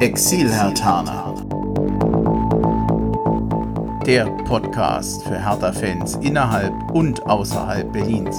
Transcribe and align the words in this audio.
Exil-Hertaner. 0.00 1.34
Der 4.06 4.24
Podcast 4.44 5.22
für 5.24 5.38
Hertha-Fans 5.38 6.14
innerhalb 6.22 6.72
und 6.92 7.22
außerhalb 7.26 7.92
Berlins. 7.92 8.38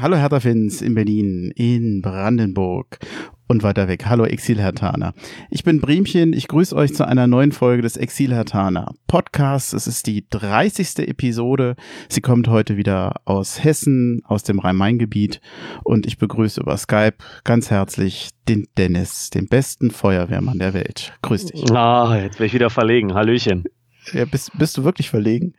Hallo 0.00 0.16
Hertha-Fans 0.16 0.82
in 0.82 0.94
Berlin, 0.94 1.50
in 1.56 2.00
Brandenburg 2.00 3.00
und 3.48 3.62
weiter 3.62 3.88
weg. 3.88 4.06
Hallo 4.06 4.24
Exil-Hertaner. 4.24 5.14
Ich 5.50 5.64
bin 5.64 5.80
Bremchen, 5.80 6.32
ich 6.32 6.48
grüße 6.48 6.74
euch 6.74 6.94
zu 6.94 7.06
einer 7.06 7.26
neuen 7.26 7.52
Folge 7.52 7.82
des 7.82 7.96
Exil-Hertaner 7.96 8.94
Podcasts. 9.06 9.72
Es 9.72 9.86
ist 9.86 10.06
die 10.06 10.26
30. 10.28 11.08
Episode. 11.08 11.76
Sie 12.08 12.20
kommt 12.20 12.48
heute 12.48 12.76
wieder 12.76 13.20
aus 13.24 13.62
Hessen, 13.62 14.22
aus 14.24 14.42
dem 14.42 14.58
Rhein-Main-Gebiet 14.58 15.40
und 15.84 16.06
ich 16.06 16.18
begrüße 16.18 16.60
über 16.60 16.76
Skype 16.76 17.16
ganz 17.44 17.70
herzlich 17.70 18.30
den 18.48 18.66
Dennis, 18.76 19.30
den 19.30 19.48
besten 19.48 19.90
Feuerwehrmann 19.90 20.58
der 20.58 20.74
Welt. 20.74 21.14
Grüß 21.22 21.46
dich. 21.46 21.70
Ah, 21.70 22.16
jetzt 22.20 22.38
bin 22.38 22.46
ich 22.46 22.54
wieder 22.54 22.70
verlegen. 22.70 23.14
Hallöchen. 23.14 23.64
Ja, 24.12 24.24
bist, 24.24 24.52
bist 24.56 24.76
du 24.76 24.84
wirklich 24.84 25.10
verlegen? 25.10 25.54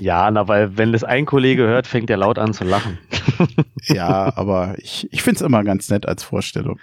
Ja, 0.00 0.30
na, 0.30 0.48
weil 0.48 0.76
wenn 0.76 0.92
das 0.92 1.04
ein 1.04 1.26
Kollege 1.26 1.62
hört, 1.62 1.86
fängt 1.86 2.10
er 2.10 2.16
laut 2.16 2.38
an 2.38 2.52
zu 2.52 2.64
lachen. 2.64 2.98
ja, 3.82 4.32
aber 4.36 4.74
ich, 4.78 5.08
ich 5.12 5.22
finde 5.22 5.36
es 5.36 5.42
immer 5.42 5.64
ganz 5.64 5.88
nett 5.88 6.06
als 6.06 6.22
Vorstellung. 6.22 6.78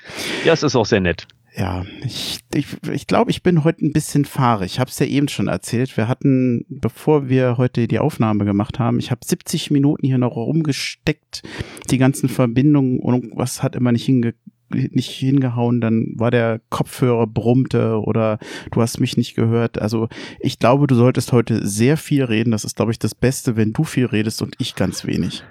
Ja, 0.45 0.53
es 0.53 0.63
ist 0.63 0.75
auch 0.75 0.85
sehr 0.85 1.01
nett. 1.01 1.27
Ja, 1.55 1.85
ich, 2.03 2.39
ich, 2.55 2.65
ich 2.91 3.05
glaube, 3.05 3.29
ich 3.29 3.43
bin 3.43 3.63
heute 3.63 3.85
ein 3.85 3.93
bisschen 3.93 4.25
fahrig. 4.25 4.73
Ich 4.73 4.79
habe 4.79 4.89
es 4.89 4.97
ja 4.97 5.05
eben 5.05 5.27
schon 5.27 5.47
erzählt. 5.47 5.95
Wir 5.97 6.07
hatten, 6.07 6.65
bevor 6.67 7.29
wir 7.29 7.57
heute 7.57 7.87
die 7.87 7.99
Aufnahme 7.99 8.43
gemacht 8.43 8.79
haben, 8.79 8.97
ich 8.97 9.11
habe 9.11 9.21
70 9.23 9.69
Minuten 9.69 10.07
hier 10.07 10.17
noch 10.17 10.35
rumgesteckt, 10.35 11.43
die 11.91 11.99
ganzen 11.99 12.27
Verbindungen 12.27 12.99
und 12.99 13.33
was 13.35 13.61
hat 13.61 13.75
immer 13.75 13.91
nicht 13.91 14.05
hinge 14.05 14.33
nicht 14.69 15.09
hingehauen, 15.09 15.81
dann 15.81 16.13
war 16.15 16.31
der 16.31 16.61
Kopfhörer 16.69 17.27
brummte 17.27 17.99
oder 18.01 18.39
du 18.71 18.81
hast 18.81 18.99
mich 18.99 19.17
nicht 19.17 19.35
gehört. 19.35 19.81
Also 19.81 20.09
ich 20.39 20.59
glaube, 20.59 20.87
du 20.87 20.95
solltest 20.95 21.31
heute 21.31 21.65
sehr 21.67 21.97
viel 21.97 22.23
reden. 22.23 22.51
Das 22.51 22.65
ist, 22.65 22.75
glaube 22.75 22.91
ich, 22.91 22.99
das 22.99 23.15
Beste, 23.15 23.55
wenn 23.55 23.73
du 23.73 23.83
viel 23.83 24.05
redest 24.05 24.41
und 24.41 24.55
ich 24.59 24.75
ganz 24.75 25.05
wenig. 25.05 25.43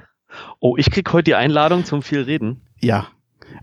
Oh, 0.61 0.77
ich 0.77 0.91
krieg 0.91 1.13
heute 1.13 1.25
die 1.25 1.35
Einladung 1.35 1.85
zum 1.85 2.03
viel 2.03 2.23
reden. 2.23 2.63
Ja. 2.81 3.09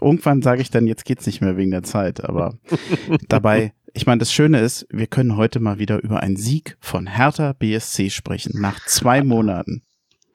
Irgendwann 0.02 0.44
sage 0.44 0.61
ich 0.61 0.69
dann, 0.69 0.86
jetzt 0.86 1.03
geht's 1.03 1.25
nicht 1.25 1.41
mehr 1.41 1.58
wegen 1.58 1.72
der 1.72 1.84
Zeit, 1.84 2.23
aber 2.23 2.59
dabei 3.28 3.73
ich 3.94 4.06
meine, 4.06 4.19
das 4.19 4.31
Schöne 4.31 4.59
ist, 4.59 4.88
wir 4.91 5.08
können 5.08 5.36
heute 5.36 5.59
mal 5.59 5.80
wieder 5.80 6.02
über 6.03 6.22
einen 6.22 6.36
Sieg 6.36 6.78
von 6.80 7.08
Hertha 7.08 7.53
BSC 7.53 8.09
sprechen, 8.09 8.59
nach 8.59 8.86
zwei 8.86 9.23
Monaten. 9.23 9.81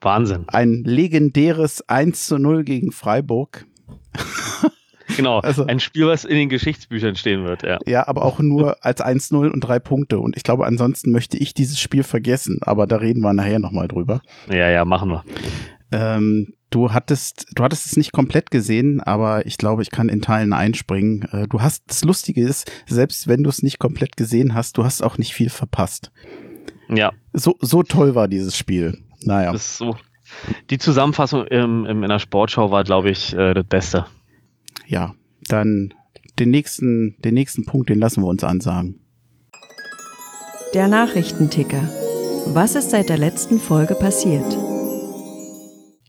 Wahnsinn. 0.01 0.45
Ein 0.47 0.83
legendäres 0.85 1.87
1 1.87 2.27
zu 2.27 2.37
0 2.37 2.63
gegen 2.63 2.91
Freiburg. 2.91 3.65
Genau, 5.15 5.39
also, 5.39 5.65
ein 5.65 5.79
Spiel, 5.79 6.07
was 6.07 6.25
in 6.25 6.35
den 6.35 6.49
Geschichtsbüchern 6.49 7.15
stehen 7.15 7.45
wird, 7.45 7.63
ja. 7.63 7.79
Ja, 7.85 8.07
aber 8.07 8.23
auch 8.23 8.39
nur 8.39 8.83
als 8.83 9.03
1-0 9.03 9.49
und 9.49 9.61
drei 9.61 9.79
Punkte. 9.79 10.19
Und 10.19 10.35
ich 10.35 10.43
glaube, 10.43 10.65
ansonsten 10.65 11.11
möchte 11.11 11.37
ich 11.37 11.53
dieses 11.53 11.79
Spiel 11.79 12.03
vergessen, 12.03 12.59
aber 12.61 12.87
da 12.87 12.97
reden 12.97 13.21
wir 13.21 13.33
nachher 13.33 13.59
nochmal 13.59 13.87
drüber. 13.87 14.21
Ja, 14.49 14.69
ja, 14.69 14.85
machen 14.85 15.09
wir. 15.09 15.23
Ähm, 15.91 16.53
du 16.69 16.91
hattest, 16.91 17.47
du 17.55 17.63
hattest 17.63 17.85
es 17.85 17.97
nicht 17.97 18.11
komplett 18.11 18.51
gesehen, 18.51 19.01
aber 19.01 19.45
ich 19.45 19.57
glaube, 19.57 19.81
ich 19.81 19.91
kann 19.91 20.09
in 20.09 20.21
Teilen 20.21 20.53
einspringen. 20.53 21.27
Äh, 21.31 21.47
du 21.47 21.61
hast, 21.61 21.83
das 21.87 22.03
Lustige 22.03 22.41
ist, 22.41 22.71
selbst 22.85 23.27
wenn 23.27 23.43
du 23.43 23.49
es 23.49 23.63
nicht 23.63 23.79
komplett 23.79 24.17
gesehen 24.17 24.53
hast, 24.53 24.77
du 24.77 24.83
hast 24.83 25.01
auch 25.01 25.17
nicht 25.17 25.33
viel 25.33 25.49
verpasst. 25.49 26.11
Ja. 26.89 27.13
So, 27.33 27.55
so 27.59 27.83
toll 27.83 28.15
war 28.15 28.27
dieses 28.27 28.57
Spiel. 28.57 28.97
Naja. 29.21 29.51
Das 29.51 29.65
ist 29.65 29.77
so. 29.77 29.95
Die 30.69 30.79
Zusammenfassung 30.79 31.45
im, 31.45 31.85
im, 31.85 32.03
in 32.03 32.09
der 32.09 32.19
Sportschau 32.19 32.71
war, 32.71 32.83
glaube 32.83 33.09
ich, 33.09 33.33
äh, 33.33 33.53
das 33.53 33.65
Beste 33.65 34.05
ja, 34.87 35.15
dann 35.47 35.93
den 36.39 36.51
nächsten, 36.51 37.15
den 37.21 37.33
nächsten 37.33 37.65
Punkt, 37.65 37.89
den 37.89 37.99
lassen 37.99 38.21
wir 38.21 38.27
uns 38.27 38.43
ansagen. 38.43 38.99
Der 40.73 40.87
Nachrichtenticker. 40.87 41.89
Was 42.47 42.75
ist 42.75 42.91
seit 42.91 43.09
der 43.09 43.17
letzten 43.17 43.59
Folge 43.59 43.95
passiert? 43.95 44.45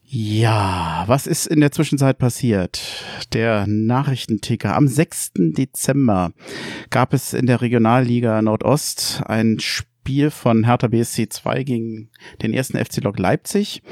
Ja, 0.09 1.05
was 1.07 1.27
ist 1.27 1.47
in 1.47 1.61
der 1.61 1.73
Zwischenzeit 1.73 2.19
passiert? 2.19 2.81
Der 3.33 3.67
Nachrichtenticker. 3.67 4.75
Am 4.77 4.89
6. 4.89 5.33
Dezember 5.37 6.33
gab 6.91 7.13
es 7.13 7.33
in 7.33 7.47
der 7.47 7.61
Regionalliga 7.61 8.41
Nordost 8.43 9.23
ein 9.27 9.59
Spiel 9.61 9.96
Spiel 10.07 10.31
von 10.31 10.63
Hertha 10.63 10.87
BSC 10.87 11.31
2 11.31 11.65
gegen 11.65 12.11
den 12.41 12.55
ersten 12.55 12.79
FC 12.79 13.03
Lok 13.03 13.19
Leipzig. 13.19 13.83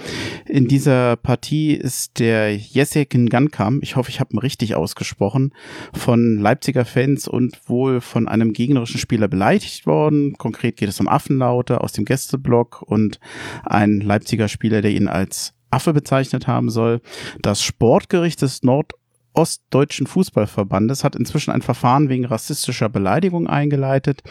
In 0.47 0.69
dieser 0.69 1.17
Partie 1.17 1.73
ist 1.73 2.21
der 2.21 2.57
Jessica 2.57 3.19
Gankam, 3.19 3.81
ich 3.83 3.97
hoffe, 3.97 4.11
ich 4.11 4.21
habe 4.21 4.33
ihn 4.33 4.39
richtig 4.39 4.77
ausgesprochen, 4.77 5.53
von 5.93 6.39
Leipziger 6.39 6.85
Fans 6.85 7.27
und 7.27 7.59
wohl 7.69 8.01
von 8.01 8.29
einem 8.29 8.53
gegnerischen 8.53 9.01
Spieler 9.01 9.27
beleidigt 9.27 9.87
worden. 9.87 10.35
Konkret 10.39 10.77
geht 10.77 10.89
es 10.89 11.01
um 11.01 11.09
Affenlaute 11.09 11.81
aus 11.81 11.91
dem 11.91 12.05
Gästeblock 12.05 12.83
und 12.83 13.19
ein 13.65 14.01
Leipziger 14.01 14.47
Spieler, 14.47 14.83
der 14.83 14.93
ihn 14.93 15.09
als 15.09 15.53
Affe 15.73 15.93
bezeichnet 15.93 16.47
haben 16.47 16.71
soll. 16.71 17.01
Das 17.43 17.61
Sportgericht 17.61 18.41
des 18.41 18.63
Nord 18.63 18.93
Ostdeutschen 19.35 20.07
Fußballverbandes 20.07 21.05
hat 21.05 21.17
inzwischen 21.17 21.51
ein 21.51 21.63
Verfahren 21.63 22.09
wegen 22.09 22.25
rassistischer 22.25 22.89
Beleidigung 22.89 23.47
eingeleitet. 23.47 24.23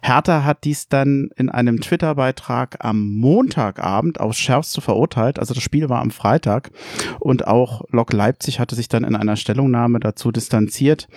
Hertha 0.00 0.44
hat 0.44 0.64
dies 0.64 0.88
dann 0.88 1.30
in 1.36 1.50
einem 1.50 1.80
Twitter-Beitrag 1.80 2.84
am 2.84 3.08
Montagabend 3.16 4.20
aufs 4.20 4.38
Schärfste 4.38 4.80
verurteilt. 4.80 5.38
Also 5.38 5.54
das 5.54 5.62
Spiel 5.62 5.88
war 5.88 6.00
am 6.00 6.10
Freitag 6.10 6.70
und 7.18 7.46
auch 7.46 7.82
Lok 7.90 8.12
Leipzig 8.12 8.60
hatte 8.60 8.74
sich 8.74 8.88
dann 8.88 9.04
in 9.04 9.16
einer 9.16 9.36
Stellungnahme 9.36 10.00
dazu 10.00 10.32
distanziert 10.32 11.08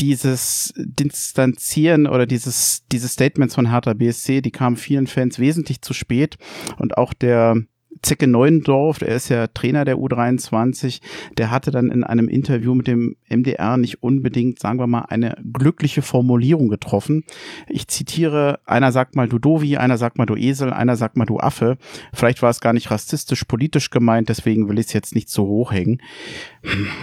dieses 0.00 0.74
Distanzieren 0.76 2.06
oder 2.06 2.26
dieses, 2.26 2.84
diese 2.90 3.08
Statements 3.08 3.54
von 3.54 3.70
Hertha 3.70 3.94
BSC, 3.94 4.40
die 4.40 4.50
kamen 4.50 4.76
vielen 4.76 5.06
Fans 5.06 5.38
wesentlich 5.38 5.82
zu 5.82 5.94
spät 5.94 6.36
und 6.78 6.98
auch 6.98 7.14
der 7.14 7.56
Zecke 8.04 8.26
Neuendorf, 8.26 9.02
er 9.02 9.16
ist 9.16 9.28
ja 9.28 9.46
Trainer 9.48 9.84
der 9.84 9.96
U23, 9.96 11.00
der 11.38 11.50
hatte 11.50 11.70
dann 11.70 11.90
in 11.90 12.04
einem 12.04 12.28
Interview 12.28 12.74
mit 12.74 12.86
dem 12.86 13.16
MDR 13.28 13.76
nicht 13.76 14.02
unbedingt, 14.02 14.58
sagen 14.58 14.78
wir 14.78 14.86
mal, 14.86 15.06
eine 15.08 15.36
glückliche 15.52 16.02
Formulierung 16.02 16.68
getroffen. 16.68 17.24
Ich 17.68 17.88
zitiere, 17.88 18.60
einer 18.66 18.92
sagt 18.92 19.16
mal 19.16 19.28
du 19.28 19.38
Dovi, 19.38 19.76
einer 19.76 19.98
sagt 19.98 20.18
mal 20.18 20.26
du 20.26 20.36
Esel, 20.36 20.72
einer 20.72 20.96
sagt 20.96 21.16
mal 21.16 21.24
du 21.24 21.38
Affe. 21.38 21.78
Vielleicht 22.12 22.42
war 22.42 22.50
es 22.50 22.60
gar 22.60 22.72
nicht 22.72 22.90
rassistisch, 22.90 23.44
politisch 23.44 23.90
gemeint, 23.90 24.28
deswegen 24.28 24.68
will 24.68 24.78
ich 24.78 24.86
es 24.86 24.92
jetzt 24.92 25.14
nicht 25.14 25.30
so 25.30 25.46
hochhängen. 25.46 26.02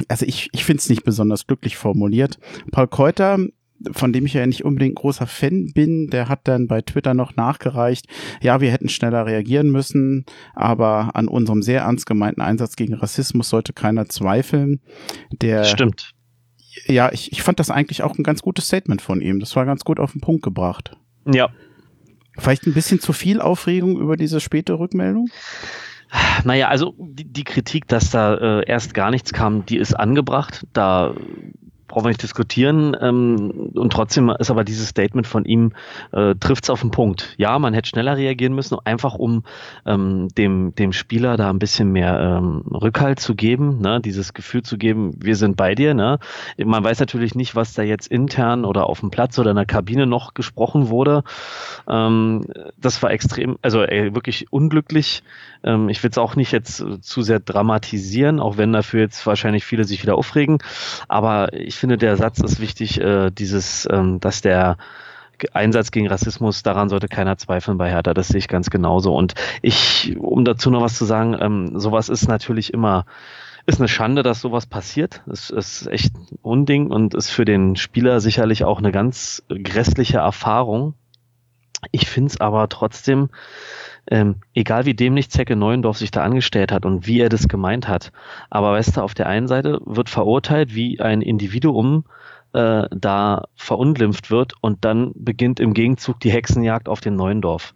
Also 0.08 0.26
ich, 0.26 0.50
ich 0.54 0.66
finde 0.66 0.80
es 0.80 0.90
nicht 0.90 1.04
besonders 1.04 1.48
glücklich 1.48 1.78
formuliert. 1.78 2.40
Paul 2.72 2.88
Keuter 2.88 3.40
von 3.92 4.14
dem 4.14 4.26
ich 4.26 4.34
ja 4.34 4.46
nicht 4.46 4.66
unbedingt 4.66 4.96
großer 4.96 5.28
Fan 5.28 5.72
bin, 5.74 6.08
der 6.08 6.30
hat 6.30 6.48
dann 6.48 6.68
bei 6.68 6.82
Twitter 6.82 7.14
noch 7.14 7.36
nachgereicht, 7.36 8.08
ja, 8.42 8.62
wir 8.62 8.72
hätten 8.72 8.90
schneller 8.90 9.26
reagieren 9.26 9.70
müssen, 9.70 10.26
aber 10.54 11.16
an 11.16 11.28
unserem 11.28 11.62
sehr 11.62 11.82
ernst 11.82 12.06
gemeinten 12.06 12.42
Einsatz 12.42 12.76
gegen 12.76 12.94
Rassismus 12.94 13.50
sollte 13.50 13.74
keiner 13.74 14.08
zweifeln. 14.08 14.82
Der 15.32 15.64
Stimmt. 15.64 16.14
Ja, 16.86 17.12
ich, 17.12 17.32
ich 17.32 17.42
fand 17.42 17.60
das 17.60 17.70
eigentlich 17.70 18.02
auch 18.02 18.18
ein 18.18 18.24
ganz 18.24 18.42
gutes 18.42 18.68
Statement 18.68 19.02
von 19.02 19.22
ihm. 19.22 19.40
Das 19.40 19.56
war 19.56 19.66
ganz 19.66 19.84
gut 19.84 20.00
auf 20.00 20.14
den 20.14 20.22
Punkt 20.22 20.42
gebracht. 20.42 20.96
Ja. 21.26 21.50
Vielleicht 22.38 22.66
ein 22.66 22.74
bisschen 22.74 23.00
zu 23.00 23.14
viel 23.14 23.42
Aufregung 23.42 24.00
über 24.00 24.16
diese 24.16 24.40
späte 24.40 24.80
Rückmeldung? 24.80 25.28
Naja, 26.44 26.68
also 26.68 26.96
die, 26.98 27.26
die 27.26 27.44
Kritik, 27.44 27.88
dass 27.88 28.10
da 28.10 28.36
äh, 28.36 28.66
erst 28.68 28.94
gar 28.94 29.12
nichts 29.12 29.32
kam, 29.32 29.66
die 29.66 29.78
ist 29.78 29.94
angebracht. 29.94 30.66
Da 30.74 31.14
brauchen 31.92 32.06
wir 32.06 32.10
nicht 32.10 32.24
diskutieren. 32.24 32.98
Ähm, 33.00 33.72
und 33.76 33.94
trotzdem 33.94 34.30
ist 34.40 34.50
aber 34.50 34.64
dieses 34.64 34.88
Statement 34.88 35.28
von 35.28 35.46
ihm, 35.46 35.74
äh, 36.12 36.36
trifft 36.40 36.64
es 36.64 36.70
auf 36.70 36.82
den 36.82 36.92
Punkt. 36.92 37.36
Ja, 37.38 37.60
man 37.60 37.74
hätte 37.74 37.90
schneller 37.90 38.18
reagieren 38.18 38.54
müssen, 38.54 38.78
einfach 38.84 39.14
um 39.16 39.44
ähm, 39.86 40.30
dem, 40.30 40.74
dem 40.74 40.94
Spieler 40.94 41.38
da 41.38 41.50
ein 41.50 41.60
bisschen 41.60 41.92
mehr 41.92 42.20
ähm, 42.20 42.64
Rückhalt 42.72 43.20
zu 43.20 43.36
geben, 43.36 43.80
ne? 43.82 44.00
dieses 44.02 44.34
Gefühl 44.34 44.64
zu 44.64 44.78
geben, 44.78 45.12
wir 45.18 45.36
sind 45.36 45.58
bei 45.58 45.76
dir. 45.76 45.94
Ne? 45.94 46.20
Man 46.58 46.84
weiß 46.84 47.00
natürlich 47.00 47.36
nicht, 47.36 47.56
was 47.56 47.74
da 47.74 47.84
jetzt 47.84 48.08
intern 48.08 48.66
oder 48.66 48.88
auf 48.88 49.02
dem 49.02 49.12
Platz 49.12 49.38
oder 49.38 49.52
in 49.52 49.58
der 49.58 49.66
Kabine 49.66 50.08
noch 50.08 50.34
gesprochen 50.34 50.90
wurde. 50.90 51.24
Ähm, 51.88 52.46
das 52.78 53.04
war 53.04 53.12
extrem, 53.12 53.58
also 53.62 53.84
ey, 53.84 54.16
wirklich 54.16 54.52
unglücklich. 54.52 55.24
Ähm, 55.64 55.90
ich 55.90 56.02
will 56.04 56.10
es 56.10 56.18
auch 56.18 56.36
nicht 56.36 56.54
jetzt 56.54 56.84
zu 57.02 57.22
sehr 57.22 57.40
dramatisieren, 57.40 58.40
auch 58.40 58.58
wenn 58.58 58.72
dafür 58.72 59.02
jetzt 59.02 59.28
wahrscheinlich 59.28 59.66
viele 59.66 59.84
sich 59.84 60.02
wieder 60.02 60.16
aufregen. 60.16 60.60
Aber 61.10 61.54
ich 61.54 61.81
finde, 61.82 61.98
der 61.98 62.16
Satz 62.16 62.40
ist 62.40 62.62
wichtig, 62.62 63.02
äh, 63.02 63.32
dieses, 63.32 63.88
ähm, 63.92 64.20
dass 64.20 64.42
der 64.42 64.78
Einsatz 65.52 65.90
gegen 65.90 66.08
Rassismus, 66.08 66.62
daran 66.62 66.90
sollte 66.90 67.08
keiner 67.08 67.38
zweifeln 67.38 67.80
bei 67.80 67.90
Hertha, 67.90 68.14
das 68.14 68.28
sehe 68.28 68.38
ich 68.38 68.48
ganz 68.48 68.70
genauso. 68.70 69.16
Und 69.16 69.34
ich, 69.64 70.16
um 70.20 70.46
dazu 70.46 70.70
noch 70.70 70.82
was 70.82 70.96
zu 70.96 71.06
sagen, 71.06 71.36
ähm, 71.40 71.80
sowas 71.80 72.10
ist 72.10 72.28
natürlich 72.28 72.72
immer, 72.72 73.06
ist 73.66 73.80
eine 73.80 73.88
Schande, 73.88 74.22
dass 74.22 74.42
sowas 74.42 74.68
passiert. 74.68 75.24
Es 75.26 75.50
ist 75.50 75.88
echt 75.88 76.16
ein 76.16 76.38
Unding 76.44 76.92
und 76.92 77.16
ist 77.16 77.32
für 77.32 77.46
den 77.46 77.76
Spieler 77.76 78.20
sicherlich 78.20 78.64
auch 78.64 78.78
eine 78.78 78.92
ganz 78.92 79.44
grässliche 79.50 80.20
Erfahrung. 80.20 80.94
Ich 81.92 82.08
finde 82.08 82.30
es 82.30 82.40
aber 82.40 82.70
trotzdem, 82.70 83.30
ähm, 84.08 84.38
egal 84.54 84.86
wie 84.86 84.94
dämlich 84.94 85.30
Zecke 85.30 85.56
Neuendorf 85.56 85.98
sich 85.98 86.12
da 86.12 86.24
angestellt 86.24 86.72
hat 86.72 86.86
und 86.86 87.08
wie 87.08 87.20
er 87.20 87.30
das 87.30 87.48
gemeint 87.48 87.88
hat, 87.88 88.12
aber 88.50 88.72
weißt 88.74 88.98
du, 88.98 89.02
auf 89.02 89.14
der 89.14 89.28
einen 89.28 89.48
Seite 89.48 89.80
wird 89.86 90.10
verurteilt, 90.10 90.74
wie 90.74 91.00
ein 91.00 91.22
Individuum 91.22 92.06
äh, 92.54 92.88
da 92.92 93.46
verunglimpft 93.56 94.30
wird 94.30 94.54
und 94.62 94.84
dann 94.84 95.12
beginnt 95.16 95.60
im 95.60 95.74
Gegenzug 95.74 96.20
die 96.20 96.32
Hexenjagd 96.32 96.90
auf 96.90 97.00
den 97.00 97.16
Neuendorf. 97.16 97.74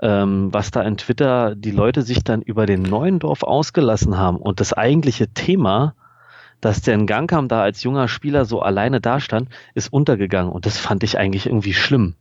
Ähm, 0.00 0.52
was 0.52 0.70
da 0.70 0.82
in 0.82 0.96
Twitter 0.96 1.54
die 1.54 1.70
Leute 1.70 2.02
sich 2.02 2.22
dann 2.22 2.42
über 2.42 2.66
den 2.66 2.82
Neuendorf 2.82 3.42
ausgelassen 3.42 4.18
haben 4.18 4.36
und 4.36 4.60
das 4.60 4.72
eigentliche 4.72 5.28
Thema, 5.28 5.94
dass 6.60 6.82
der 6.82 6.94
in 6.94 7.06
Gangkam 7.06 7.48
da 7.48 7.62
als 7.62 7.82
junger 7.82 8.08
Spieler 8.08 8.44
so 8.44 8.60
alleine 8.60 9.00
dastand, 9.00 9.48
ist 9.74 9.90
untergegangen 9.90 10.52
und 10.52 10.66
das 10.66 10.76
fand 10.76 11.02
ich 11.02 11.16
eigentlich 11.16 11.46
irgendwie 11.46 11.74
schlimm. 11.74 12.14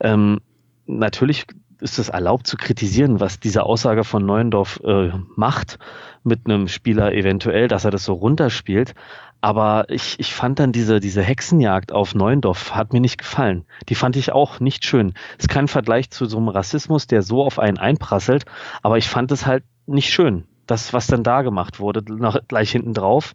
Ähm, 0.00 0.40
natürlich 0.86 1.46
ist 1.80 1.98
es 1.98 2.08
erlaubt 2.08 2.46
zu 2.46 2.56
kritisieren, 2.56 3.20
was 3.20 3.40
diese 3.40 3.64
Aussage 3.64 4.04
von 4.04 4.24
Neuendorf 4.24 4.80
äh, 4.84 5.10
macht 5.34 5.78
mit 6.24 6.46
einem 6.46 6.68
Spieler 6.68 7.12
eventuell, 7.12 7.68
dass 7.68 7.84
er 7.84 7.90
das 7.90 8.04
so 8.04 8.14
runterspielt. 8.14 8.94
Aber 9.40 9.88
ich, 9.90 10.18
ich 10.18 10.34
fand 10.34 10.58
dann 10.58 10.72
diese, 10.72 10.98
diese 10.98 11.22
Hexenjagd 11.22 11.92
auf 11.92 12.14
Neuendorf 12.14 12.74
hat 12.74 12.92
mir 12.92 13.00
nicht 13.00 13.18
gefallen. 13.18 13.64
Die 13.88 13.94
fand 13.94 14.16
ich 14.16 14.32
auch 14.32 14.60
nicht 14.60 14.84
schön. 14.84 15.12
Ist 15.38 15.48
kein 15.48 15.68
Vergleich 15.68 16.10
zu 16.10 16.26
so 16.26 16.38
einem 16.38 16.48
Rassismus, 16.48 17.06
der 17.06 17.22
so 17.22 17.44
auf 17.44 17.58
einen 17.58 17.78
einprasselt, 17.78 18.44
aber 18.82 18.98
ich 18.98 19.08
fand 19.08 19.30
es 19.30 19.46
halt 19.46 19.62
nicht 19.86 20.10
schön. 20.10 20.44
Das, 20.66 20.92
was 20.92 21.06
dann 21.06 21.22
da 21.22 21.42
gemacht 21.42 21.78
wurde, 21.78 22.02
noch 22.12 22.40
gleich 22.48 22.72
hinten 22.72 22.92
drauf. 22.92 23.34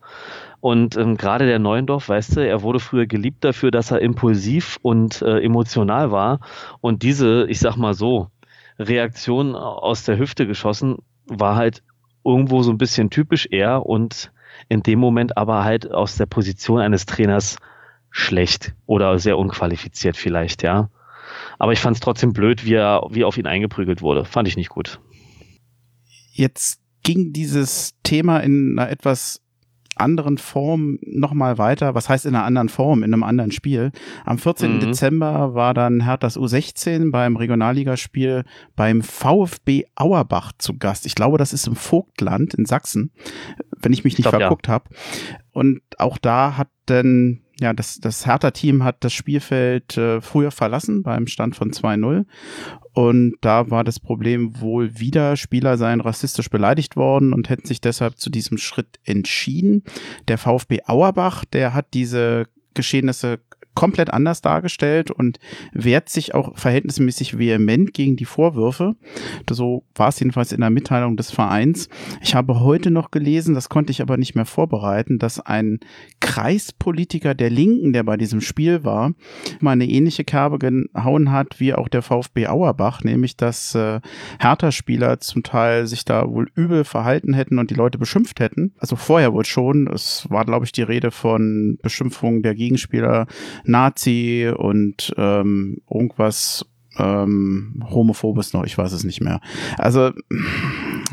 Und 0.62 0.96
ähm, 0.96 1.18
gerade 1.18 1.48
der 1.48 1.60
Neuendorf, 1.60 2.08
weißt 2.08 2.38
du, 2.38 2.48
er 2.48 2.62
wurde 2.62 2.80
früher 2.80 3.08
geliebt 3.08 3.44
dafür, 3.44 3.72
dass 3.72 3.92
er 3.92 4.00
impulsiv 4.00 4.78
und 4.84 5.22
äh, 5.24 5.40
emotional 5.40 6.12
war. 6.12 6.40
Und 6.81 7.02
diese, 7.02 7.48
ich 7.50 7.60
sag 7.60 7.75
mal 7.78 7.96
so, 7.96 8.30
Reaktion 8.78 9.56
aus 9.56 10.04
der 10.04 10.18
Hüfte 10.18 10.46
geschossen, 10.48 11.00
war 11.25 11.56
halt 11.56 11.84
irgendwo 12.24 12.62
so 12.62 12.72
ein 12.72 12.78
bisschen 12.78 13.10
typisch 13.10 13.48
er 13.50 13.86
und 13.86 14.31
in 14.69 14.84
dem 14.84 15.00
Moment 15.00 15.36
aber 15.38 15.63
halt 15.63 15.92
aus 15.92 16.16
der 16.16 16.28
Position 16.28 16.80
eines 16.80 17.08
Trainers 17.08 17.58
schlecht 18.12 18.75
oder 18.86 19.18
sehr 19.18 19.38
unqualifiziert 19.38 20.16
vielleicht, 20.16 20.62
ja. 20.63 20.90
Aber 21.58 21.74
ich 21.74 21.80
fand 21.80 21.96
es 21.96 22.02
trotzdem 22.02 22.34
blöd, 22.34 22.66
wie 22.66 22.74
er, 22.74 23.08
wie 23.10 23.24
auf 23.24 23.38
ihn 23.38 23.48
eingeprügelt 23.48 24.02
wurde. 24.02 24.25
Fand 24.25 24.48
ich 24.48 24.58
nicht 24.58 24.69
gut. 24.69 25.00
Jetzt 26.31 26.81
ging 27.04 27.34
dieses 27.34 27.96
Thema 28.04 28.40
in 28.40 28.78
einer 28.78 28.90
etwas 28.90 29.42
anderen 29.95 30.38
Form 30.38 30.99
nochmal 31.01 31.57
weiter. 31.57 31.95
Was 31.95 32.09
heißt 32.09 32.25
in 32.25 32.35
einer 32.35 32.45
anderen 32.45 32.69
Form, 32.69 33.03
in 33.03 33.13
einem 33.13 33.23
anderen 33.23 33.51
Spiel? 33.51 33.91
Am 34.25 34.38
14. 34.38 34.75
Mhm. 34.75 34.79
Dezember 34.79 35.53
war 35.53 35.73
dann 35.73 36.01
Herthas 36.01 36.38
U16 36.38 37.11
beim 37.11 37.35
Regionalligaspiel 37.35 38.43
beim 38.75 39.01
VfB 39.01 39.85
Auerbach 39.95 40.53
zu 40.57 40.77
Gast. 40.77 41.05
Ich 41.05 41.15
glaube, 41.15 41.38
das 41.38 41.53
ist 41.53 41.67
im 41.67 41.75
Vogtland 41.75 42.53
in 42.53 42.65
Sachsen, 42.65 43.11
wenn 43.81 43.93
ich 43.93 44.03
mich 44.03 44.17
nicht 44.17 44.25
ich 44.25 44.29
glaub, 44.29 44.41
verguckt 44.41 44.67
ja. 44.67 44.73
habe. 44.73 44.89
Und 45.51 45.81
auch 45.97 46.17
da 46.17 46.57
hat 46.57 46.69
denn 46.88 47.41
ja, 47.62 47.74
das, 47.74 48.00
das 48.00 48.25
Hertha-Team 48.25 48.84
hat 48.84 48.98
das 49.04 49.13
Spielfeld 49.13 49.96
äh, 49.96 50.19
früher 50.19 50.50
verlassen 50.50 51.04
beim 51.04 51.28
Stand 51.28 51.56
von 51.56 51.72
2-0 51.72 52.25
und 52.94 53.36
da 53.42 53.69
war 53.69 53.84
das 53.84 54.00
Problem 54.00 54.60
wohl 54.60 55.00
wieder, 55.00 55.38
Spieler 55.38 55.78
seien 55.78 56.02
rassistisch 56.02 56.50
beleidigt 56.50 56.96
worden 56.96 57.34
und 57.34 57.50
hätten 57.50 57.68
sich 57.68 57.80
deshalb 57.80 58.18
zu 58.18 58.30
diesem 58.30 58.58
Schritt 58.58 59.00
entschieden. 59.06 59.84
Der 60.28 60.40
VfB 60.40 60.80
Auerbach, 60.86 61.46
der 61.46 61.74
hat 61.75 61.94
diese 61.94 62.48
Geschehnisse 62.74 63.40
komplett 63.73 64.12
anders 64.12 64.41
dargestellt 64.41 65.12
und 65.12 65.39
wehrt 65.71 66.09
sich 66.09 66.33
auch 66.35 66.57
verhältnismäßig 66.57 67.38
vehement 67.38 67.94
gegen 67.94 68.15
die 68.15 68.25
Vorwürfe. 68.25 68.95
So 69.50 69.83
war 69.95 70.09
es 70.09 70.19
jedenfalls 70.19 70.51
in 70.51 70.62
der 70.62 70.69
Mitteilung 70.69 71.18
des 71.18 71.31
Vereins. 71.31 71.89
Ich 72.21 72.35
habe 72.35 72.59
heute 72.59 72.91
noch 72.91 73.12
gelesen, 73.12 73.56
das 73.56 73.69
konnte 73.69 73.91
ich 73.91 74.01
aber 74.01 74.18
nicht 74.18 74.35
mehr 74.35 74.45
vorbereiten, 74.45 75.19
dass 75.19 75.39
ein 75.39 75.79
Kreispolitiker 76.19 77.33
der 77.33 77.50
Linken, 77.50 77.94
der 77.94 78.03
bei 78.03 78.18
diesem 78.18 78.41
Spiel 78.41 78.83
war, 78.83 79.13
mal 79.59 79.71
eine 79.71 79.88
ähnliche 79.88 80.24
Kerbe 80.24 80.59
gehauen 80.59 81.31
hat 81.31 81.59
wie 81.59 81.74
auch 81.74 81.88
der 81.88 82.01
VfB 82.01 82.47
Auerbach, 82.47 83.03
nämlich 83.03 83.38
dass 83.38 83.75
äh, 83.75 84.01
Hertha-Spieler 84.39 85.19
zum 85.19 85.44
Teil 85.44 85.88
sich 85.88 86.06
da 86.06 86.29
wohl 86.29 86.50
übel 86.56 86.83
verhalten 86.83 87.33
hätten 87.33 87.59
und 87.59 87.69
die 87.69 87.75
Leute 87.75 87.97
beschimpft 87.97 88.39
hätten. 88.39 88.74
Also 88.79 88.95
vorher 88.95 89.33
wohl 89.33 89.45
schon. 89.45 89.88
Es 89.88 90.27
war, 90.29 90.45
glaube 90.45 90.65
ich, 90.65 90.71
die 90.71 90.83
Rede 90.83 91.12
von 91.12 91.77
Beschimpfungen 91.81 92.44
der 92.44 92.56
Gegenspieler 92.56 93.27
Nazi 93.63 94.52
und 94.56 95.13
ähm, 95.18 95.81
irgendwas 95.90 96.66
ähm, 96.98 97.84
homophobes 97.90 98.54
noch, 98.54 98.66
ich 98.66 98.78
weiß 98.78 98.92
es 98.92 99.04
nicht 99.04 99.22
mehr. 99.22 99.40
Also 99.78 100.12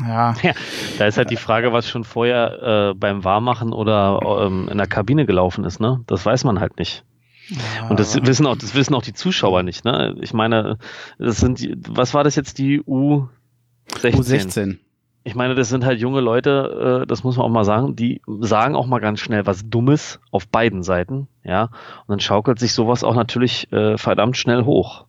ja. 0.05 0.35
ja. 0.41 0.53
Da 0.97 1.05
ist 1.07 1.17
halt 1.17 1.29
die 1.29 1.37
Frage, 1.37 1.71
was 1.71 1.87
schon 1.87 2.03
vorher 2.03 2.91
äh, 2.91 2.93
beim 2.95 3.23
Warmachen 3.23 3.71
oder 3.73 4.19
ähm, 4.45 4.67
in 4.69 4.77
der 4.77 4.87
Kabine 4.87 5.25
gelaufen 5.25 5.63
ist, 5.63 5.79
ne? 5.79 6.03
Das 6.07 6.25
weiß 6.25 6.43
man 6.43 6.59
halt 6.59 6.77
nicht. 6.77 7.05
Ja. 7.49 7.87
Und 7.87 7.99
das 7.99 8.15
wissen 8.25 8.45
auch, 8.45 8.57
das 8.57 8.75
wissen 8.75 8.93
auch 8.93 9.01
die 9.01 9.13
Zuschauer 9.13 9.63
nicht, 9.63 9.85
ne? 9.85 10.15
Ich 10.21 10.33
meine, 10.33 10.77
das 11.17 11.37
sind 11.37 11.59
die, 11.59 11.75
was 11.87 12.13
war 12.13 12.23
das 12.23 12.35
jetzt, 12.35 12.57
die 12.57 12.81
U16? 12.81 13.19
U16 14.01 14.77
ich 15.23 15.35
meine, 15.35 15.55
das 15.55 15.69
sind 15.69 15.85
halt 15.85 15.99
junge 15.99 16.21
Leute, 16.21 17.01
äh, 17.03 17.07
das 17.07 17.23
muss 17.23 17.37
man 17.37 17.45
auch 17.45 17.49
mal 17.51 17.65
sagen, 17.65 17.95
die 17.95 18.21
sagen 18.39 18.75
auch 18.75 18.85
mal 18.87 18.99
ganz 18.99 19.19
schnell 19.19 19.45
was 19.45 19.69
Dummes 19.69 20.19
auf 20.31 20.47
beiden 20.47 20.83
Seiten, 20.83 21.27
ja. 21.43 21.63
Und 21.63 22.09
dann 22.09 22.19
schaukelt 22.19 22.59
sich 22.59 22.73
sowas 22.73 23.03
auch 23.03 23.15
natürlich 23.15 23.71
äh, 23.71 23.97
verdammt 23.97 24.37
schnell 24.37 24.65
hoch. 24.65 25.05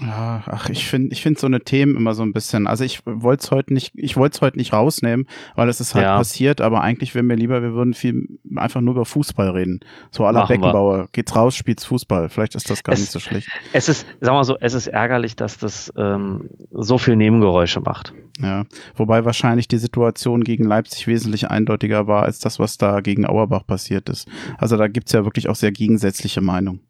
Ja, 0.00 0.42
ach, 0.46 0.68
ich 0.68 0.86
finde, 0.86 1.12
ich 1.12 1.22
finde 1.22 1.40
so 1.40 1.46
eine 1.46 1.60
Themen 1.60 1.96
immer 1.96 2.14
so 2.14 2.22
ein 2.22 2.32
bisschen. 2.32 2.66
Also 2.66 2.84
ich 2.84 3.00
wollte 3.06 3.44
es 3.44 3.50
heute 3.50 3.72
nicht, 3.72 3.92
ich 3.94 4.16
wollte 4.16 4.36
es 4.36 4.42
heute 4.42 4.58
nicht 4.58 4.72
rausnehmen, 4.72 5.26
weil 5.54 5.68
es 5.68 5.80
ist 5.80 5.94
halt 5.94 6.04
ja. 6.04 6.18
passiert. 6.18 6.60
Aber 6.60 6.82
eigentlich 6.82 7.14
wäre 7.14 7.22
mir 7.22 7.34
lieber, 7.34 7.62
wir 7.62 7.72
würden 7.72 7.94
viel 7.94 8.38
einfach 8.56 8.82
nur 8.82 8.94
über 8.94 9.06
Fußball 9.06 9.50
reden. 9.50 9.80
So 10.10 10.26
aller 10.26 10.46
Beckenbauer 10.46 10.98
wir. 10.98 11.08
geht's 11.12 11.34
raus, 11.34 11.54
spielt's 11.54 11.84
Fußball. 11.86 12.28
Vielleicht 12.28 12.54
ist 12.54 12.68
das 12.68 12.82
gar 12.84 12.92
es, 12.92 13.00
nicht 13.00 13.12
so 13.12 13.20
schlecht. 13.20 13.48
Es 13.72 13.88
ist, 13.88 14.06
sag 14.20 14.32
mal 14.32 14.44
so, 14.44 14.56
es 14.60 14.74
ist 14.74 14.86
ärgerlich, 14.86 15.34
dass 15.34 15.56
das 15.56 15.92
ähm, 15.96 16.50
so 16.72 16.98
viel 16.98 17.16
Nebengeräusche 17.16 17.80
macht. 17.80 18.12
Ja, 18.38 18.64
wobei 18.96 19.24
wahrscheinlich 19.24 19.66
die 19.66 19.78
Situation 19.78 20.44
gegen 20.44 20.64
Leipzig 20.64 21.06
wesentlich 21.06 21.50
eindeutiger 21.50 22.06
war 22.06 22.24
als 22.24 22.38
das, 22.38 22.58
was 22.58 22.76
da 22.76 23.00
gegen 23.00 23.24
Auerbach 23.24 23.66
passiert 23.66 24.10
ist. 24.10 24.28
Also 24.58 24.76
da 24.76 24.88
gibt's 24.88 25.12
ja 25.12 25.24
wirklich 25.24 25.48
auch 25.48 25.54
sehr 25.54 25.72
gegensätzliche 25.72 26.42
Meinungen. 26.42 26.80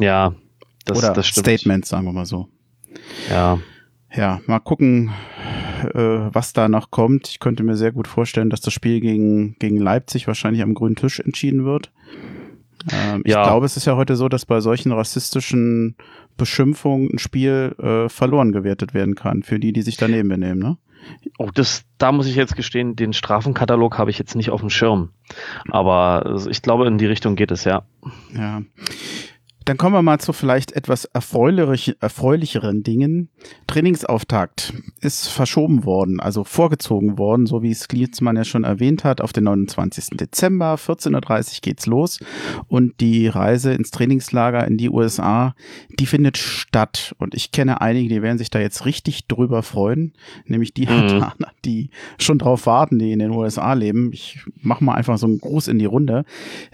Ja, 0.00 0.34
das, 0.84 0.98
Oder 0.98 1.12
das 1.12 1.26
Statements, 1.26 1.88
sagen 1.88 2.04
wir 2.04 2.12
mal 2.12 2.26
so. 2.26 2.48
Ja. 3.30 3.58
Ja, 4.14 4.40
mal 4.46 4.58
gucken, 4.58 5.10
äh, 5.94 5.98
was 5.98 6.52
da 6.52 6.68
noch 6.68 6.90
kommt. 6.90 7.28
Ich 7.28 7.40
könnte 7.40 7.62
mir 7.62 7.76
sehr 7.76 7.92
gut 7.92 8.08
vorstellen, 8.08 8.50
dass 8.50 8.60
das 8.60 8.74
Spiel 8.74 9.00
gegen, 9.00 9.56
gegen 9.58 9.78
Leipzig 9.78 10.26
wahrscheinlich 10.26 10.62
am 10.62 10.74
grünen 10.74 10.96
Tisch 10.96 11.20
entschieden 11.20 11.64
wird. 11.64 11.90
Ähm, 12.92 13.22
ja. 13.24 13.42
Ich 13.42 13.48
glaube, 13.48 13.66
es 13.66 13.76
ist 13.76 13.86
ja 13.86 13.96
heute 13.96 14.16
so, 14.16 14.28
dass 14.28 14.44
bei 14.44 14.60
solchen 14.60 14.92
rassistischen 14.92 15.96
Beschimpfungen 16.36 17.10
ein 17.12 17.18
Spiel 17.18 17.74
äh, 17.78 18.08
verloren 18.08 18.52
gewertet 18.52 18.94
werden 18.94 19.14
kann, 19.14 19.42
für 19.42 19.58
die, 19.58 19.72
die 19.72 19.82
sich 19.82 19.96
daneben 19.96 20.28
benehmen, 20.28 20.58
ne? 20.58 20.76
Oh, 21.38 21.50
das, 21.52 21.84
da 21.98 22.12
muss 22.12 22.26
ich 22.26 22.36
jetzt 22.36 22.54
gestehen, 22.54 22.94
den 22.94 23.12
Strafenkatalog 23.12 23.98
habe 23.98 24.10
ich 24.10 24.18
jetzt 24.18 24.36
nicht 24.36 24.50
auf 24.50 24.60
dem 24.60 24.70
Schirm. 24.70 25.10
Aber 25.68 26.40
ich 26.48 26.62
glaube, 26.62 26.86
in 26.86 26.96
die 26.96 27.06
Richtung 27.06 27.34
geht 27.34 27.50
es, 27.50 27.64
ja. 27.64 27.82
Ja. 28.36 28.62
Dann 29.64 29.76
kommen 29.76 29.94
wir 29.94 30.02
mal 30.02 30.18
zu 30.18 30.32
vielleicht 30.32 30.72
etwas 30.72 31.04
erfreulich, 31.04 31.96
erfreulicheren 32.00 32.82
Dingen. 32.82 33.28
Trainingsauftakt 33.66 34.72
ist 35.00 35.28
verschoben 35.28 35.84
worden, 35.84 36.20
also 36.20 36.44
vorgezogen 36.44 37.18
worden, 37.18 37.46
so 37.46 37.62
wie 37.62 37.70
es 37.70 37.88
Klitzmann 37.88 38.36
ja 38.36 38.44
schon 38.44 38.64
erwähnt 38.64 39.04
hat, 39.04 39.20
auf 39.20 39.32
den 39.32 39.44
29. 39.44 40.16
Dezember, 40.16 40.74
14.30 40.74 41.12
Uhr 41.14 41.60
geht's 41.62 41.86
los 41.86 42.18
und 42.68 43.00
die 43.00 43.28
Reise 43.28 43.72
ins 43.72 43.90
Trainingslager 43.90 44.66
in 44.66 44.76
die 44.76 44.90
USA, 44.90 45.54
die 45.98 46.06
findet 46.06 46.38
statt 46.38 47.14
und 47.18 47.34
ich 47.34 47.52
kenne 47.52 47.80
einige, 47.80 48.08
die 48.08 48.22
werden 48.22 48.38
sich 48.38 48.50
da 48.50 48.58
jetzt 48.58 48.84
richtig 48.84 49.26
drüber 49.28 49.62
freuen, 49.62 50.12
nämlich 50.46 50.74
die 50.74 50.86
mhm. 50.86 51.24
die 51.64 51.90
schon 52.18 52.38
drauf 52.38 52.66
warten, 52.66 52.98
die 52.98 53.12
in 53.12 53.20
den 53.20 53.30
USA 53.30 53.72
leben. 53.74 54.10
Ich 54.12 54.40
mache 54.60 54.82
mal 54.82 54.94
einfach 54.94 55.18
so 55.18 55.26
einen 55.26 55.38
Gruß 55.38 55.68
in 55.68 55.78
die 55.78 55.84
Runde. 55.84 56.24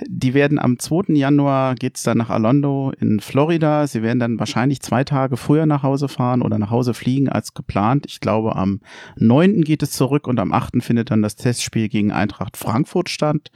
Die 0.06 0.34
werden 0.34 0.58
am 0.58 0.78
2. 0.78 1.14
Januar 1.14 1.74
geht's 1.74 2.02
dann 2.02 2.18
nach 2.18 2.30
Alondo 2.30 2.77
in 2.98 3.20
Florida. 3.20 3.86
Sie 3.86 4.02
werden 4.02 4.18
dann 4.18 4.38
wahrscheinlich 4.38 4.80
zwei 4.80 5.04
Tage 5.04 5.36
früher 5.36 5.66
nach 5.66 5.82
Hause 5.82 6.08
fahren 6.08 6.42
oder 6.42 6.58
nach 6.58 6.70
Hause 6.70 6.94
fliegen 6.94 7.28
als 7.28 7.54
geplant. 7.54 8.06
Ich 8.08 8.20
glaube, 8.20 8.56
am 8.56 8.80
9. 9.16 9.62
geht 9.62 9.82
es 9.82 9.92
zurück 9.92 10.26
und 10.26 10.38
am 10.40 10.52
8. 10.52 10.82
findet 10.82 11.10
dann 11.10 11.22
das 11.22 11.36
Testspiel 11.36 11.88
gegen 11.88 12.12
Eintracht 12.12 12.56
Frankfurt 12.56 13.08
statt. 13.08 13.50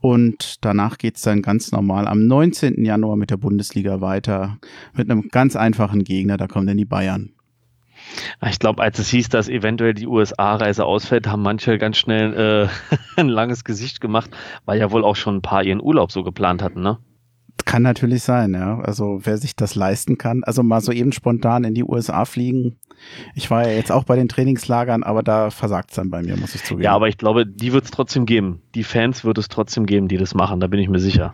Und 0.00 0.64
danach 0.64 0.98
geht 0.98 1.16
es 1.16 1.22
dann 1.22 1.42
ganz 1.42 1.72
normal 1.72 2.08
am 2.08 2.26
19. 2.26 2.84
Januar 2.84 3.16
mit 3.16 3.30
der 3.30 3.36
Bundesliga 3.36 4.00
weiter. 4.00 4.58
Mit 4.94 5.10
einem 5.10 5.28
ganz 5.28 5.56
einfachen 5.56 6.04
Gegner, 6.04 6.36
da 6.36 6.46
kommen 6.46 6.66
dann 6.66 6.76
die 6.76 6.84
Bayern. 6.84 7.34
Ich 8.48 8.58
glaube, 8.58 8.82
als 8.82 8.98
es 8.98 9.08
hieß, 9.10 9.28
dass 9.28 9.48
eventuell 9.48 9.94
die 9.94 10.06
USA-Reise 10.06 10.84
ausfällt, 10.84 11.26
haben 11.26 11.42
manche 11.42 11.78
ganz 11.78 11.96
schnell 11.96 12.68
äh, 12.68 12.96
ein 13.20 13.28
langes 13.28 13.64
Gesicht 13.64 14.00
gemacht, 14.00 14.30
weil 14.64 14.78
ja 14.78 14.90
wohl 14.90 15.04
auch 15.04 15.16
schon 15.16 15.36
ein 15.36 15.42
paar 15.42 15.62
ihren 15.62 15.80
Urlaub 15.80 16.12
so 16.12 16.22
geplant 16.22 16.62
hatten, 16.62 16.82
ne? 16.82 16.98
Kann 17.64 17.82
natürlich 17.82 18.22
sein, 18.22 18.54
ja. 18.54 18.80
Also 18.80 19.20
wer 19.22 19.38
sich 19.38 19.56
das 19.56 19.74
leisten 19.74 20.18
kann, 20.18 20.44
also 20.44 20.62
mal 20.62 20.80
so 20.80 20.92
eben 20.92 21.12
spontan 21.12 21.64
in 21.64 21.74
die 21.74 21.84
USA 21.84 22.24
fliegen. 22.24 22.76
Ich 23.34 23.50
war 23.50 23.66
ja 23.66 23.74
jetzt 23.74 23.92
auch 23.92 24.04
bei 24.04 24.16
den 24.16 24.28
Trainingslagern, 24.28 25.02
aber 25.02 25.22
da 25.22 25.50
versagt 25.50 25.90
es 25.90 25.96
dann 25.96 26.10
bei 26.10 26.22
mir, 26.22 26.36
muss 26.36 26.54
ich 26.54 26.62
zugeben. 26.62 26.84
Ja, 26.84 26.92
aber 26.92 27.08
ich 27.08 27.18
glaube, 27.18 27.46
die 27.46 27.72
wird 27.72 27.84
es 27.84 27.90
trotzdem 27.90 28.26
geben. 28.26 28.62
Die 28.74 28.84
Fans 28.84 29.24
wird 29.24 29.38
es 29.38 29.48
trotzdem 29.48 29.86
geben, 29.86 30.08
die 30.08 30.16
das 30.16 30.34
machen, 30.34 30.60
da 30.60 30.66
bin 30.66 30.80
ich 30.80 30.88
mir 30.88 31.00
sicher. 31.00 31.32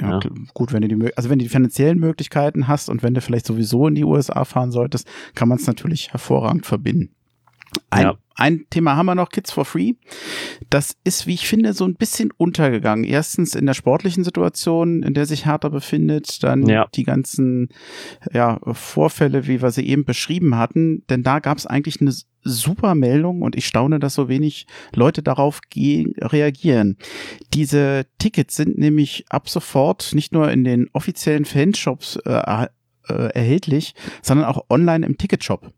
Ja, 0.00 0.12
ja. 0.12 0.20
gut, 0.54 0.72
wenn 0.72 0.82
du 0.82 0.88
die, 0.88 1.16
also 1.16 1.28
wenn 1.28 1.38
du 1.38 1.44
die 1.44 1.48
finanziellen 1.48 1.98
Möglichkeiten 1.98 2.68
hast 2.68 2.88
und 2.88 3.02
wenn 3.02 3.14
du 3.14 3.20
vielleicht 3.20 3.46
sowieso 3.46 3.88
in 3.88 3.94
die 3.94 4.04
USA 4.04 4.44
fahren 4.44 4.70
solltest, 4.70 5.08
kann 5.34 5.48
man 5.48 5.58
es 5.58 5.66
natürlich 5.66 6.12
hervorragend 6.12 6.66
verbinden. 6.66 7.10
Ein, 7.90 8.02
ja. 8.02 8.14
Ein 8.38 8.66
Thema 8.70 8.96
haben 8.96 9.06
wir 9.06 9.16
noch, 9.16 9.30
Kids 9.30 9.50
for 9.50 9.64
Free. 9.64 9.94
Das 10.70 10.96
ist, 11.02 11.26
wie 11.26 11.34
ich 11.34 11.48
finde, 11.48 11.72
so 11.72 11.84
ein 11.84 11.96
bisschen 11.96 12.30
untergegangen. 12.36 13.04
Erstens 13.04 13.56
in 13.56 13.66
der 13.66 13.74
sportlichen 13.74 14.22
Situation, 14.22 15.02
in 15.02 15.12
der 15.12 15.26
sich 15.26 15.44
Hertha 15.44 15.68
befindet, 15.68 16.42
dann 16.44 16.66
ja. 16.66 16.86
die 16.94 17.02
ganzen 17.02 17.68
ja, 18.32 18.60
Vorfälle, 18.72 19.48
wie 19.48 19.60
wir 19.60 19.72
sie 19.72 19.86
eben 19.86 20.04
beschrieben 20.04 20.56
hatten. 20.56 21.04
Denn 21.10 21.24
da 21.24 21.40
gab 21.40 21.58
es 21.58 21.66
eigentlich 21.66 22.00
eine 22.00 22.14
super 22.44 22.94
Meldung 22.94 23.42
und 23.42 23.56
ich 23.56 23.66
staune, 23.66 23.98
dass 23.98 24.14
so 24.14 24.28
wenig 24.28 24.68
Leute 24.94 25.24
darauf 25.24 25.60
reagieren. 25.74 26.96
Diese 27.54 28.06
Tickets 28.18 28.54
sind 28.54 28.78
nämlich 28.78 29.24
ab 29.30 29.48
sofort 29.48 30.14
nicht 30.14 30.32
nur 30.32 30.50
in 30.50 30.62
den 30.62 30.88
offiziellen 30.92 31.44
Fanshops 31.44 32.16
äh, 32.24 32.66
äh, 33.08 33.12
erhältlich, 33.34 33.94
sondern 34.22 34.46
auch 34.46 34.66
online 34.70 35.04
im 35.04 35.18
Ticketshop. 35.18 35.72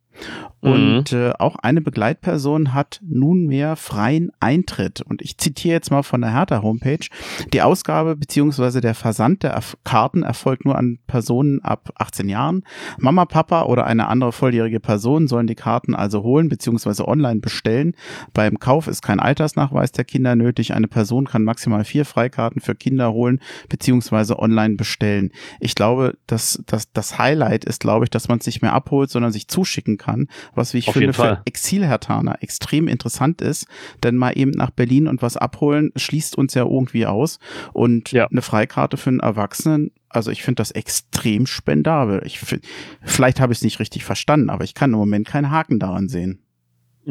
Und 0.60 1.12
mhm. 1.12 1.18
äh, 1.18 1.32
auch 1.38 1.56
eine 1.56 1.80
Begleitperson 1.80 2.74
hat 2.74 3.00
nunmehr 3.02 3.76
freien 3.76 4.30
Eintritt. 4.40 5.00
Und 5.00 5.22
ich 5.22 5.38
zitiere 5.38 5.74
jetzt 5.74 5.90
mal 5.90 6.02
von 6.02 6.20
der 6.20 6.34
Hertha 6.34 6.62
Homepage. 6.62 7.06
Die 7.52 7.62
Ausgabe 7.62 8.14
beziehungsweise 8.16 8.80
der 8.80 8.94
Versand 8.94 9.42
der 9.42 9.58
Karten 9.84 10.22
erfolgt 10.22 10.66
nur 10.66 10.76
an 10.76 10.98
Personen 11.06 11.62
ab 11.62 11.90
18 11.96 12.28
Jahren. 12.28 12.64
Mama, 12.98 13.24
Papa 13.24 13.62
oder 13.62 13.86
eine 13.86 14.08
andere 14.08 14.32
volljährige 14.32 14.80
Person 14.80 15.28
sollen 15.28 15.46
die 15.46 15.54
Karten 15.54 15.94
also 15.94 16.22
holen 16.22 16.50
beziehungsweise 16.50 17.08
online 17.08 17.40
bestellen. 17.40 17.94
Beim 18.34 18.58
Kauf 18.58 18.86
ist 18.86 19.00
kein 19.00 19.20
Altersnachweis 19.20 19.92
der 19.92 20.04
Kinder 20.04 20.36
nötig. 20.36 20.74
Eine 20.74 20.88
Person 20.88 21.26
kann 21.26 21.42
maximal 21.42 21.84
vier 21.84 22.04
Freikarten 22.04 22.60
für 22.60 22.74
Kinder 22.74 23.12
holen 23.12 23.40
beziehungsweise 23.70 24.38
online 24.38 24.76
bestellen. 24.76 25.30
Ich 25.58 25.74
glaube, 25.74 26.18
dass, 26.26 26.62
dass 26.66 26.92
das 26.92 27.18
Highlight 27.18 27.64
ist, 27.64 27.80
glaube 27.80 28.04
ich, 28.04 28.10
dass 28.10 28.28
man 28.28 28.38
es 28.38 28.46
nicht 28.46 28.60
mehr 28.60 28.74
abholt, 28.74 29.08
sondern 29.08 29.32
sich 29.32 29.48
zuschicken 29.48 29.96
kann 29.96 30.28
was 30.54 30.74
wie 30.74 30.78
ich 30.78 30.88
Auf 30.88 30.94
finde 30.94 31.12
für 31.12 31.42
Exilhertaner 31.44 32.42
extrem 32.42 32.88
interessant 32.88 33.40
ist, 33.40 33.66
denn 34.02 34.16
mal 34.16 34.32
eben 34.36 34.50
nach 34.52 34.70
Berlin 34.70 35.08
und 35.08 35.22
was 35.22 35.36
abholen 35.36 35.92
schließt 35.96 36.36
uns 36.36 36.54
ja 36.54 36.64
irgendwie 36.64 37.06
aus 37.06 37.38
und 37.72 38.12
ja. 38.12 38.26
eine 38.26 38.42
Freikarte 38.42 38.96
für 38.96 39.10
einen 39.10 39.20
Erwachsenen 39.20 39.90
also 40.10 40.32
ich 40.32 40.42
finde 40.42 40.56
das 40.56 40.72
extrem 40.72 41.46
spendabel. 41.46 42.22
Ich 42.26 42.40
find, 42.40 42.66
vielleicht 43.02 43.40
habe 43.40 43.52
ich 43.52 43.60
es 43.60 43.62
nicht 43.62 43.78
richtig 43.78 44.04
verstanden, 44.04 44.50
aber 44.50 44.64
ich 44.64 44.74
kann 44.74 44.92
im 44.92 44.98
Moment 44.98 45.26
keinen 45.26 45.50
Haken 45.50 45.78
daran 45.78 46.08
sehen. 46.08 46.40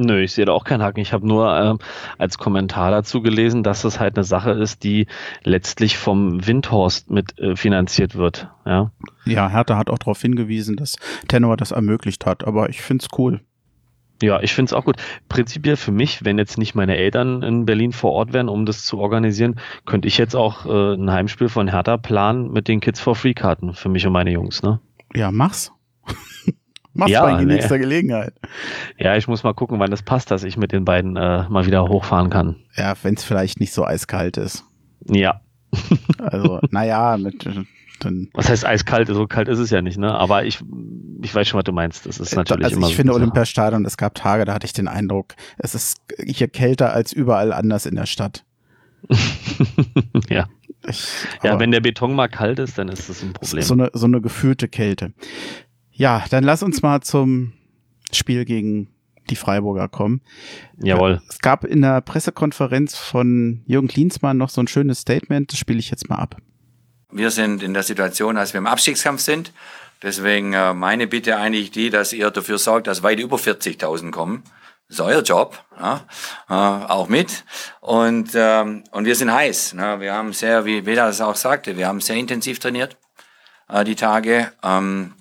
Nö, 0.02 0.22
ich 0.22 0.32
sehe 0.32 0.46
da 0.46 0.54
auch 0.54 0.64
keinen 0.64 0.82
Haken. 0.82 1.02
Ich 1.02 1.12
habe 1.12 1.28
nur 1.28 1.54
ähm, 1.60 1.80
als 2.18 2.38
Kommentar 2.38 2.90
dazu 2.90 3.22
gelesen, 3.22 3.64
dass 3.64 3.84
es 3.84 4.00
halt 4.00 4.16
eine 4.16 4.24
Sache 4.24 4.52
ist, 4.52 4.86
die 4.86 5.08
letztlich 5.44 5.98
vom 5.98 6.48
Windhorst 6.48 7.12
mit 7.12 7.38
äh, 7.38 7.58
finanziert 7.58 8.16
wird. 8.16 8.48
Ja, 8.66 8.92
ja 9.26 9.50
Hertha 9.50 9.76
hat 9.76 9.90
auch 9.90 9.98
darauf 9.98 10.22
hingewiesen, 10.22 10.78
dass 10.78 10.96
Tenor 11.28 11.58
das 11.58 11.72
ermöglicht 11.72 12.26
hat, 12.26 12.48
aber 12.48 12.70
ich 12.70 12.82
finde 12.82 13.04
es 13.04 13.20
cool. 13.20 13.42
Ja, 14.22 14.40
ich 14.42 14.54
finde 14.54 14.70
es 14.70 14.74
auch 14.74 14.86
gut. 14.86 14.96
Prinzipiell 15.28 15.76
für 15.76 15.92
mich, 15.92 16.24
wenn 16.24 16.38
jetzt 16.38 16.58
nicht 16.58 16.76
meine 16.76 16.96
Eltern 16.96 17.44
in 17.44 17.66
Berlin 17.66 17.92
vor 17.92 18.14
Ort 18.14 18.32
wären, 18.32 18.48
um 18.48 18.66
das 18.66 18.86
zu 18.86 19.00
organisieren, 19.00 19.60
könnte 19.86 20.08
ich 20.08 20.18
jetzt 20.18 20.36
auch 20.36 20.66
äh, 20.66 20.94
ein 20.94 21.12
Heimspiel 21.12 21.50
von 21.50 21.68
Hertha 21.68 21.98
planen 21.98 22.52
mit 22.52 22.70
den 22.70 22.80
Kids 22.80 23.02
for 23.02 23.16
Free 23.16 23.34
Karten 23.34 23.74
für 23.74 23.90
mich 23.90 24.08
und 24.08 24.14
meine 24.14 24.32
Jungs. 24.32 24.64
Ne? 24.64 24.80
Ja, 25.14 25.30
mach's. 25.30 25.74
Mach's 27.00 27.12
ja, 27.12 27.24
bei 27.24 27.44
nee. 27.44 27.54
nächster 27.54 27.80
Gelegenheit. 27.80 28.34
Ja, 28.98 29.16
ich 29.16 29.28
muss 29.28 29.44
mal 29.44 29.54
gucken, 29.54 29.80
wann 29.80 29.92
das 29.92 30.04
passt, 30.04 30.32
dass 30.32 30.44
ich 30.44 30.58
mit 30.58 30.72
den 30.72 30.86
beiden 30.86 31.16
äh, 31.16 31.48
mal 31.50 31.66
wieder 31.66 31.88
hochfahren 31.88 32.30
kann. 32.30 32.58
Ja, 32.76 32.94
wenn 33.04 33.16
es 33.16 33.24
vielleicht 33.24 33.60
nicht 33.60 33.74
so 33.74 33.86
eiskalt 33.86 34.38
ist. 34.38 34.66
Ja. 35.08 35.42
also, 36.20 36.60
naja, 36.72 37.18
mit 37.18 37.46
dann. 38.00 38.30
Was 38.34 38.50
heißt 38.50 38.66
eiskalt? 38.66 39.08
So 39.08 39.28
kalt 39.28 39.48
ist 39.48 39.60
es 39.60 39.70
ja 39.70 39.82
nicht, 39.82 39.98
ne? 39.98 40.14
Aber 40.14 40.46
ich, 40.46 40.60
ich 41.22 41.34
weiß 41.34 41.48
schon, 41.48 41.58
was 41.58 41.66
du 41.66 41.72
meinst. 41.72 42.06
Das 42.06 42.20
ist 42.20 42.36
natürlich 42.36 42.66
also 42.66 42.78
immer. 42.78 42.88
Ich 42.88 42.94
so 42.94 42.98
finde 42.98 43.14
Olympiastadion, 43.14 43.86
es 43.86 43.98
gab 43.98 44.16
Tage, 44.16 44.46
da 44.46 44.54
hatte 44.54 44.66
ich 44.66 44.74
den 44.74 44.88
Eindruck, 44.88 45.36
es 45.58 45.76
ist 45.76 45.98
hier 46.26 46.48
kälter 46.48 46.94
als 46.94 47.14
überall 47.14 47.54
anders 47.54 47.86
in 47.86 47.96
der 47.96 48.06
Stadt. 48.06 48.44
ja. 50.30 50.48
Ich, 50.88 51.08
ja, 51.44 51.60
wenn 51.60 51.72
der 51.72 51.82
Beton 51.82 52.14
mal 52.14 52.30
kalt 52.30 52.60
ist, 52.60 52.78
dann 52.78 52.88
ist 52.88 53.10
das 53.10 53.22
ein 53.22 53.34
Problem. 53.34 53.64
So 53.64 53.74
eine, 53.74 53.90
so 53.94 54.06
eine 54.06 54.22
gefühlte 54.22 54.68
Kälte. 54.68 55.14
Ja, 56.00 56.24
dann 56.30 56.46
lass 56.46 56.64
uns 56.64 56.82
mal 56.82 57.02
zum 57.02 57.52
Spiel 58.14 58.46
gegen 58.46 58.88
die 59.30 59.36
Freiburger 59.36 59.90
kommen. 59.90 60.22
Jawohl. 60.82 61.22
Es 61.28 61.40
gab 61.40 61.66
in 61.66 61.82
der 61.82 62.00
Pressekonferenz 62.00 62.96
von 62.96 63.64
Jürgen 63.66 63.90
Klinsmann 63.90 64.38
noch 64.38 64.50
so 64.50 64.62
ein 64.62 64.70
schönes 64.70 65.02
Statement, 65.02 65.52
das 65.52 65.60
spiele 65.60 65.78
ich 65.78 65.92
jetzt 65.92 66.08
mal 66.10 66.16
ab. 66.16 66.38
Wir 67.12 67.32
sind 67.32 67.62
in 67.62 67.74
der 67.74 67.84
Situation, 67.84 68.38
als 68.38 68.54
wir 68.54 68.60
im 68.60 68.68
Abstiegskampf 68.68 69.20
sind. 69.20 69.52
Deswegen 70.02 70.54
äh, 70.54 70.74
meine 70.74 71.06
Bitte 71.06 71.36
eigentlich 71.36 71.70
die, 71.72 71.90
dass 71.90 72.14
ihr 72.14 72.32
dafür 72.32 72.60
sorgt, 72.60 72.88
dass 72.88 73.04
weit 73.04 73.20
über 73.20 73.36
40.000 73.36 74.12
kommen. 74.12 74.44
Das 74.88 75.00
ist 75.00 75.02
euer 75.02 75.22
Job, 75.22 75.62
ja, 75.78 76.06
äh, 76.50 76.54
auch 76.54 77.10
mit. 77.10 77.44
Und, 77.82 78.32
ähm, 78.36 78.86
und 78.92 79.04
wir 79.04 79.16
sind 79.16 79.34
heiß. 79.34 79.74
Ne? 79.74 80.00
Wir 80.00 80.14
haben 80.14 80.32
sehr, 80.32 80.64
wie 80.64 80.86
Veda 80.86 81.08
das 81.08 81.20
auch 81.20 81.36
sagte, 81.36 81.76
wir 81.76 81.88
haben 81.88 82.00
sehr 82.00 82.16
intensiv 82.16 82.60
trainiert 82.60 82.96
äh, 83.68 83.84
die 83.84 83.96
Tage. 83.96 84.54
Ähm, 84.64 85.16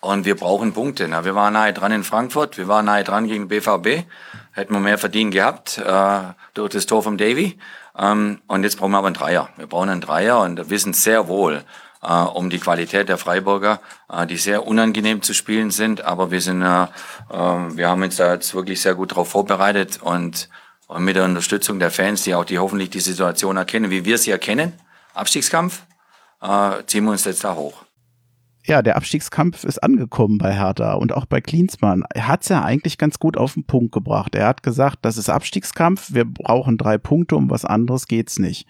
und 0.00 0.24
wir 0.24 0.36
brauchen 0.36 0.72
Punkte. 0.72 1.08
Na, 1.08 1.24
wir 1.24 1.34
waren 1.34 1.54
nahe 1.54 1.72
dran 1.72 1.92
in 1.92 2.04
Frankfurt, 2.04 2.58
wir 2.58 2.68
waren 2.68 2.84
nahe 2.84 3.04
dran 3.04 3.26
gegen 3.26 3.48
BVB. 3.48 4.06
Hätten 4.52 4.72
wir 4.72 4.80
mehr 4.80 4.98
verdient 4.98 5.32
gehabt 5.32 5.78
äh, 5.78 6.20
durch 6.54 6.72
das 6.72 6.86
Tor 6.86 7.02
vom 7.02 7.18
Davy. 7.18 7.58
Ähm, 7.98 8.40
und 8.46 8.62
jetzt 8.62 8.78
brauchen 8.78 8.92
wir 8.92 8.98
aber 8.98 9.08
einen 9.08 9.14
Dreier. 9.14 9.48
Wir 9.56 9.66
brauchen 9.66 9.88
einen 9.88 10.00
Dreier 10.00 10.40
und 10.40 10.70
wissen 10.70 10.92
sehr 10.92 11.28
wohl 11.28 11.64
äh, 12.02 12.12
um 12.12 12.50
die 12.50 12.58
Qualität 12.58 13.08
der 13.08 13.18
Freiburger, 13.18 13.80
äh, 14.10 14.26
die 14.26 14.36
sehr 14.36 14.66
unangenehm 14.66 15.22
zu 15.22 15.34
spielen 15.34 15.70
sind. 15.70 16.02
Aber 16.02 16.30
wir 16.30 16.40
sind, 16.40 16.62
äh, 16.62 16.84
äh, 16.84 16.86
wir 17.30 17.88
haben 17.88 18.02
uns 18.02 18.16
da 18.16 18.34
jetzt 18.34 18.54
wirklich 18.54 18.80
sehr 18.80 18.94
gut 18.94 19.12
darauf 19.12 19.28
vorbereitet 19.30 20.00
und, 20.02 20.48
und 20.86 21.04
mit 21.04 21.16
der 21.16 21.24
Unterstützung 21.24 21.78
der 21.78 21.90
Fans, 21.90 22.22
die 22.22 22.34
auch 22.34 22.44
die 22.44 22.58
hoffentlich 22.58 22.90
die 22.90 23.00
Situation 23.00 23.56
erkennen, 23.56 23.90
wie 23.90 24.04
wir 24.04 24.18
sie 24.18 24.30
erkennen, 24.30 24.72
Abstiegskampf, 25.14 25.82
äh, 26.42 26.84
ziehen 26.86 27.04
wir 27.04 27.12
uns 27.12 27.24
jetzt 27.24 27.44
da 27.44 27.54
hoch 27.54 27.85
ja, 28.66 28.82
der 28.82 28.96
Abstiegskampf 28.96 29.64
ist 29.64 29.82
angekommen 29.82 30.38
bei 30.38 30.52
Hertha 30.52 30.94
und 30.94 31.12
auch 31.12 31.24
bei 31.26 31.40
Klinsmann. 31.40 32.04
Er 32.12 32.28
hat 32.28 32.42
es 32.42 32.48
ja 32.48 32.64
eigentlich 32.64 32.98
ganz 32.98 33.18
gut 33.18 33.36
auf 33.36 33.54
den 33.54 33.64
Punkt 33.64 33.92
gebracht. 33.92 34.34
Er 34.34 34.48
hat 34.48 34.62
gesagt, 34.62 34.98
das 35.02 35.16
ist 35.16 35.28
Abstiegskampf, 35.28 36.12
wir 36.12 36.24
brauchen 36.24 36.76
drei 36.76 36.98
Punkte, 36.98 37.36
um 37.36 37.48
was 37.48 37.64
anderes 37.64 38.08
geht's 38.08 38.38
nicht. 38.38 38.66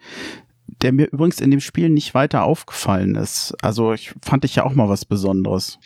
der 0.82 0.92
mir 0.92 1.06
übrigens 1.06 1.40
in 1.40 1.52
dem 1.52 1.62
Spiel 1.62 1.90
nicht 1.90 2.14
weiter 2.14 2.44
aufgefallen 2.44 3.16
ist. 3.16 3.56
Also 3.62 3.94
ich 3.94 4.14
fand 4.22 4.44
ich 4.44 4.56
ja 4.56 4.66
auch 4.66 4.74
mal 4.74 4.90
was 4.90 5.06
Besonderes. 5.06 5.80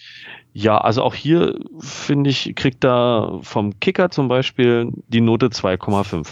Ja, 0.51 0.79
also 0.79 1.03
auch 1.03 1.13
hier 1.13 1.59
finde 1.77 2.31
ich, 2.31 2.55
kriegt 2.55 2.83
er 2.83 3.37
vom 3.43 3.79
Kicker 3.79 4.09
zum 4.09 4.29
Beispiel 4.29 4.91
die 5.09 5.21
Note 5.21 5.49
2,5. 5.49 6.27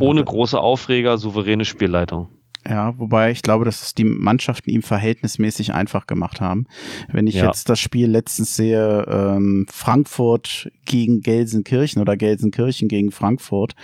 Ohne 0.00 0.24
große 0.24 0.58
Aufreger, 0.58 1.16
souveräne 1.16 1.64
Spielleitung. 1.64 2.28
Ja, 2.68 2.98
wobei 2.98 3.30
ich 3.30 3.42
glaube, 3.42 3.64
dass 3.64 3.82
es 3.82 3.94
die 3.94 4.04
Mannschaften 4.04 4.68
ihm 4.68 4.82
verhältnismäßig 4.82 5.72
einfach 5.72 6.06
gemacht 6.06 6.42
haben. 6.42 6.66
Wenn 7.10 7.26
ich 7.26 7.36
ja. 7.36 7.46
jetzt 7.46 7.70
das 7.70 7.80
Spiel 7.80 8.10
letztens 8.10 8.56
sehe, 8.56 9.06
ähm, 9.08 9.66
Frankfurt 9.70 10.70
gegen 10.84 11.20
Gelsenkirchen 11.20 12.02
oder 12.02 12.16
Gelsenkirchen 12.16 12.88
gegen 12.88 13.10
Frankfurt, 13.10 13.74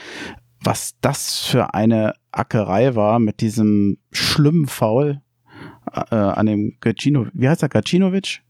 was 0.60 0.96
das 1.00 1.40
für 1.40 1.72
eine 1.72 2.14
Ackerei 2.30 2.94
war 2.94 3.20
mit 3.20 3.40
diesem 3.40 3.98
schlimmen 4.12 4.66
Foul 4.66 5.22
äh, 6.10 6.14
an 6.14 6.46
dem 6.46 6.76
Gacino, 6.80 7.26
wie 7.32 7.48
heißt 7.48 7.62
er, 7.62 7.70
Gacinovic? 7.70 8.42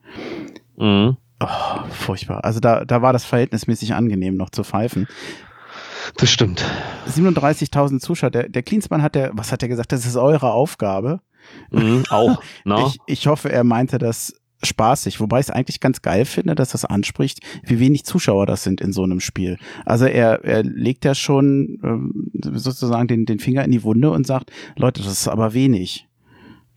Mhm. 0.77 1.17
Oh, 1.41 1.85
furchtbar. 1.91 2.45
Also 2.45 2.59
da, 2.59 2.85
da 2.85 3.03
war 3.03 3.13
das 3.13 3.25
verhältnismäßig 3.25 3.95
angenehm 3.95 4.37
noch 4.37 4.51
zu 4.51 4.65
pfeifen. 4.65 5.07
Das 6.17 6.31
stimmt. 6.31 6.65
37.000 7.09 8.01
Zuschauer. 8.01 8.31
Der, 8.31 8.49
der 8.49 8.63
Klinsmann 8.63 9.03
hat 9.03 9.15
der, 9.15 9.31
was 9.35 9.53
hat 9.53 9.63
er 9.63 9.69
gesagt? 9.69 9.93
Das 9.93 10.07
ist 10.07 10.17
eure 10.17 10.53
Aufgabe. 10.53 11.21
Mhm, 11.71 12.05
auch. 12.11 12.41
No? 12.65 12.77
Ne? 12.77 12.85
Ich, 12.89 12.99
ich 13.07 13.27
hoffe, 13.27 13.53
er 13.53 13.65
meinte 13.65 13.99
das 13.99 14.35
spaßig, 14.63 15.21
wobei 15.21 15.41
ich 15.41 15.47
es 15.47 15.51
eigentlich 15.51 15.81
ganz 15.81 16.03
geil 16.03 16.25
finde, 16.25 16.55
dass 16.55 16.71
das 16.71 16.85
anspricht, 16.85 17.41
wie 17.63 17.79
wenig 17.81 18.05
Zuschauer 18.05 18.47
das 18.47 18.63
sind 18.63 18.81
in 18.81 18.93
so 18.93 19.03
einem 19.03 19.21
Spiel. 19.21 19.59
Also 19.85 20.07
er, 20.07 20.45
er 20.45 20.63
legt 20.63 21.05
ja 21.05 21.15
schon 21.15 21.79
ähm, 21.83 22.31
sozusagen 22.33 23.09
den, 23.09 23.27
den 23.27 23.39
Finger 23.39 23.65
in 23.65 23.71
die 23.71 23.83
Wunde 23.83 24.11
und 24.11 24.27
sagt, 24.27 24.51
Leute, 24.77 25.03
das 25.03 25.13
ist 25.13 25.29
aber 25.29 25.55
wenig. 25.55 26.09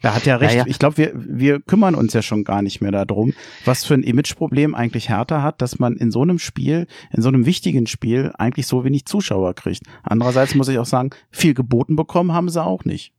Er 0.01 0.15
hat 0.15 0.25
ja 0.25 0.35
recht. 0.35 0.53
Ja, 0.53 0.59
ja. 0.59 0.67
Ich 0.67 0.79
glaube, 0.79 0.97
wir, 0.97 1.11
wir 1.15 1.59
kümmern 1.59 1.95
uns 1.95 2.13
ja 2.13 2.21
schon 2.21 2.43
gar 2.43 2.61
nicht 2.61 2.81
mehr 2.81 2.91
darum, 2.91 3.33
was 3.65 3.83
für 3.83 3.95
ein 3.95 4.03
Imageproblem 4.03 4.75
eigentlich 4.75 5.09
Hertha 5.09 5.41
hat, 5.41 5.61
dass 5.61 5.79
man 5.79 5.95
in 5.97 6.11
so 6.11 6.21
einem 6.21 6.39
Spiel, 6.39 6.87
in 7.11 7.21
so 7.21 7.29
einem 7.29 7.45
wichtigen 7.45 7.87
Spiel 7.87 8.31
eigentlich 8.37 8.67
so 8.67 8.83
wenig 8.83 9.05
Zuschauer 9.05 9.55
kriegt. 9.55 9.83
Andererseits 10.03 10.55
muss 10.55 10.67
ich 10.67 10.77
auch 10.77 10.85
sagen, 10.85 11.09
viel 11.31 11.53
geboten 11.53 11.95
bekommen 11.95 12.33
haben 12.33 12.49
sie 12.49 12.63
auch 12.63 12.85
nicht. 12.85 13.13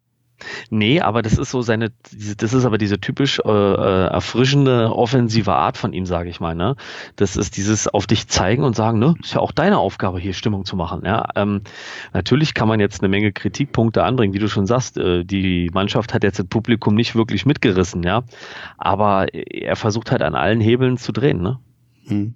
Nee, 0.70 1.00
aber 1.00 1.22
das 1.22 1.38
ist 1.38 1.50
so 1.50 1.62
seine, 1.62 1.92
das 2.36 2.52
ist 2.52 2.64
aber 2.64 2.78
diese 2.78 3.00
typisch 3.00 3.40
äh, 3.40 3.50
äh, 3.50 4.06
erfrischende 4.06 4.94
offensive 4.94 5.52
Art 5.52 5.76
von 5.76 5.92
ihm, 5.92 6.06
sage 6.06 6.30
ich 6.30 6.40
mal. 6.40 6.54
Ne? 6.54 6.76
Das 7.16 7.36
ist 7.36 7.56
dieses 7.56 7.88
auf 7.88 8.06
dich 8.06 8.28
zeigen 8.28 8.64
und 8.64 8.76
sagen, 8.76 8.98
ne, 8.98 9.14
ist 9.22 9.34
ja 9.34 9.40
auch 9.40 9.52
deine 9.52 9.78
Aufgabe 9.78 10.18
hier 10.18 10.32
Stimmung 10.32 10.64
zu 10.64 10.76
machen. 10.76 11.02
Ja, 11.04 11.28
ähm, 11.34 11.62
natürlich 12.12 12.54
kann 12.54 12.68
man 12.68 12.80
jetzt 12.80 13.00
eine 13.00 13.08
Menge 13.08 13.32
Kritikpunkte 13.32 14.04
anbringen, 14.04 14.34
wie 14.34 14.38
du 14.38 14.48
schon 14.48 14.66
sagst. 14.66 14.98
Äh, 14.98 15.24
die 15.24 15.70
Mannschaft 15.72 16.14
hat 16.14 16.22
jetzt 16.22 16.38
das 16.38 16.46
Publikum 16.46 16.94
nicht 16.94 17.14
wirklich 17.14 17.46
mitgerissen, 17.46 18.02
ja, 18.02 18.22
aber 18.76 19.34
er 19.34 19.76
versucht 19.76 20.10
halt 20.10 20.22
an 20.22 20.34
allen 20.34 20.60
Hebeln 20.60 20.96
zu 20.96 21.12
drehen. 21.12 21.42
Ne? 21.42 21.58
Hm. 22.06 22.34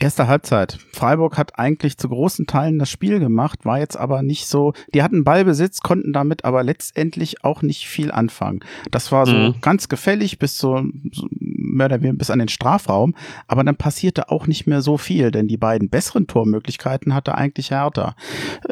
Erste 0.00 0.28
Halbzeit. 0.28 0.78
Freiburg 0.92 1.36
hat 1.36 1.58
eigentlich 1.58 1.98
zu 1.98 2.08
großen 2.08 2.46
Teilen 2.46 2.78
das 2.78 2.88
Spiel 2.88 3.18
gemacht, 3.18 3.64
war 3.64 3.80
jetzt 3.80 3.96
aber 3.96 4.22
nicht 4.22 4.46
so. 4.46 4.72
Die 4.94 5.02
hatten 5.02 5.24
Ballbesitz, 5.24 5.80
konnten 5.80 6.12
damit 6.12 6.44
aber 6.44 6.62
letztendlich 6.62 7.42
auch 7.42 7.62
nicht 7.62 7.88
viel 7.88 8.12
anfangen. 8.12 8.60
Das 8.92 9.10
war 9.10 9.26
so 9.26 9.32
mhm. 9.32 9.54
ganz 9.60 9.88
gefällig 9.88 10.38
bis 10.38 10.56
so, 10.56 10.84
so 11.10 11.26
mehr 11.40 11.86
oder 11.86 12.00
weniger 12.00 12.18
bis 12.18 12.30
an 12.30 12.38
den 12.38 12.48
Strafraum, 12.48 13.16
aber 13.48 13.64
dann 13.64 13.74
passierte 13.74 14.30
auch 14.30 14.46
nicht 14.46 14.68
mehr 14.68 14.82
so 14.82 14.98
viel, 14.98 15.32
denn 15.32 15.48
die 15.48 15.56
beiden 15.56 15.88
besseren 15.88 16.28
Tormöglichkeiten 16.28 17.12
hatte 17.12 17.34
eigentlich 17.34 17.72
Hertha. 17.72 18.14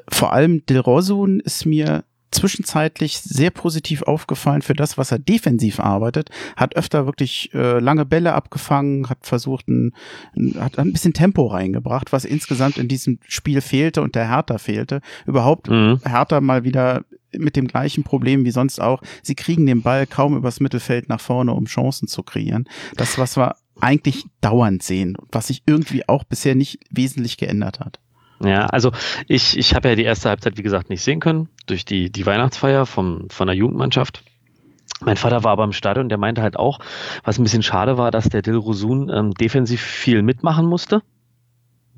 Vor 0.08 0.32
allem 0.32 0.64
Del 0.66 0.78
Rosun 0.78 1.40
ist 1.40 1.66
mir 1.66 2.04
zwischenzeitlich 2.30 3.18
sehr 3.18 3.50
positiv 3.50 4.02
aufgefallen 4.02 4.62
für 4.62 4.74
das, 4.74 4.98
was 4.98 5.12
er 5.12 5.18
defensiv 5.18 5.80
arbeitet. 5.80 6.30
Hat 6.56 6.76
öfter 6.76 7.06
wirklich 7.06 7.52
äh, 7.54 7.78
lange 7.78 8.04
Bälle 8.04 8.34
abgefangen, 8.34 9.08
hat 9.08 9.18
versucht, 9.22 9.68
ein, 9.68 9.92
hat 10.58 10.78
ein 10.78 10.92
bisschen 10.92 11.12
Tempo 11.12 11.46
reingebracht, 11.46 12.12
was 12.12 12.24
insgesamt 12.24 12.78
in 12.78 12.88
diesem 12.88 13.18
Spiel 13.26 13.60
fehlte 13.60 14.02
und 14.02 14.14
der 14.14 14.28
Hertha 14.28 14.58
fehlte. 14.58 15.00
Überhaupt 15.26 15.68
mhm. 15.68 16.00
Hertha 16.04 16.40
mal 16.40 16.64
wieder 16.64 17.04
mit 17.32 17.56
dem 17.56 17.68
gleichen 17.68 18.04
Problem 18.04 18.44
wie 18.44 18.50
sonst 18.50 18.80
auch. 18.80 19.02
Sie 19.22 19.34
kriegen 19.34 19.66
den 19.66 19.82
Ball 19.82 20.06
kaum 20.06 20.36
übers 20.36 20.60
Mittelfeld 20.60 21.08
nach 21.08 21.20
vorne, 21.20 21.52
um 21.52 21.66
Chancen 21.66 22.08
zu 22.08 22.22
kreieren. 22.22 22.68
Das, 22.96 23.18
was 23.18 23.36
wir 23.36 23.56
eigentlich 23.80 24.24
dauernd 24.40 24.82
sehen, 24.82 25.16
was 25.30 25.48
sich 25.48 25.62
irgendwie 25.66 26.08
auch 26.08 26.24
bisher 26.24 26.54
nicht 26.54 26.80
wesentlich 26.90 27.36
geändert 27.36 27.80
hat. 27.80 28.00
Ja, 28.40 28.66
also 28.66 28.92
ich, 29.28 29.56
ich 29.56 29.74
habe 29.74 29.88
ja 29.88 29.94
die 29.94 30.04
erste 30.04 30.28
Halbzeit, 30.28 30.58
wie 30.58 30.62
gesagt, 30.62 30.90
nicht 30.90 31.02
sehen 31.02 31.20
können, 31.20 31.48
durch 31.66 31.84
die, 31.84 32.10
die 32.10 32.26
Weihnachtsfeier 32.26 32.86
vom, 32.86 33.28
von 33.30 33.46
der 33.46 33.56
Jugendmannschaft. 33.56 34.22
Mein 35.00 35.16
Vater 35.16 35.44
war 35.44 35.52
aber 35.52 35.64
im 35.64 35.72
Stadion, 35.72 36.08
der 36.08 36.18
meinte 36.18 36.42
halt 36.42 36.58
auch, 36.58 36.78
was 37.24 37.38
ein 37.38 37.42
bisschen 37.42 37.62
schade 37.62 37.98
war, 37.98 38.10
dass 38.10 38.28
der 38.28 38.42
Dil 38.42 38.56
Rosun 38.56 39.10
ähm, 39.10 39.32
defensiv 39.32 39.80
viel 39.80 40.22
mitmachen 40.22 40.66
musste. 40.66 41.02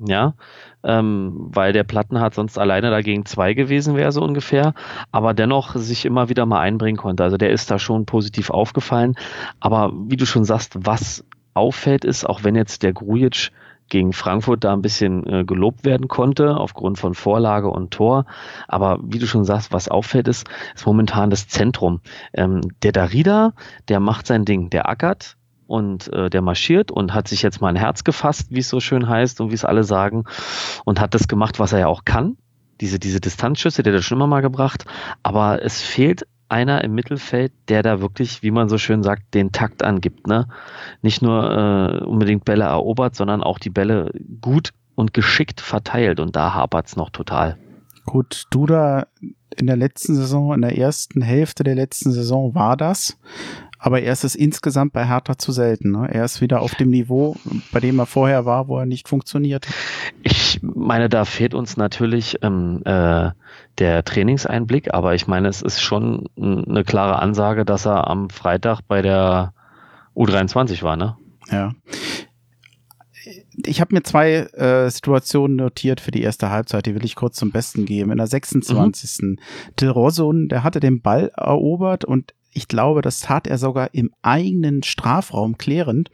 Ja, 0.05 0.35
ähm, 0.81 1.49
weil 1.51 1.73
der 1.73 1.83
Plattenhardt 1.83 2.33
sonst 2.33 2.57
alleine 2.57 2.89
dagegen 2.89 3.25
zwei 3.25 3.53
gewesen 3.53 3.97
wäre, 3.97 4.13
so 4.13 4.21
ungefähr, 4.21 4.73
aber 5.11 5.33
dennoch 5.33 5.75
sich 5.75 6.05
immer 6.05 6.29
wieder 6.29 6.45
mal 6.45 6.61
einbringen 6.61 6.97
konnte. 6.97 7.23
Also 7.23 7.35
der 7.35 7.51
ist 7.51 7.69
da 7.69 7.79
schon 7.79 8.05
positiv 8.05 8.49
aufgefallen. 8.49 9.15
Aber 9.59 9.91
wie 9.93 10.15
du 10.15 10.25
schon 10.25 10.45
sagst, 10.45 10.77
was 10.85 11.25
auffällt, 11.53 12.05
ist, 12.05 12.25
auch 12.25 12.45
wenn 12.45 12.55
jetzt 12.55 12.83
der 12.83 12.93
Grujic 12.93 13.51
gegen 13.89 14.13
Frankfurt 14.13 14.63
da 14.63 14.73
ein 14.73 14.81
bisschen 14.81 15.25
äh, 15.27 15.43
gelobt 15.43 15.85
werden 15.85 16.07
konnte, 16.07 16.55
aufgrund 16.55 16.99
von 16.99 17.13
Vorlage 17.15 17.69
und 17.69 17.91
Tor. 17.91 18.25
Aber 18.67 18.99
wie 19.03 19.19
du 19.19 19.27
schon 19.27 19.45
sagst, 19.45 19.73
was 19.73 19.89
auffällt, 19.89 20.27
ist, 20.27 20.47
ist 20.75 20.85
momentan 20.85 21.29
das 21.29 21.47
Zentrum. 21.47 22.01
Ähm, 22.33 22.61
der 22.83 22.91
Darida, 22.91 23.53
der 23.87 23.99
macht 23.99 24.27
sein 24.27 24.45
Ding, 24.45 24.69
der 24.69 24.87
ackert, 24.89 25.37
und 25.69 26.11
äh, 26.13 26.31
der 26.31 26.41
marschiert 26.41 26.89
und 26.89 27.13
hat 27.13 27.27
sich 27.27 27.43
jetzt 27.43 27.61
mal 27.61 27.67
ein 27.67 27.75
Herz 27.75 28.03
gefasst, 28.03 28.47
wie 28.49 28.59
es 28.59 28.69
so 28.69 28.79
schön 28.79 29.07
heißt 29.07 29.39
und 29.39 29.51
wie 29.51 29.55
es 29.55 29.65
alle 29.65 29.83
sagen, 29.83 30.23
und 30.83 30.99
hat 30.99 31.13
das 31.13 31.27
gemacht, 31.27 31.59
was 31.59 31.73
er 31.73 31.79
ja 31.79 31.87
auch 31.87 32.05
kann. 32.05 32.37
Diese, 32.81 32.97
diese 32.97 33.19
Distanzschüsse, 33.19 33.83
der 33.83 33.93
hat 33.93 33.99
er 33.99 34.01
schon 34.01 34.17
immer 34.17 34.25
mal 34.25 34.41
gebracht. 34.41 34.85
Aber 35.21 35.63
es 35.63 35.79
fehlt 35.81 36.25
einer 36.49 36.83
im 36.83 36.93
Mittelfeld, 36.93 37.51
der 37.69 37.83
da 37.83 38.01
wirklich, 38.01 38.43
wie 38.43 38.51
man 38.51 38.69
so 38.69 38.77
schön 38.77 39.03
sagt, 39.03 39.33
den 39.33 39.51
Takt 39.51 39.83
angibt. 39.83 40.27
Ne? 40.27 40.47
Nicht 41.01 41.21
nur 41.21 41.51
äh, 41.51 42.03
unbedingt 42.03 42.45
Bälle 42.45 42.65
erobert, 42.65 43.15
sondern 43.15 43.43
auch 43.43 43.59
die 43.59 43.69
Bälle 43.69 44.11
gut 44.41 44.71
und 44.95 45.13
geschickt 45.13 45.61
verteilt. 45.61 46.19
Und 46.19 46.35
da 46.35 46.53
hapert's 46.53 46.95
noch 46.95 47.09
total. 47.09 47.57
Gut, 48.05 48.45
du 48.49 48.65
da 48.65 49.05
in 49.55 49.67
der 49.67 49.77
letzten 49.77 50.15
Saison, 50.15 50.53
in 50.53 50.61
der 50.61 50.77
ersten 50.77 51.21
Hälfte 51.21 51.63
der 51.63 51.75
letzten 51.75 52.11
Saison 52.11 52.55
war 52.55 52.75
das. 52.75 53.17
Aber 53.81 54.01
er 54.01 54.11
ist 54.11 54.25
es 54.25 54.35
insgesamt 54.35 54.91
bei 54.91 55.07
Hertha 55.07 55.37
zu 55.37 55.53
selten. 55.53 55.91
Ne? 55.91 56.09
Er 56.11 56.25
ist 56.25 56.41
wieder 56.41 56.61
auf 56.61 56.75
dem 56.75 56.89
Niveau, 56.89 57.37
bei 57.71 57.79
dem 57.79 57.97
er 57.97 58.05
vorher 58.05 58.45
war, 58.45 58.67
wo 58.67 58.77
er 58.77 58.85
nicht 58.85 59.07
funktioniert. 59.07 59.67
Ich 60.21 60.59
meine, 60.61 61.07
da 61.07 61.23
fehlt 61.23 61.53
uns 61.53 61.77
natürlich 61.77 62.37
ähm, 62.41 62.81
äh, 62.83 63.31
der 63.77 64.03
Trainingseinblick, 64.03 64.93
aber 64.93 65.15
ich 65.15 65.27
meine, 65.27 65.47
es 65.47 65.61
ist 65.61 65.81
schon 65.81 66.27
eine 66.37 66.83
klare 66.83 67.19
Ansage, 67.19 67.63
dass 67.63 67.85
er 67.85 68.09
am 68.09 68.29
Freitag 68.29 68.81
bei 68.81 69.01
der 69.01 69.53
U23 70.13 70.83
war, 70.83 70.97
ne? 70.97 71.15
Ja. 71.49 71.71
Ich 73.65 73.79
habe 73.79 73.93
mir 73.95 74.03
zwei 74.03 74.31
äh, 74.53 74.89
Situationen 74.89 75.57
notiert 75.57 76.01
für 76.01 76.11
die 76.11 76.21
erste 76.21 76.49
Halbzeit, 76.49 76.85
die 76.85 76.95
will 76.95 77.05
ich 77.05 77.15
kurz 77.15 77.37
zum 77.37 77.51
Besten 77.51 77.85
geben. 77.85 78.11
In 78.11 78.17
der 78.17 78.27
26. 78.27 79.21
Mhm. 79.21 79.39
Till 79.75 79.89
Rosun, 79.89 80.49
der 80.49 80.63
hatte 80.63 80.79
den 80.79 81.01
Ball 81.01 81.31
erobert 81.35 82.05
und 82.05 82.33
ich 82.59 82.67
glaube, 82.67 83.01
das 83.01 83.21
tat 83.21 83.47
er 83.47 83.57
sogar 83.57 83.93
im 83.93 84.11
eigenen 84.21 84.83
Strafraum 84.83 85.57
klärend. 85.57 86.11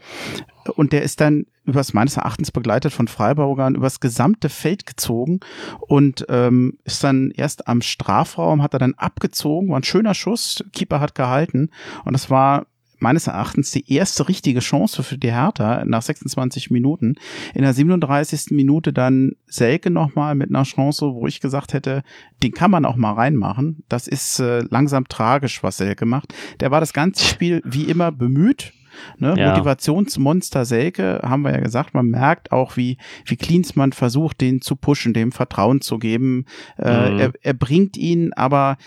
Und 0.76 0.94
der 0.94 1.02
ist 1.02 1.20
dann 1.20 1.48
übers 1.64 1.94
meines 1.96 2.18
Erachtens 2.18 2.52
begleitet 2.52 2.94
von 2.94 3.08
Freiburgern 3.08 3.74
übers 3.74 4.00
gesamte 4.00 4.50
Feld 4.50 4.86
gezogen 4.86 5.40
und 5.80 6.24
ähm, 6.30 6.78
ist 6.84 7.04
dann 7.04 7.32
erst 7.32 7.68
am 7.68 7.82
Strafraum, 7.82 8.62
hat 8.62 8.74
er 8.74 8.80
dann 8.80 8.94
abgezogen, 8.94 9.70
war 9.70 9.80
ein 9.80 9.84
schöner 9.84 10.14
Schuss, 10.14 10.64
Keeper 10.72 11.00
hat 11.00 11.16
gehalten 11.16 11.72
und 12.04 12.14
das 12.14 12.30
war 12.30 12.68
meines 13.06 13.28
Erachtens 13.28 13.70
die 13.70 13.94
erste 13.94 14.28
richtige 14.28 14.62
Chance 14.62 15.04
für 15.04 15.20
die 15.20 15.32
Hertha 15.32 15.86
nach 15.86 16.02
26 16.02 16.72
Minuten. 16.72 17.16
In 17.54 17.62
der 17.62 17.72
37. 17.74 18.48
Minute 18.50 18.92
dann 18.94 19.34
Selke 19.46 19.92
nochmal 19.92 20.34
mit 20.34 20.50
einer 20.50 20.64
Chance, 20.64 21.14
wo 21.14 21.28
ich 21.28 21.40
gesagt 21.40 21.74
hätte, 21.74 22.02
den 22.42 22.52
kann 22.52 22.72
man 22.72 22.84
auch 22.84 22.96
mal 22.96 23.14
reinmachen. 23.14 23.84
Das 23.90 24.08
ist 24.08 24.40
äh, 24.40 24.62
langsam 24.72 25.08
tragisch, 25.08 25.62
was 25.62 25.78
Selke 25.78 26.08
macht. 26.08 26.34
Der 26.62 26.72
war 26.72 26.80
das 26.80 26.94
ganze 26.94 27.24
Spiel 27.26 27.62
wie 27.64 27.84
immer 27.84 28.12
bemüht, 28.12 28.74
Ne? 29.18 29.36
Ja. 29.38 29.50
Motivationsmonster 29.50 30.64
Selke, 30.64 31.20
haben 31.22 31.42
wir 31.44 31.52
ja 31.52 31.60
gesagt, 31.60 31.94
man 31.94 32.08
merkt 32.08 32.54
auch, 32.54 32.78
wie, 32.78 32.98
wie 33.26 33.36
Klinsmann 33.36 33.92
versucht, 33.92 34.40
den 34.40 34.62
zu 34.62 34.78
pushen, 34.78 35.14
dem 35.14 35.34
Vertrauen 35.34 35.82
zu 35.82 36.00
geben. 36.00 36.46
Äh, 36.78 37.12
Mhm. 37.12 37.20
er, 37.20 37.34
er 37.42 37.54
bringt 37.54 37.98
ihn, 37.98 38.32
aber 38.34 38.78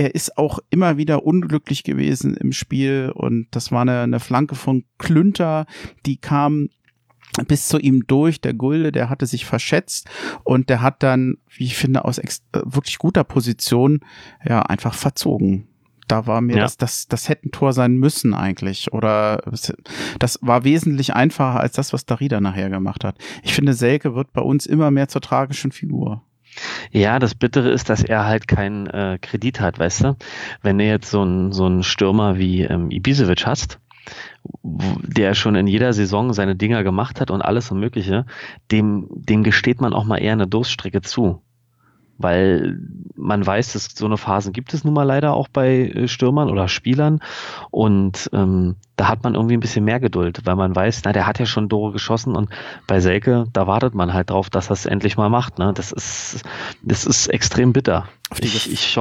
er 0.00 0.14
ist 0.14 0.38
auch 0.38 0.60
immer 0.70 0.96
wieder 0.96 1.26
unglücklich 1.26 1.84
gewesen 1.84 2.34
im 2.34 2.52
Spiel 2.52 3.12
und 3.14 3.48
das 3.50 3.70
war 3.70 3.82
eine, 3.82 4.00
eine 4.00 4.18
Flanke 4.18 4.54
von 4.54 4.84
Klünter, 4.96 5.66
die 6.06 6.16
kam 6.16 6.70
bis 7.46 7.68
zu 7.68 7.78
ihm 7.78 8.06
durch. 8.06 8.40
Der 8.40 8.54
Gulde, 8.54 8.92
der 8.92 9.10
hatte 9.10 9.26
sich 9.26 9.44
verschätzt 9.44 10.08
und 10.42 10.70
der 10.70 10.80
hat 10.80 11.02
dann, 11.02 11.36
wie 11.54 11.64
ich 11.64 11.76
finde, 11.76 12.06
aus 12.06 12.16
äh, 12.16 12.28
wirklich 12.64 12.96
guter 12.96 13.24
Position 13.24 14.00
ja 14.42 14.62
einfach 14.62 14.94
verzogen. 14.94 15.68
Da 16.08 16.26
war 16.26 16.40
mir 16.40 16.56
Ja. 16.56 16.62
das, 16.62 16.78
das, 16.78 17.06
das 17.06 17.28
hätte 17.28 17.48
ein 17.48 17.52
Tor 17.52 17.74
sein 17.74 17.96
müssen 17.96 18.32
eigentlich. 18.32 18.94
Oder 18.94 19.42
das 20.18 20.38
war 20.40 20.64
wesentlich 20.64 21.14
einfacher 21.14 21.60
als 21.60 21.74
das, 21.74 21.92
was 21.92 22.06
Darida 22.06 22.40
nachher 22.40 22.70
gemacht 22.70 23.04
hat. 23.04 23.18
Ich 23.42 23.52
finde, 23.52 23.74
Selke 23.74 24.14
wird 24.14 24.32
bei 24.32 24.40
uns 24.40 24.64
immer 24.64 24.90
mehr 24.90 25.08
zur 25.08 25.20
tragischen 25.20 25.72
Figur. 25.72 26.24
Ja, 26.90 27.18
das 27.18 27.34
Bittere 27.34 27.70
ist, 27.70 27.88
dass 27.88 28.02
er 28.02 28.26
halt 28.26 28.48
keinen 28.48 28.86
äh, 28.86 29.18
Kredit 29.20 29.60
hat, 29.60 29.78
weißt 29.78 30.04
du? 30.04 30.16
Wenn 30.62 30.78
du 30.78 30.84
jetzt 30.84 31.10
so 31.10 31.22
einen 31.22 31.52
so 31.52 31.66
einen 31.66 31.82
Stürmer 31.82 32.38
wie 32.38 32.62
ähm, 32.62 32.90
Ibisevic 32.90 33.46
hast, 33.46 33.78
der 34.62 35.34
schon 35.34 35.54
in 35.54 35.66
jeder 35.66 35.92
Saison 35.92 36.32
seine 36.32 36.56
Dinger 36.56 36.82
gemacht 36.82 37.20
hat 37.20 37.30
und 37.30 37.42
alles 37.42 37.70
und 37.70 37.80
Mögliche, 37.80 38.26
dem, 38.70 39.06
dem 39.10 39.42
gesteht 39.42 39.80
man 39.80 39.92
auch 39.92 40.04
mal 40.04 40.18
eher 40.18 40.32
eine 40.32 40.46
Durststrecke 40.46 41.02
zu. 41.02 41.42
Weil 42.20 42.78
man 43.16 43.46
weiß, 43.46 43.72
dass 43.72 43.86
so 43.94 44.06
eine 44.06 44.16
Phasen 44.16 44.52
gibt 44.52 44.74
es 44.74 44.84
nun 44.84 44.94
mal 44.94 45.04
leider 45.04 45.34
auch 45.34 45.48
bei 45.48 45.88
äh, 45.88 46.08
Stürmern 46.08 46.50
oder 46.50 46.68
Spielern. 46.68 47.20
Und 47.70 48.28
ähm, 48.32 48.76
da 48.96 49.08
hat 49.08 49.24
man 49.24 49.34
irgendwie 49.34 49.56
ein 49.56 49.60
bisschen 49.60 49.84
mehr 49.84 50.00
Geduld, 50.00 50.42
weil 50.44 50.56
man 50.56 50.76
weiß, 50.76 51.02
na, 51.04 51.12
der 51.12 51.26
hat 51.26 51.38
ja 51.38 51.46
schon 51.46 51.70
Tore 51.70 51.92
geschossen 51.92 52.36
und 52.36 52.50
bei 52.86 53.00
Selke, 53.00 53.46
da 53.52 53.66
wartet 53.66 53.94
man 53.94 54.12
halt 54.12 54.28
drauf, 54.28 54.50
dass 54.50 54.68
er 54.68 54.74
es 54.74 54.84
endlich 54.84 55.16
mal 55.16 55.30
macht. 55.30 55.58
Ne? 55.58 55.72
Das 55.74 55.92
ist, 55.92 56.42
das 56.82 57.06
ist 57.06 57.28
extrem 57.28 57.72
bitter. 57.72 58.08
Ich, 58.38 58.70
ich, 58.70 58.98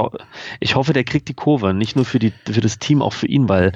ich 0.59 0.75
hoffe, 0.75 0.93
der 0.93 1.03
kriegt 1.03 1.27
die 1.27 1.33
Kurve, 1.33 1.73
nicht 1.73 1.95
nur 1.95 2.05
für, 2.05 2.19
die, 2.19 2.33
für 2.49 2.61
das 2.61 2.79
Team, 2.79 3.01
auch 3.01 3.13
für 3.13 3.27
ihn, 3.27 3.49
weil 3.49 3.73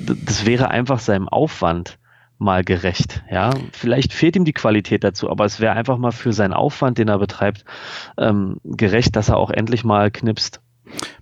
das 0.00 0.46
wäre 0.46 0.70
einfach 0.70 0.98
seinem 0.98 1.28
Aufwand 1.28 1.98
mal 2.42 2.64
gerecht. 2.64 3.22
Ja, 3.30 3.50
vielleicht 3.72 4.12
fehlt 4.12 4.36
ihm 4.36 4.44
die 4.44 4.52
Qualität 4.52 5.04
dazu, 5.04 5.30
aber 5.30 5.44
es 5.44 5.60
wäre 5.60 5.74
einfach 5.74 5.98
mal 5.98 6.12
für 6.12 6.32
seinen 6.32 6.52
Aufwand, 6.52 6.98
den 6.98 7.08
er 7.08 7.18
betreibt, 7.18 7.64
ähm, 8.18 8.56
gerecht, 8.64 9.16
dass 9.16 9.28
er 9.28 9.36
auch 9.36 9.50
endlich 9.50 9.84
mal 9.84 10.10
knipst. 10.10 10.60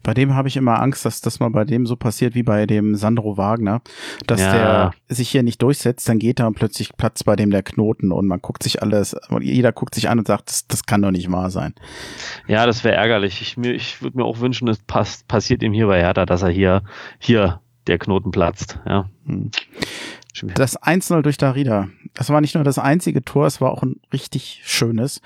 Bei 0.02 0.14
dem 0.14 0.35
habe 0.35 0.48
ich 0.48 0.56
immer 0.56 0.80
Angst, 0.80 1.04
dass 1.04 1.20
das 1.20 1.38
mal 1.38 1.50
bei 1.50 1.64
dem 1.64 1.87
so 1.87 1.94
passiert 1.94 2.35
wie 2.35 2.42
bei 2.42 2.66
dem 2.66 2.96
Sandro 2.96 3.37
Wagner, 3.37 3.83
dass 4.26 4.40
Ja. 4.40 4.52
der 4.52 4.90
sich 5.09 5.28
hier 5.28 5.44
nicht 5.44 5.62
durchsetzt, 5.62 6.09
dann 6.09 6.18
geht 6.18 6.40
er 6.40 6.48
und 6.48 6.54
plötzlich 6.54 6.96
platzt 6.96 7.24
bei 7.24 7.37
dem 7.37 7.50
der 7.50 7.62
Knoten 7.62 8.11
und 8.11 8.26
man 8.26 8.40
guckt 8.40 8.64
sich 8.64 8.83
alles, 8.83 9.14
jeder 9.40 9.70
guckt 9.70 9.94
sich 9.94 10.09
an 10.09 10.18
und 10.18 10.26
sagt, 10.26 10.48
das, 10.48 10.66
das 10.66 10.87
kann 10.87 11.02
doch 11.02 11.12
nicht 11.12 11.30
wahr 11.30 11.50
sein. 11.50 11.74
Ja, 12.48 12.66
das 12.66 12.83
wäre 12.83 12.96
ärgerlich. 12.96 13.42
Ich, 13.42 13.56
mir, 13.56 13.72
ich 13.72 14.02
würde 14.02 14.16
mir 14.16 14.24
auch 14.24 14.40
wünschen, 14.40 14.66
es 14.66 14.78
passt, 14.78 15.28
passiert 15.28 15.62
ihm 15.62 15.72
hier 15.72 15.87
bei 15.87 16.00
Hertha, 16.00 16.26
dass 16.26 16.42
er 16.42 16.50
hier, 16.50 16.83
hier 17.20 17.61
der 17.87 17.98
Knoten 17.98 18.30
platzt. 18.33 18.80
Ja. 18.87 19.09
Hm. 19.26 19.50
Das 20.55 20.79
1-0 20.81 21.23
durch 21.23 21.37
Darida. 21.37 21.88
Das 22.14 22.29
war 22.31 22.40
nicht 22.40 22.55
nur 22.55 22.64
das 22.64 22.79
einzige 22.79 23.25
Tor, 23.25 23.47
es 23.47 23.61
war 23.61 23.71
auch 23.73 23.83
ein 23.83 23.97
richtig 24.12 24.62
schönes. 24.64 25.21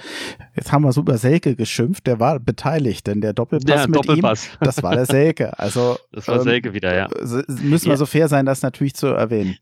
Jetzt 0.55 0.73
haben 0.73 0.83
wir 0.83 0.93
so 0.93 1.01
über 1.03 1.19
Selke 1.19 1.57
geschimpft, 1.57 2.07
der 2.07 2.21
war 2.21 2.39
beteiligt, 2.41 3.07
denn 3.07 3.21
der 3.21 3.33
Doppelpass 3.33 3.83
Ja, 3.83 3.87
mit 3.87 3.97
Doppelpass. 3.97 4.47
ihm, 4.47 4.51
das 4.61 4.83
war 4.83 4.95
der 4.95 5.07
Selke. 5.07 5.59
Also 5.59 5.99
Das 6.13 6.29
war 6.29 6.37
ähm, 6.37 6.43
Selke 6.43 6.75
wieder, 6.75 6.95
ja. 6.95 7.09
müssen 7.49 7.87
wir 7.87 7.93
Ja. 7.93 7.97
so 7.97 8.07
fair 8.07 8.29
sein, 8.29 8.47
das 8.47 8.63
natürlich 8.63 8.95
zu 8.95 9.07
erwähnen. 9.09 9.57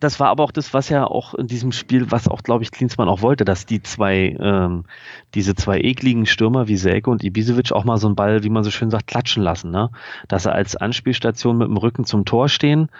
Das 0.00 0.20
war 0.20 0.28
aber 0.28 0.44
auch 0.44 0.50
das, 0.50 0.74
was 0.74 0.88
ja 0.88 1.06
auch 1.06 1.34
in 1.34 1.46
diesem 1.46 1.72
Spiel, 1.72 2.10
was 2.10 2.28
auch, 2.28 2.42
glaube 2.42 2.62
ich, 2.62 2.70
Klinsmann 2.70 3.08
auch 3.08 3.22
wollte, 3.22 3.44
dass 3.44 3.64
die 3.64 3.82
zwei, 3.82 4.36
ähm, 4.38 4.84
diese 5.34 5.54
zwei 5.54 5.80
ekligen 5.80 6.26
Stürmer 6.26 6.68
wie 6.68 6.76
Selke 6.76 7.10
und 7.10 7.24
Ibisevic 7.24 7.72
auch 7.72 7.84
mal 7.84 7.96
so 7.96 8.08
einen 8.08 8.16
Ball, 8.16 8.42
wie 8.44 8.50
man 8.50 8.64
so 8.64 8.70
schön 8.70 8.90
sagt, 8.90 9.06
klatschen 9.06 9.42
lassen, 9.42 9.70
ne? 9.70 9.90
Dass 10.28 10.46
er 10.46 10.54
als 10.54 10.76
Anspielstation 10.76 11.56
mit 11.56 11.68
dem 11.68 11.76
Rücken 11.76 12.04
zum 12.04 12.24
Tor 12.24 12.48
stehen, 12.48 12.90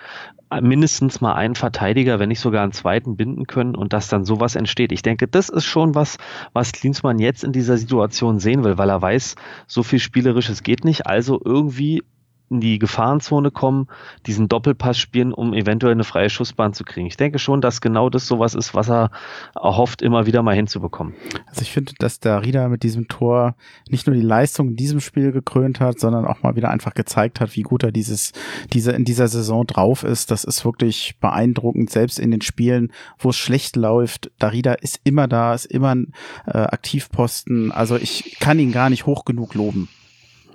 äh, 0.50 0.60
mindestens 0.60 1.20
mal 1.20 1.34
einen 1.34 1.56
Verteidiger, 1.56 2.18
wenn 2.18 2.28
nicht 2.28 2.40
sogar 2.40 2.62
einen 2.62 2.72
zweiten 2.72 3.16
binden 3.16 3.46
können 3.46 3.74
und 3.74 3.92
dass 3.92 4.08
dann 4.08 4.24
sowas 4.24 4.54
entsteht. 4.54 4.92
Ich 4.92 5.02
denke, 5.02 5.26
das 5.28 5.48
ist 5.48 5.64
schon 5.64 5.94
was, 5.94 6.16
was 6.52 6.72
Klinsmann 6.72 7.18
jetzt 7.18 7.44
in 7.44 7.52
dieser 7.52 7.76
Situation 7.76 8.38
sehen 8.38 8.64
will, 8.64 8.78
weil 8.78 8.88
er 8.88 9.02
weiß, 9.02 9.36
so 9.66 9.82
viel 9.82 9.98
Spielerisches 9.98 10.62
geht 10.62 10.84
nicht, 10.84 11.06
also 11.06 11.40
irgendwie 11.44 12.02
in 12.50 12.60
die 12.60 12.78
Gefahrenzone 12.78 13.50
kommen, 13.50 13.88
diesen 14.26 14.48
Doppelpass 14.48 14.98
spielen, 14.98 15.32
um 15.32 15.54
eventuell 15.54 15.92
eine 15.92 16.04
freie 16.04 16.30
Schussbahn 16.30 16.74
zu 16.74 16.84
kriegen. 16.84 17.06
Ich 17.06 17.16
denke 17.16 17.38
schon, 17.38 17.60
dass 17.60 17.80
genau 17.80 18.10
das 18.10 18.26
sowas 18.26 18.54
ist, 18.54 18.74
was 18.74 18.90
er 18.90 19.10
erhofft, 19.54 20.02
immer 20.02 20.26
wieder 20.26 20.42
mal 20.42 20.54
hinzubekommen. 20.54 21.14
Also 21.46 21.62
ich 21.62 21.72
finde, 21.72 21.92
dass 21.98 22.20
der 22.20 22.44
Rieder 22.44 22.68
mit 22.68 22.82
diesem 22.82 23.08
Tor 23.08 23.56
nicht 23.88 24.06
nur 24.06 24.14
die 24.14 24.22
Leistung 24.22 24.68
in 24.68 24.76
diesem 24.76 25.00
Spiel 25.00 25.32
gekrönt 25.32 25.80
hat, 25.80 25.98
sondern 25.98 26.26
auch 26.26 26.42
mal 26.42 26.54
wieder 26.56 26.70
einfach 26.70 26.94
gezeigt 26.94 27.40
hat, 27.40 27.56
wie 27.56 27.62
gut 27.62 27.82
er 27.82 27.92
dieses, 27.92 28.32
diese, 28.72 28.92
in 28.92 29.04
dieser 29.04 29.28
Saison 29.28 29.66
drauf 29.66 30.04
ist. 30.04 30.30
Das 30.30 30.44
ist 30.44 30.64
wirklich 30.64 31.16
beeindruckend, 31.20 31.90
selbst 31.90 32.18
in 32.18 32.30
den 32.30 32.42
Spielen, 32.42 32.92
wo 33.18 33.30
es 33.30 33.36
schlecht 33.36 33.76
läuft. 33.76 34.30
Darida 34.38 34.74
ist 34.74 35.00
immer 35.04 35.28
da, 35.28 35.54
ist 35.54 35.66
immer 35.66 35.94
ein 35.94 36.12
äh, 36.46 36.58
Aktivposten. 36.58 37.72
Also 37.72 37.96
ich 37.96 38.36
kann 38.38 38.58
ihn 38.58 38.72
gar 38.72 38.90
nicht 38.90 39.06
hoch 39.06 39.24
genug 39.24 39.54
loben. 39.54 39.88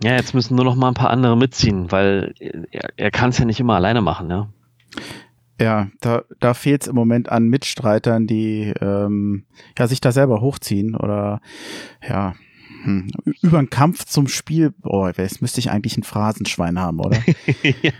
Ja, 0.04 0.16
jetzt 0.16 0.34
müssen 0.34 0.56
nur 0.56 0.66
noch 0.66 0.76
mal 0.76 0.88
ein 0.88 0.94
paar 0.94 1.10
andere 1.10 1.36
mitziehen, 1.36 1.92
weil 1.92 2.34
er, 2.72 2.90
er 2.96 3.12
kann 3.12 3.32
es 3.32 3.38
ja 3.38 3.46
nicht 3.46 3.60
immer 3.60 3.76
alleine 3.76 4.02
machen, 4.02 4.30
ja. 4.30 4.50
Ja, 5.62 5.90
da, 6.00 6.24
da 6.40 6.54
fehlt 6.54 6.84
es 6.84 6.88
im 6.88 6.96
Moment 6.96 7.30
an 7.30 7.48
Mitstreitern, 7.48 8.28
die 8.28 8.74
ähm, 8.80 9.46
ja, 9.78 9.88
sich 9.88 10.00
da 10.00 10.14
selber 10.14 10.40
hochziehen 10.40 10.96
oder 10.96 11.42
ja, 12.08 12.34
hm, 12.84 13.12
über 13.42 13.60
einen 13.60 13.70
Kampf 13.70 14.06
zum 14.06 14.30
Spiel, 14.30 14.74
oh, 14.84 15.10
jetzt 15.16 15.42
müsste 15.42 15.60
ich 15.60 15.70
eigentlich 15.70 15.98
ein 15.98 16.04
Phrasenschwein 16.04 16.80
haben, 16.80 17.00
oder? 17.02 17.22
ja. 17.82 17.92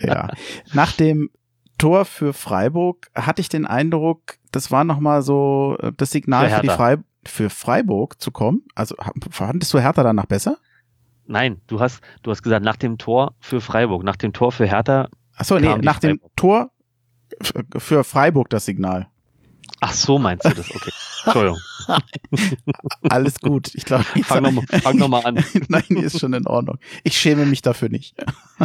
ja. 0.00 0.30
Nach 0.72 0.92
dem 0.92 1.28
Tor 1.76 2.06
für 2.06 2.32
Freiburg 2.32 3.10
hatte 3.14 3.42
ich 3.42 3.50
den 3.50 3.66
Eindruck, 3.66 4.38
das 4.50 4.70
war 4.70 4.84
nochmal 4.84 5.20
so 5.20 5.76
äh, 5.80 5.92
das 5.94 6.10
Signal 6.10 6.48
Für 6.48 6.56
für, 6.56 6.62
die 6.62 6.68
Hertha. 6.68 6.76
Frei 6.76 6.96
für 7.26 7.50
Freiburg 7.50 8.20
zu 8.20 8.30
kommen. 8.30 8.62
Also 8.74 8.96
fandest 9.30 9.72
du 9.72 9.78
Hertha 9.78 10.02
danach 10.02 10.26
besser? 10.26 10.58
Nein, 11.26 11.60
du 11.66 11.80
hast, 11.80 12.00
du 12.22 12.30
hast 12.30 12.42
gesagt, 12.42 12.64
nach 12.64 12.76
dem 12.76 12.98
Tor 12.98 13.34
für 13.40 13.60
Freiburg, 13.60 14.04
nach 14.04 14.16
dem 14.16 14.32
Tor 14.32 14.52
für 14.52 14.66
Hertha. 14.66 15.08
Achso, 15.36 15.58
nee, 15.58 15.76
nach 15.78 15.98
dem. 15.98 16.20
Tor 16.36 16.70
für 17.78 18.04
Freiburg 18.04 18.50
das 18.50 18.64
Signal. 18.66 19.08
Ach 19.80 19.92
so, 19.92 20.18
meinst 20.18 20.44
du 20.44 20.50
das? 20.50 20.70
Okay. 20.74 20.90
Entschuldigung. 21.24 21.58
Alles 23.08 23.40
gut. 23.40 23.74
Ich 23.74 23.84
glaube, 23.84 24.04
Fang 24.24 24.42
nochmal 24.42 24.64
noch 24.94 25.08
mal 25.08 25.20
an. 25.24 25.44
Nein, 25.68 25.82
ist 25.96 26.20
schon 26.20 26.32
in 26.34 26.46
Ordnung. 26.46 26.78
Ich 27.02 27.16
schäme 27.18 27.46
mich 27.46 27.62
dafür 27.62 27.88
nicht. 27.88 28.14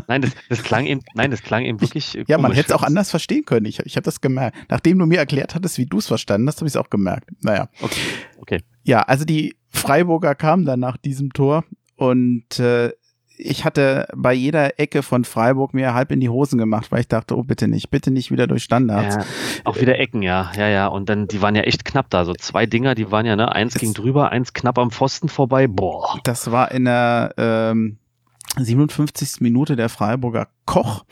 Nein, 0.07 0.21
das, 0.21 0.31
das 0.49 0.63
klang 0.63 0.85
eben, 0.85 1.01
nein, 1.15 1.31
das 1.31 1.41
klang 1.41 1.63
eben 1.63 1.81
wirklich. 1.81 2.17
äh, 2.17 2.25
Ja, 2.27 2.37
man 2.37 2.51
hätte 2.51 2.69
es 2.69 2.75
auch 2.75 2.83
anders 2.83 3.09
verstehen 3.09 3.43
können. 3.45 3.65
Ich, 3.65 3.79
ich 3.79 3.95
habe 3.95 4.03
das 4.03 4.21
gemerkt. 4.21 4.57
Nachdem 4.69 4.99
du 4.99 5.05
mir 5.05 5.17
erklärt 5.19 5.55
hattest, 5.55 5.77
wie 5.77 5.85
du 5.85 5.97
es 5.97 6.07
verstanden 6.07 6.47
hast, 6.47 6.57
habe 6.57 6.67
ich 6.67 6.73
es 6.73 6.77
auch 6.77 6.89
gemerkt. 6.89 7.29
Naja. 7.41 7.69
Okay, 7.81 8.01
okay. 8.37 8.63
Ja, 8.83 9.01
also 9.01 9.25
die 9.25 9.55
Freiburger 9.69 10.35
kamen 10.35 10.65
dann 10.65 10.79
nach 10.79 10.97
diesem 10.97 11.33
Tor 11.33 11.63
und 11.99 12.59
äh, 12.59 12.91
ich 13.41 13.63
hatte 13.63 14.05
bei 14.15 14.33
jeder 14.33 14.79
Ecke 14.79 15.01
von 15.01 15.23
Freiburg 15.23 15.73
mir 15.73 15.93
halb 15.93 16.11
in 16.11 16.19
die 16.19 16.27
Hosen 16.27 16.57
gemacht, 16.57 16.91
weil 16.91 16.99
ich 17.01 17.07
dachte, 17.07 17.37
oh 17.37 17.43
bitte 17.43 17.69
nicht, 17.69 17.89
bitte 17.89 18.11
nicht 18.11 18.31
wieder 18.31 18.47
durch 18.47 18.63
Standards. 18.63 19.15
Ja, 19.15 19.23
auch 19.63 19.79
wieder 19.79 19.97
Ecken, 19.97 20.21
ja, 20.21 20.51
ja, 20.57 20.67
ja. 20.67 20.87
Und 20.87 21.07
dann, 21.07 21.27
die 21.27 21.41
waren 21.41 21.55
ja 21.55 21.61
echt 21.61 21.85
knapp 21.85 22.09
da. 22.09 22.25
So 22.25 22.33
zwei 22.33 22.65
Dinger, 22.65 22.95
die 22.95 23.11
waren 23.11 23.25
ja, 23.25 23.37
ne, 23.37 23.49
eins 23.55 23.75
Es- 23.75 23.81
ging 23.81 23.93
drüber, 23.93 24.31
eins 24.31 24.51
knapp 24.53 24.77
am 24.77 24.91
Pfosten 24.91 25.29
vorbei. 25.29 25.67
Boah. 25.67 26.19
Das 26.25 26.51
war 26.51 26.71
in 26.71 26.83
der 26.83 27.33
ähm, 27.37 27.97
57. 28.57 29.39
Minute 29.41 29.75
der 29.77 29.87
Freiburger 29.87 30.47
Koch. 30.65 31.05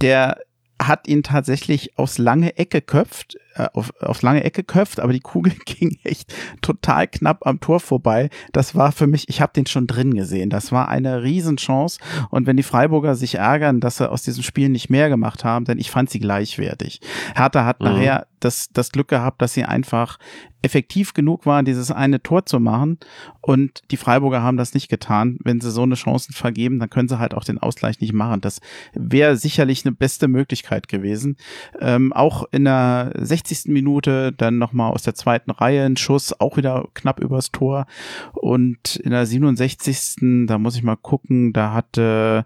Der 0.00 0.38
hat 0.80 1.06
ihn 1.08 1.22
tatsächlich 1.22 1.98
aufs 1.98 2.16
lange 2.18 2.56
Ecke 2.56 2.80
köpft, 2.80 3.36
auf, 3.72 3.92
aufs 4.00 4.22
lange 4.22 4.44
Ecke 4.44 4.64
köpft, 4.64 5.00
aber 5.00 5.12
die 5.12 5.20
Kugel 5.20 5.52
ging 5.64 5.98
echt 6.04 6.34
total 6.62 7.06
knapp 7.08 7.46
am 7.46 7.60
Tor 7.60 7.80
vorbei. 7.80 8.30
Das 8.52 8.74
war 8.74 8.92
für 8.92 9.06
mich, 9.06 9.28
ich 9.28 9.40
habe 9.40 9.52
den 9.54 9.66
schon 9.66 9.86
drin 9.86 10.14
gesehen. 10.14 10.50
Das 10.50 10.72
war 10.72 10.88
eine 10.88 11.22
Riesenchance. 11.22 11.98
Und 12.30 12.46
wenn 12.46 12.56
die 12.56 12.62
Freiburger 12.62 13.14
sich 13.14 13.36
ärgern, 13.36 13.80
dass 13.80 13.98
sie 13.98 14.10
aus 14.10 14.22
diesem 14.22 14.42
Spiel 14.42 14.68
nicht 14.68 14.90
mehr 14.90 15.08
gemacht 15.08 15.44
haben, 15.44 15.64
denn 15.64 15.78
ich 15.78 15.90
fand 15.90 16.10
sie 16.10 16.20
gleichwertig. 16.20 17.00
Hertha 17.34 17.64
hat 17.64 17.80
Mhm. 17.80 17.86
nachher 17.86 18.26
das, 18.40 18.68
das 18.72 18.90
Glück 18.92 19.08
gehabt, 19.08 19.40
dass 19.40 19.54
sie 19.54 19.64
einfach 19.64 20.18
effektiv 20.62 21.12
genug 21.12 21.44
waren, 21.46 21.64
dieses 21.64 21.90
eine 21.90 22.22
Tor 22.22 22.46
zu 22.46 22.58
machen. 22.60 22.98
Und 23.40 23.82
die 23.90 23.96
Freiburger 23.96 24.42
haben 24.42 24.56
das 24.56 24.72
nicht 24.74 24.88
getan. 24.88 25.38
Wenn 25.44 25.60
sie 25.60 25.70
so 25.70 25.82
eine 25.82 25.94
Chance 25.94 26.32
vergeben, 26.32 26.78
dann 26.78 26.88
können 26.90 27.08
sie 27.08 27.18
halt 27.18 27.34
auch 27.34 27.44
den 27.44 27.58
Ausgleich 27.58 28.00
nicht 28.00 28.12
machen. 28.12 28.40
Das 28.40 28.60
wäre 28.94 29.36
sicherlich 29.36 29.84
eine 29.84 29.94
beste 29.94 30.26
Möglichkeit 30.28 30.88
gewesen. 30.88 31.36
Ähm, 31.80 32.12
auch 32.12 32.44
in 32.50 32.64
der 32.64 33.12
60. 33.46 33.72
Minute 33.72 34.32
dann 34.32 34.58
nochmal 34.58 34.92
aus 34.92 35.02
der 35.02 35.14
zweiten 35.14 35.50
Reihe 35.50 35.84
ein 35.84 35.96
Schuss, 35.96 36.38
auch 36.38 36.56
wieder 36.56 36.88
knapp 36.94 37.20
übers 37.20 37.52
Tor. 37.52 37.86
Und 38.32 38.96
in 38.96 39.10
der 39.10 39.26
67. 39.26 40.46
da 40.46 40.58
muss 40.58 40.76
ich 40.76 40.82
mal 40.82 40.96
gucken, 40.96 41.52
da 41.52 41.72
hatte 41.72 42.44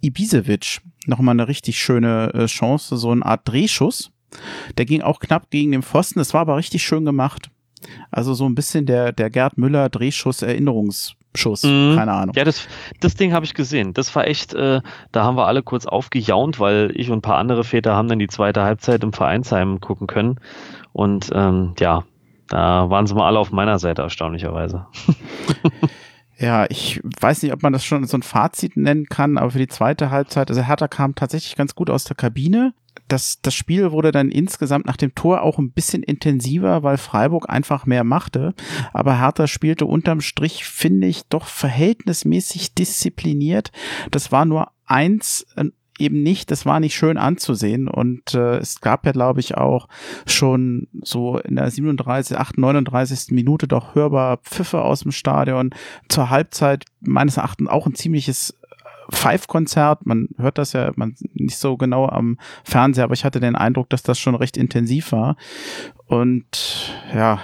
Ibisevic 0.00 0.80
nochmal 1.06 1.34
eine 1.34 1.48
richtig 1.48 1.78
schöne 1.78 2.32
äh, 2.34 2.46
Chance, 2.46 2.96
so 2.96 3.10
eine 3.10 3.24
Art 3.24 3.42
Drehschuss. 3.44 4.10
Der 4.78 4.86
ging 4.86 5.02
auch 5.02 5.20
knapp 5.20 5.50
gegen 5.50 5.72
den 5.72 5.82
Pfosten, 5.82 6.18
das 6.18 6.32
war 6.34 6.42
aber 6.42 6.56
richtig 6.56 6.82
schön 6.82 7.04
gemacht. 7.04 7.50
Also 8.10 8.34
so 8.34 8.46
ein 8.46 8.54
bisschen 8.54 8.86
der, 8.86 9.12
der 9.12 9.28
Gerd 9.28 9.58
Müller 9.58 9.88
Drehschuss 9.88 10.42
Erinnerungsschuss, 11.32 11.64
mhm. 11.64 11.96
keine 11.96 12.12
Ahnung. 12.12 12.34
Ja, 12.36 12.44
das, 12.44 12.66
das 13.00 13.14
Ding 13.14 13.32
habe 13.32 13.44
ich 13.44 13.54
gesehen. 13.54 13.94
Das 13.94 14.14
war 14.14 14.26
echt, 14.26 14.54
äh, 14.54 14.80
da 15.12 15.24
haben 15.24 15.36
wir 15.36 15.46
alle 15.46 15.62
kurz 15.62 15.86
aufgejaunt, 15.86 16.60
weil 16.60 16.92
ich 16.94 17.10
und 17.10 17.18
ein 17.18 17.22
paar 17.22 17.38
andere 17.38 17.64
Väter 17.64 17.94
haben 17.94 18.08
dann 18.08 18.18
die 18.18 18.28
zweite 18.28 18.62
Halbzeit 18.62 19.02
im 19.02 19.12
Vereinsheim 19.12 19.80
gucken 19.80 20.06
können. 20.06 20.38
Und 20.92 21.30
ähm, 21.34 21.74
ja, 21.78 22.04
da 22.48 22.90
waren 22.90 23.06
sie 23.06 23.14
mal 23.14 23.26
alle 23.26 23.38
auf 23.38 23.50
meiner 23.50 23.78
Seite, 23.78 24.02
erstaunlicherweise. 24.02 24.86
Ja, 26.42 26.66
ich 26.68 27.00
weiß 27.20 27.44
nicht, 27.44 27.52
ob 27.52 27.62
man 27.62 27.72
das 27.72 27.84
schon 27.84 28.04
so 28.04 28.16
ein 28.18 28.24
Fazit 28.24 28.76
nennen 28.76 29.06
kann, 29.06 29.38
aber 29.38 29.52
für 29.52 29.60
die 29.60 29.68
zweite 29.68 30.10
Halbzeit, 30.10 30.50
also 30.50 30.60
Hertha 30.60 30.88
kam 30.88 31.14
tatsächlich 31.14 31.54
ganz 31.54 31.76
gut 31.76 31.88
aus 31.88 32.02
der 32.02 32.16
Kabine. 32.16 32.74
Das, 33.06 33.40
das 33.42 33.54
Spiel 33.54 33.92
wurde 33.92 34.10
dann 34.10 34.32
insgesamt 34.32 34.86
nach 34.86 34.96
dem 34.96 35.14
Tor 35.14 35.42
auch 35.42 35.58
ein 35.58 35.70
bisschen 35.70 36.02
intensiver, 36.02 36.82
weil 36.82 36.98
Freiburg 36.98 37.48
einfach 37.48 37.86
mehr 37.86 38.02
machte. 38.02 38.54
Aber 38.92 39.20
Hertha 39.20 39.46
spielte 39.46 39.86
unterm 39.86 40.20
Strich, 40.20 40.64
finde 40.64 41.06
ich, 41.06 41.28
doch 41.28 41.46
verhältnismäßig 41.46 42.74
diszipliniert. 42.74 43.70
Das 44.10 44.32
war 44.32 44.44
nur 44.44 44.72
eins, 44.84 45.46
eben 45.98 46.22
nicht, 46.22 46.50
das 46.50 46.66
war 46.66 46.80
nicht 46.80 46.94
schön 46.94 47.18
anzusehen 47.18 47.88
und 47.88 48.34
äh, 48.34 48.58
es 48.58 48.80
gab 48.80 49.04
ja, 49.06 49.12
glaube 49.12 49.40
ich, 49.40 49.56
auch 49.56 49.88
schon 50.26 50.88
so 51.02 51.38
in 51.38 51.56
der 51.56 51.70
37, 51.70 52.36
8, 52.36 52.58
39. 52.58 53.32
Minute 53.32 53.68
doch 53.68 53.94
hörbar 53.94 54.38
Pfiffe 54.38 54.82
aus 54.82 55.00
dem 55.00 55.12
Stadion. 55.12 55.70
Zur 56.08 56.30
Halbzeit 56.30 56.84
meines 57.00 57.36
Erachtens 57.36 57.68
auch 57.68 57.86
ein 57.86 57.94
ziemliches 57.94 58.58
Five-Konzert. 59.10 60.06
Man 60.06 60.28
hört 60.38 60.58
das 60.58 60.72
ja 60.72 60.92
man 60.96 61.14
nicht 61.34 61.58
so 61.58 61.76
genau 61.76 62.08
am 62.08 62.38
Fernseher, 62.64 63.04
aber 63.04 63.14
ich 63.14 63.24
hatte 63.24 63.40
den 63.40 63.56
Eindruck, 63.56 63.90
dass 63.90 64.02
das 64.02 64.18
schon 64.18 64.34
recht 64.34 64.56
intensiv 64.56 65.12
war. 65.12 65.36
Und 66.06 66.92
ja, 67.14 67.40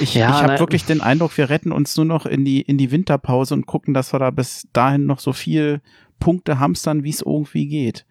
ich, 0.00 0.14
ja, 0.14 0.30
ich 0.30 0.42
habe 0.42 0.58
wirklich 0.58 0.84
den 0.84 1.00
Eindruck, 1.00 1.36
wir 1.36 1.50
retten 1.50 1.72
uns 1.72 1.96
nur 1.96 2.06
noch 2.06 2.26
in 2.26 2.44
die, 2.44 2.60
in 2.60 2.78
die 2.78 2.90
Winterpause 2.90 3.54
und 3.54 3.66
gucken, 3.66 3.94
dass 3.94 4.12
wir 4.12 4.18
da 4.18 4.30
bis 4.30 4.68
dahin 4.72 5.06
noch 5.06 5.20
so 5.20 5.32
viel 5.32 5.80
Punkte 6.18 6.58
hamstern, 6.58 7.04
wie 7.04 7.10
es 7.10 7.22
irgendwie 7.22 7.66
geht. 7.66 8.04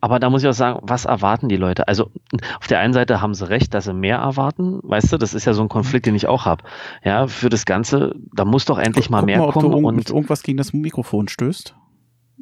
Aber 0.00 0.18
da 0.18 0.30
muss 0.30 0.42
ich 0.42 0.48
auch 0.48 0.54
sagen, 0.54 0.80
was 0.82 1.06
erwarten 1.06 1.48
die 1.48 1.56
Leute? 1.56 1.88
Also 1.88 2.10
auf 2.58 2.66
der 2.68 2.80
einen 2.80 2.92
Seite 2.92 3.20
haben 3.20 3.34
sie 3.34 3.48
recht, 3.48 3.72
dass 3.74 3.84
sie 3.84 3.94
mehr 3.94 4.18
erwarten, 4.18 4.80
weißt 4.82 5.12
du, 5.12 5.16
das 5.16 5.34
ist 5.34 5.44
ja 5.44 5.54
so 5.54 5.62
ein 5.62 5.68
Konflikt, 5.68 6.06
den 6.06 6.14
ich 6.14 6.26
auch 6.26 6.44
habe. 6.44 6.64
Ja, 7.04 7.26
für 7.26 7.48
das 7.48 7.64
Ganze, 7.64 8.14
da 8.34 8.44
muss 8.44 8.66
doch 8.66 8.78
endlich 8.78 9.10
mal 9.10 9.20
Guck 9.20 9.26
mehr 9.26 9.38
mal, 9.38 9.48
ob 9.48 9.54
kommen. 9.54 9.70
Du 9.70 9.88
und 9.88 10.10
irgendwas 10.10 10.42
gegen 10.42 10.58
das 10.58 10.72
Mikrofon 10.72 11.28
stößt. 11.28 11.74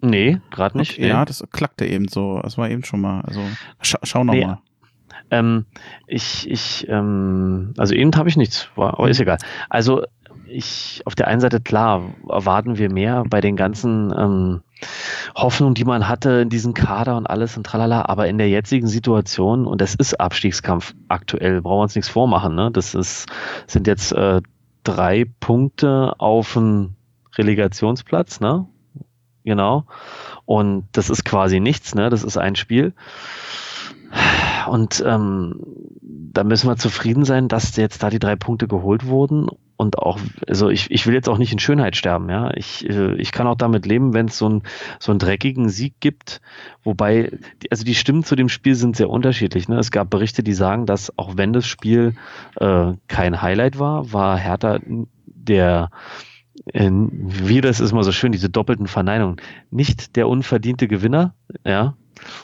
Nee, 0.03 0.41
gerade 0.51 0.79
nicht. 0.79 0.93
Okay, 0.93 1.03
nee. 1.03 1.09
Ja, 1.09 1.25
das 1.25 1.45
klackte 1.53 1.87
eben 1.87 2.09
so. 2.09 2.41
Das 2.43 2.57
war 2.57 2.71
eben 2.71 2.85
schon 2.85 3.01
mal. 3.01 3.21
Also 3.23 3.41
scha 3.83 3.99
schau 4.03 4.25
noch 4.25 4.35
nee. 4.35 4.47
mal. 4.47 4.59
Ähm, 5.31 5.67
ich, 6.07 6.51
ich, 6.51 6.89
ähm, 6.89 7.75
also 7.77 7.95
eben 7.95 8.15
habe 8.17 8.29
ich 8.29 8.37
nichts, 8.37 8.69
aber 8.77 9.09
ist 9.09 9.21
egal. 9.21 9.39
Also 9.69 10.03
ich, 10.47 11.03
auf 11.05 11.15
der 11.15 11.29
einen 11.29 11.41
Seite 11.41 11.61
klar, 11.61 12.03
erwarten 12.29 12.79
wir 12.79 12.91
mehr 12.91 13.25
bei 13.29 13.41
den 13.41 13.57
ganzen 13.57 14.13
ähm, 14.17 14.63
Hoffnungen, 15.35 15.75
die 15.75 15.85
man 15.85 16.09
hatte 16.09 16.41
in 16.43 16.49
diesem 16.49 16.75
Kader 16.75 17.17
und 17.17 17.27
alles 17.27 17.57
und 17.57 17.65
tralala, 17.65 18.07
aber 18.07 18.29
in 18.29 18.39
der 18.39 18.49
jetzigen 18.49 18.87
Situation, 18.87 19.67
und 19.67 19.81
das 19.81 19.95
ist 19.95 20.21
Abstiegskampf 20.21 20.95
aktuell, 21.09 21.63
brauchen 21.63 21.79
wir 21.79 21.83
uns 21.83 21.95
nichts 21.95 22.11
vormachen, 22.11 22.55
ne? 22.55 22.71
Das 22.71 22.95
ist, 22.95 23.27
sind 23.67 23.87
jetzt 23.87 24.13
äh, 24.13 24.41
drei 24.85 25.27
Punkte 25.41 26.15
auf 26.19 26.55
dem 26.55 26.95
Relegationsplatz, 27.37 28.41
ne? 28.41 28.67
Genau. 29.45 29.85
Und 30.45 30.89
das 30.93 31.11
ist 31.11 31.25
quasi 31.25 31.61
nichts, 31.61 31.95
ne? 31.95 32.11
Das 32.11 32.25
ist 32.25 32.37
ein 32.37 32.57
Spiel. 32.57 32.95
Und 34.67 35.03
ähm, 35.07 35.61
da 36.03 36.45
müssen 36.45 36.69
wir 36.69 36.77
zufrieden 36.77 37.25
sein, 37.25 37.49
dass 37.49 37.77
jetzt 37.77 38.03
da 38.03 38.11
die 38.11 38.19
drei 38.19 38.37
Punkte 38.37 38.69
geholt 38.69 39.07
wurden. 39.07 39.49
Und 39.77 39.99
auch, 39.99 40.19
also 40.47 40.69
ich, 40.69 40.91
ich 40.91 41.07
will 41.07 41.15
jetzt 41.15 41.29
auch 41.29 41.39
nicht 41.39 41.53
in 41.53 41.59
Schönheit 41.59 41.97
sterben, 41.97 42.29
ja. 42.29 42.51
Ich, 42.55 42.89
äh, 42.89 43.15
ich 43.15 43.33
kann 43.33 43.47
auch 43.47 43.57
damit 43.57 43.87
leben, 43.87 44.13
wenn 44.13 44.27
es 44.27 44.37
so, 44.37 44.49
ein, 44.49 44.63
so 44.99 45.11
einen 45.11 45.19
dreckigen 45.19 45.69
Sieg 45.69 45.95
gibt. 46.01 46.41
Wobei, 46.83 47.33
also 47.71 47.85
die 47.85 47.95
Stimmen 47.95 48.23
zu 48.23 48.37
dem 48.37 48.49
Spiel 48.49 48.75
sind 48.75 48.97
sehr 48.97 49.09
unterschiedlich. 49.09 49.69
Ne? 49.69 49.79
Es 49.79 49.91
gab 49.91 50.11
Berichte, 50.11 50.43
die 50.43 50.53
sagen, 50.53 50.85
dass 50.87 51.17
auch 51.19 51.37
wenn 51.37 51.53
das 51.53 51.67
Spiel 51.67 52.15
äh, 52.57 52.93
kein 53.09 53.41
Highlight 53.41 53.79
war, 53.79 54.13
war 54.13 54.37
Hertha 54.37 54.79
der 55.25 55.91
wie 56.75 57.61
das 57.61 57.81
ist 57.81 57.93
immer 57.93 58.05
so 58.05 58.13
schön, 58.13 58.33
diese 58.33 58.51
doppelten 58.51 58.87
Verneinungen. 58.87 59.37
Nicht 59.71 60.17
der 60.17 60.29
unverdiente 60.29 60.89
Gewinner, 60.89 61.35
ja, 61.65 61.95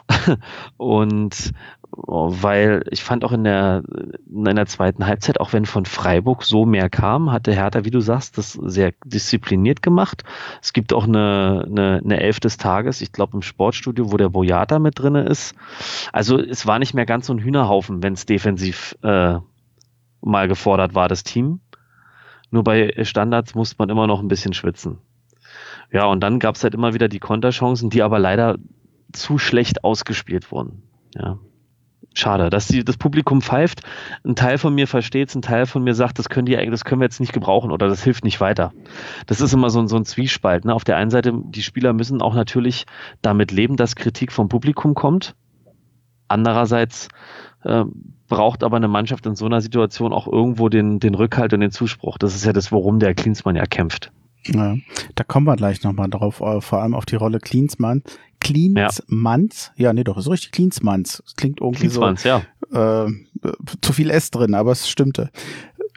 und 0.77 1.53
weil 1.91 2.85
ich 2.91 3.05
fand 3.05 3.25
auch 3.25 3.33
in 3.33 3.45
der, 3.45 3.83
in 4.29 4.45
der 4.45 4.67
zweiten 4.67 5.07
Halbzeit, 5.07 5.41
auch 5.41 5.53
wenn 5.53 5.67
von 5.67 5.87
Freiburg 5.87 6.43
so 6.43 6.67
mehr 6.67 6.91
kam, 6.91 7.33
hatte 7.33 7.53
Hertha, 7.53 7.85
wie 7.85 7.91
du 7.91 8.01
sagst, 8.01 8.37
das 8.39 8.53
sehr 8.53 8.93
diszipliniert 9.05 9.83
gemacht. 9.83 10.25
Es 10.61 10.73
gibt 10.73 10.93
auch 10.93 11.05
eine, 11.05 11.65
eine, 11.67 12.01
eine 12.05 12.21
Elf 12.21 12.41
des 12.41 12.57
Tages, 12.57 13.01
ich 13.01 13.13
glaube 13.13 13.37
im 13.37 13.43
Sportstudio, 13.43 14.13
wo 14.13 14.17
der 14.17 14.29
Boyata 14.29 14.79
mit 14.79 14.99
drinne 14.99 15.23
ist. 15.23 15.55
Also 16.13 16.39
es 16.39 16.67
war 16.67 16.79
nicht 16.79 16.95
mehr 16.95 17.07
ganz 17.07 17.27
so 17.27 17.33
ein 17.33 17.39
Hühnerhaufen, 17.39 18.03
wenn 18.03 18.15
es 18.15 18.27
defensiv 18.27 18.97
äh, 19.03 19.39
mal 20.21 20.49
gefordert 20.49 20.95
war, 20.95 21.09
das 21.09 21.25
Team. 21.25 21.61
Nur 22.51 22.65
bei 22.65 22.93
Standards 23.03 23.55
musste 23.55 23.77
man 23.79 23.91
immer 23.91 24.07
noch 24.07 24.21
ein 24.21 24.29
bisschen 24.29 24.53
schwitzen. 24.53 24.99
Ja, 25.93 26.07
und 26.07 26.21
dann 26.21 26.41
gab 26.41 26.57
es 26.57 26.65
halt 26.65 26.75
immer 26.75 26.95
wieder 26.95 27.09
die 27.09 27.21
Konterchancen, 27.21 27.91
die 27.91 28.03
aber 28.03 28.19
leider 28.19 28.57
zu 29.13 29.39
schlecht 29.39 29.85
ausgespielt 29.85 30.51
wurden. 30.51 30.83
Ja. 31.15 31.39
Schade, 32.15 32.49
dass 32.49 32.67
die, 32.67 32.83
das 32.83 32.97
Publikum 32.97 33.43
pfeift. 33.43 33.83
Ein 34.25 34.37
Teil 34.37 34.57
von 34.57 34.75
mir 34.75 34.87
versteht 34.87 35.29
es, 35.29 35.35
ein 35.35 35.43
Teil 35.43 35.67
von 35.67 35.85
mir 35.85 35.95
sagt, 35.95 36.19
das 36.19 36.31
können, 36.31 36.47
die, 36.47 36.57
das 36.71 36.85
können 36.87 37.03
wir 37.03 37.05
jetzt 37.05 37.21
nicht 37.21 37.35
gebrauchen 37.35 37.71
oder 37.71 37.89
das 37.89 38.03
hilft 38.03 38.25
nicht 38.25 38.41
weiter. 38.41 38.73
Das 39.27 39.43
ist 39.43 39.53
immer 39.53 39.69
so, 39.69 39.81
ein 39.81 39.89
so 39.89 39.97
ein 39.97 40.07
Zwiespalt. 40.07 40.65
Ne? 40.65 40.75
Auf 40.75 40.85
der 40.85 40.97
einen 40.97 41.11
Seite, 41.11 41.35
die 41.35 41.63
Spieler 41.63 41.93
müssen 41.93 42.23
auch 42.23 42.35
natürlich 42.35 42.87
damit 43.21 43.53
leben, 43.53 43.77
dass 43.77 43.97
Kritik 43.97 44.33
vom 44.33 44.49
Publikum 44.49 44.95
kommt. 44.95 45.35
Andererseits 46.27 47.09
äh, 47.65 47.85
braucht 48.29 48.65
aber 48.65 48.79
eine 48.79 48.89
Mannschaft 48.89 49.27
in 49.27 49.37
so 49.37 49.45
einer 49.45 49.61
Situation 49.61 50.15
auch 50.15 50.27
irgendwo 50.27 50.71
den, 50.71 51.01
den 51.01 51.15
Rückhalt 51.15 51.53
und 51.53 51.61
den 51.61 51.71
Zuspruch. 51.71 52.17
Das 52.17 52.35
ist 52.35 52.47
ja 52.47 52.55
das, 52.55 52.73
worum 52.73 52.99
der 52.99 53.15
Klinsmann 53.15 53.57
ja 53.57 53.67
kämpft. 53.67 54.11
Ja, 54.47 54.77
da 55.15 55.25
kommen 55.25 55.47
wir 55.47 55.57
gleich 55.57 55.83
nochmal 55.83 56.09
drauf, 56.09 56.41
äh, 56.41 56.61
vor 56.61 56.83
allem 56.83 56.95
auf 56.95 57.05
die 57.05 57.17
Rolle 57.17 57.41
Klinsmann. 57.41 58.03
Klinsmanns, 58.41 59.73
ja. 59.77 59.85
ja, 59.85 59.93
nee, 59.93 60.05
doch, 60.05 60.17
ist 60.17 60.29
richtig, 60.29 60.53
Klinsmanns. 60.53 61.23
Das 61.25 61.37
klingt 61.37 61.61
irgendwie 61.61 61.81
Klinsmanns, 61.81 62.23
so, 62.23 62.29
ja. 62.29 63.07
äh, 63.07 63.11
zu 63.81 63.93
viel 63.93 64.11
S 64.11 64.31
drin, 64.31 64.55
aber 64.55 64.73
es 64.73 64.89
stimmte. 64.89 65.31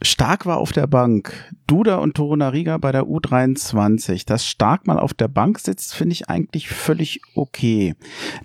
Stark 0.02 0.46
war 0.46 0.58
auf 0.58 0.72
der 0.72 0.88
Bank. 0.88 1.34
Duda 1.68 1.98
und 1.98 2.16
Torunariga 2.16 2.78
bei 2.78 2.92
der 2.92 3.04
U23. 3.04 4.26
Dass 4.26 4.46
Stark 4.46 4.88
mal 4.88 4.98
auf 4.98 5.14
der 5.14 5.28
Bank 5.28 5.60
sitzt, 5.60 5.94
finde 5.94 6.14
ich 6.14 6.30
eigentlich 6.30 6.70
völlig 6.70 7.22
okay. 7.36 7.96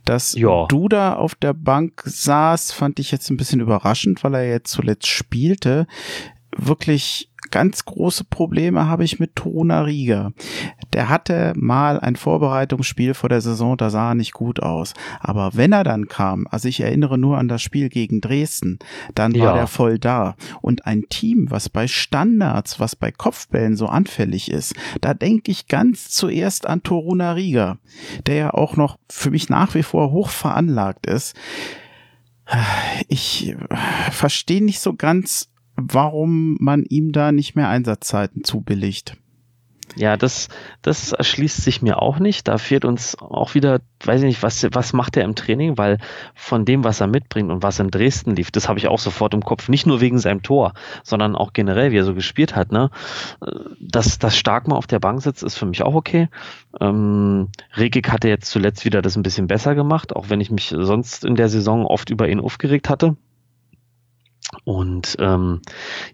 Dass 0.05 0.35
ja. 0.35 0.67
Duda 0.67 1.15
auf 1.15 1.37
der 1.37 1.55
Bank 1.55 2.03
saß, 2.05 2.73
fand 2.73 2.99
ich 2.99 3.13
jetzt 3.13 3.31
ein 3.31 3.37
bisschen 3.37 3.61
überraschend, 3.61 4.25
weil 4.25 4.35
er 4.35 4.49
jetzt 4.49 4.73
zuletzt 4.73 5.07
spielte. 5.07 5.87
Wirklich 6.57 7.31
ganz 7.51 7.85
große 7.85 8.25
Probleme 8.25 8.89
habe 8.89 9.05
ich 9.05 9.21
mit 9.21 9.37
Toruna 9.37 9.83
Riga. 9.83 10.33
Der 10.95 11.09
hatte 11.09 11.53
mal 11.57 11.99
ein 11.99 12.15
Vorbereitungsspiel 12.15 13.15
vor 13.15 13.29
der 13.29 13.41
Saison, 13.41 13.77
da 13.77 13.91
sah 13.91 14.11
er 14.11 14.15
nicht 14.15 14.33
gut 14.33 14.63
aus. 14.63 14.95
Aber 15.19 15.51
wenn 15.53 15.73
er 15.73 15.83
dann 15.83 16.07
kam, 16.07 16.47
also 16.49 16.69
ich 16.69 16.81
erinnere 16.81 17.19
nur 17.19 17.37
an 17.37 17.49
das 17.49 17.63
Spiel 17.63 17.89
gegen 17.89 18.21
Dresden, 18.21 18.79
dann 19.15 19.33
war 19.35 19.57
ja. 19.57 19.57
er 19.57 19.67
voll 19.67 19.99
da. 19.99 20.37
Und 20.63 20.87
ein 20.87 21.03
Team, 21.09 21.51
was 21.51 21.69
bei 21.69 21.89
Standards, 21.89 22.79
was 22.79 22.95
bei 22.95 23.11
Kopfbällen 23.11 23.77
so 23.77 23.87
anfällig 23.87 24.51
ist, 24.51 24.75
da 25.01 25.15
denke 25.15 25.51
ich 25.51 25.67
ganz 25.67 26.11
zuerst 26.11 26.67
an 26.67 26.85
Toruna 26.85 27.33
Riga, 27.33 27.79
der 28.27 28.37
ja 28.37 28.55
auch 28.55 28.77
noch 28.77 28.97
für 29.11 29.33
mich 29.33 29.49
nach 29.49 29.75
wie 29.75 29.83
vor 29.83 30.13
hoch 30.13 30.29
veranlagt 30.29 31.07
ist. 31.07 31.35
Ich 33.09 33.57
verstehe 34.13 34.63
nicht 34.63 34.79
so 34.79 34.95
ganz, 34.95 35.51
warum 35.75 36.57
man 36.61 36.85
ihm 36.85 37.11
da 37.11 37.33
nicht 37.33 37.57
mehr 37.57 37.69
Einsatzzeiten 37.69 38.45
zubilligt. 38.45 39.17
Ja, 39.97 40.17
das, 40.17 40.49
das 40.83 41.13
erschließt 41.13 41.63
sich 41.63 41.81
mir 41.81 42.03
auch 42.03 42.19
nicht. 42.19 42.49
Da 42.49 42.59
fehlt 42.59 42.85
uns 42.85 43.17
auch 43.19 43.55
wieder, 43.55 43.81
weiß 44.05 44.23
ich 44.23 44.27
nicht, 44.27 44.43
was, 44.43 44.67
was 44.73 44.93
macht 44.93 45.17
er 45.17 45.25
im 45.25 45.35
Training, 45.37 45.79
weil 45.79 45.99
von 46.35 46.65
dem, 46.65 46.83
was 46.83 47.01
er 47.01 47.07
mitbringt 47.07 47.51
und 47.51 47.63
was 47.63 47.79
in 47.79 47.91
Dresden 47.91 48.35
lief, 48.35 48.51
das 48.51 48.69
habe 48.69 48.79
ich 48.79 48.89
auch 48.89 48.99
sofort 48.99 49.35
im 49.35 49.45
Kopf. 49.45 49.69
Nicht 49.69 49.87
nur 49.87 50.01
wegen 50.01 50.19
seinem 50.19 50.43
Tor, 50.43 50.73
sondern 51.05 51.37
auch 51.37 51.53
generell, 51.53 51.93
wie 51.93 51.99
er 51.99 52.05
so 52.05 52.15
gespielt 52.15 52.57
hat. 52.57 52.73
Ne? 52.73 52.91
Dass, 53.81 54.19
dass 54.19 54.37
Stark 54.37 54.67
mal 54.67 54.77
auf 54.77 54.89
der 54.89 54.99
Bank 54.99 55.23
sitzt, 55.23 55.43
ist 55.43 55.57
für 55.57 55.67
mich 55.67 55.83
auch 55.83 55.95
okay. 55.95 56.29
Ähm, 56.81 57.49
Regik 57.77 58.11
hatte 58.11 58.29
jetzt 58.29 58.51
zuletzt 58.51 58.85
wieder 58.85 59.01
das 59.01 59.17
ein 59.17 59.23
bisschen 59.23 59.47
besser 59.47 59.75
gemacht, 59.75 60.15
auch 60.17 60.29
wenn 60.29 60.41
ich 60.41 60.51
mich 60.51 60.75
sonst 60.77 61.25
in 61.25 61.37
der 61.37 61.49
Saison 61.49 61.87
oft 61.87 62.11
über 62.11 62.29
ihn 62.29 62.41
aufgeregt 62.41 62.89
hatte. 62.89 63.17
Und 64.65 65.17
ähm, 65.19 65.61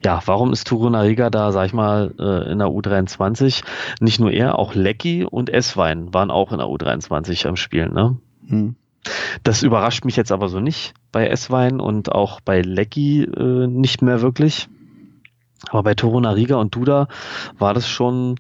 ja, 0.05 0.21
warum 0.25 0.53
ist 0.53 0.67
Turunariga 0.67 1.31
da, 1.31 1.53
sag 1.53 1.67
ich 1.67 1.73
mal, 1.73 2.15
äh, 2.19 2.51
in 2.51 2.59
der 2.59 2.69
U23? 2.69 3.63
Nicht 4.01 4.21
nur 4.21 4.31
er, 4.31 4.59
auch 4.59 4.75
Lecky 4.75 5.25
und 5.25 5.51
Esswein 5.51 6.15
waren 6.15 6.31
auch 6.31 6.53
in 6.53 6.59
der 6.59 6.69
U23 6.69 7.47
am 7.47 7.57
Spielen. 7.57 7.93
Ne? 7.93 8.17
Hm. 8.49 8.77
Das 9.43 9.63
überrascht 9.63 10.05
mich 10.05 10.17
jetzt 10.17 10.33
aber 10.33 10.49
so 10.49 10.61
nicht 10.61 10.95
bei 11.13 11.27
Esswein 11.27 11.81
und 11.81 12.13
auch 12.13 12.41
bei 12.41 12.61
Lecky 12.61 13.25
äh, 13.25 13.67
nicht 13.67 14.03
mehr 14.03 14.21
wirklich. 14.21 14.69
Aber 15.69 15.83
bei 15.83 15.95
Torunariga 15.95 16.57
und 16.57 16.75
Duda 16.75 17.09
war 17.59 17.75
das 17.75 17.89
schon, 17.89 18.37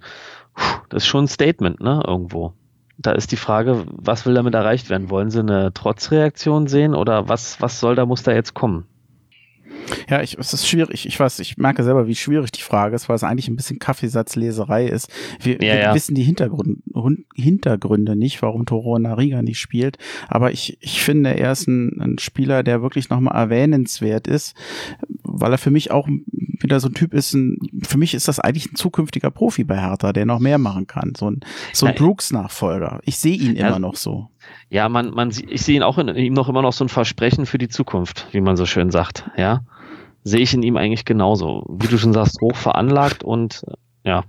das 0.89 1.05
ist 1.05 1.07
schon 1.07 1.25
ein 1.25 1.29
Statement, 1.29 1.81
ne, 1.81 2.03
irgendwo. 2.07 2.55
Da 2.99 3.13
ist 3.13 3.33
die 3.33 3.37
Frage, 3.37 3.87
was 3.91 4.27
will 4.27 4.35
damit 4.35 4.55
erreicht 4.55 4.91
werden? 4.91 5.09
Wollen 5.09 5.31
sie 5.31 5.41
eine 5.41 5.73
Trotzreaktion 5.73 6.67
sehen 6.67 6.95
oder 6.95 7.29
was, 7.29 7.61
was 7.61 7.81
soll 7.81 7.95
da, 7.95 8.05
muss 8.05 8.23
da 8.23 8.33
jetzt 8.33 8.55
kommen? 8.55 8.87
Ja, 10.09 10.23
ich, 10.23 10.39
es 10.39 10.53
ist 10.53 10.69
schwierig. 10.69 11.07
Ich 11.07 11.19
weiß, 11.19 11.39
ich 11.41 11.57
merke 11.57 11.83
selber, 11.83 12.07
wie 12.07 12.15
schwierig 12.15 12.53
die 12.53 12.63
Frage 12.63 12.95
ist, 12.97 13.09
weil 13.09 13.17
es 13.17 13.25
eigentlich 13.25 13.49
ein 13.49 13.57
bisschen 13.57 13.79
Kaffeesatzleserei 13.79 14.87
ist. 14.87 15.11
Wir, 15.41 15.55
ja, 15.55 15.61
wir 15.61 15.81
ja. 15.81 15.95
wissen 15.95 16.15
die 16.15 16.23
Hintergründe, 16.23 16.83
Hintergründe 17.35 18.17
nicht, 18.17 18.43
warum 18.43 18.67
Toro 18.67 18.99
Nariga 18.99 19.43
nicht 19.43 19.59
spielt. 19.59 19.99
Aber 20.29 20.53
ich, 20.53 20.79
ich 20.81 21.03
finde, 21.03 21.37
er 21.37 21.53
ist 21.53 21.67
ein, 21.67 22.01
ein 22.01 22.19
Spieler, 22.19 22.63
der 22.63 22.83
wirklich 22.83 23.11
nochmal 23.11 23.37
erwähnenswert 23.37 24.27
ist, 24.27 24.55
weil 25.23 25.53
er 25.53 25.59
für 25.59 25.71
mich 25.71 25.91
auch 25.91 26.09
wieder 26.63 26.81
so 26.81 26.89
ein 26.89 26.95
Typ 26.95 27.15
ist. 27.15 27.35
Ein, 27.35 27.59
für 27.83 27.99
mich 27.99 28.15
ist 28.15 28.29
das 28.29 28.41
eigentlich 28.41 28.73
ein 28.73 28.77
zukünftiger 28.77 29.31
Profi 29.31 29.65
bei 29.65 29.79
Hertha, 29.81 30.13
der 30.13 30.27
noch 30.27 30.39
mehr 30.39 30.59
machen 30.59 30.87
kann. 30.87 31.13
So 31.17 31.31
ein, 31.31 31.41
so 31.73 31.87
ein 31.87 31.95
Brooks-Nachfolger. 31.95 33.01
Ich 33.05 33.19
sehe 33.19 33.37
ihn 33.37 33.57
immer 33.57 33.79
noch 33.79 33.97
so. 33.97 34.29
Ja, 34.69 34.89
man, 34.89 35.11
man, 35.11 35.31
ich 35.31 35.63
sehe 35.63 35.77
ihn 35.77 35.83
auch 35.83 35.99
in, 35.99 36.09
ihm 36.09 36.33
noch 36.33 36.49
immer 36.49 36.63
noch 36.63 36.73
so 36.73 36.85
ein 36.85 36.89
Versprechen 36.89 37.47
für 37.47 37.59
die 37.59 37.69
Zukunft, 37.69 38.27
wie 38.33 38.41
man 38.41 38.57
so 38.57 38.67
schön 38.67 38.91
sagt. 38.91 39.31
Ja, 39.37 39.63
sehe 40.25 40.41
ich 40.41 40.55
in 40.55 40.63
ihm 40.63 40.77
eigentlich 40.77 41.05
genauso. 41.05 41.65
Wie 41.69 41.89
du 41.89 41.99
schon 41.99 42.13
sagst, 42.13 42.41
hoch 42.41 42.57
veranlagt 42.57 43.25
und 43.25 43.63
ja. 44.05 44.25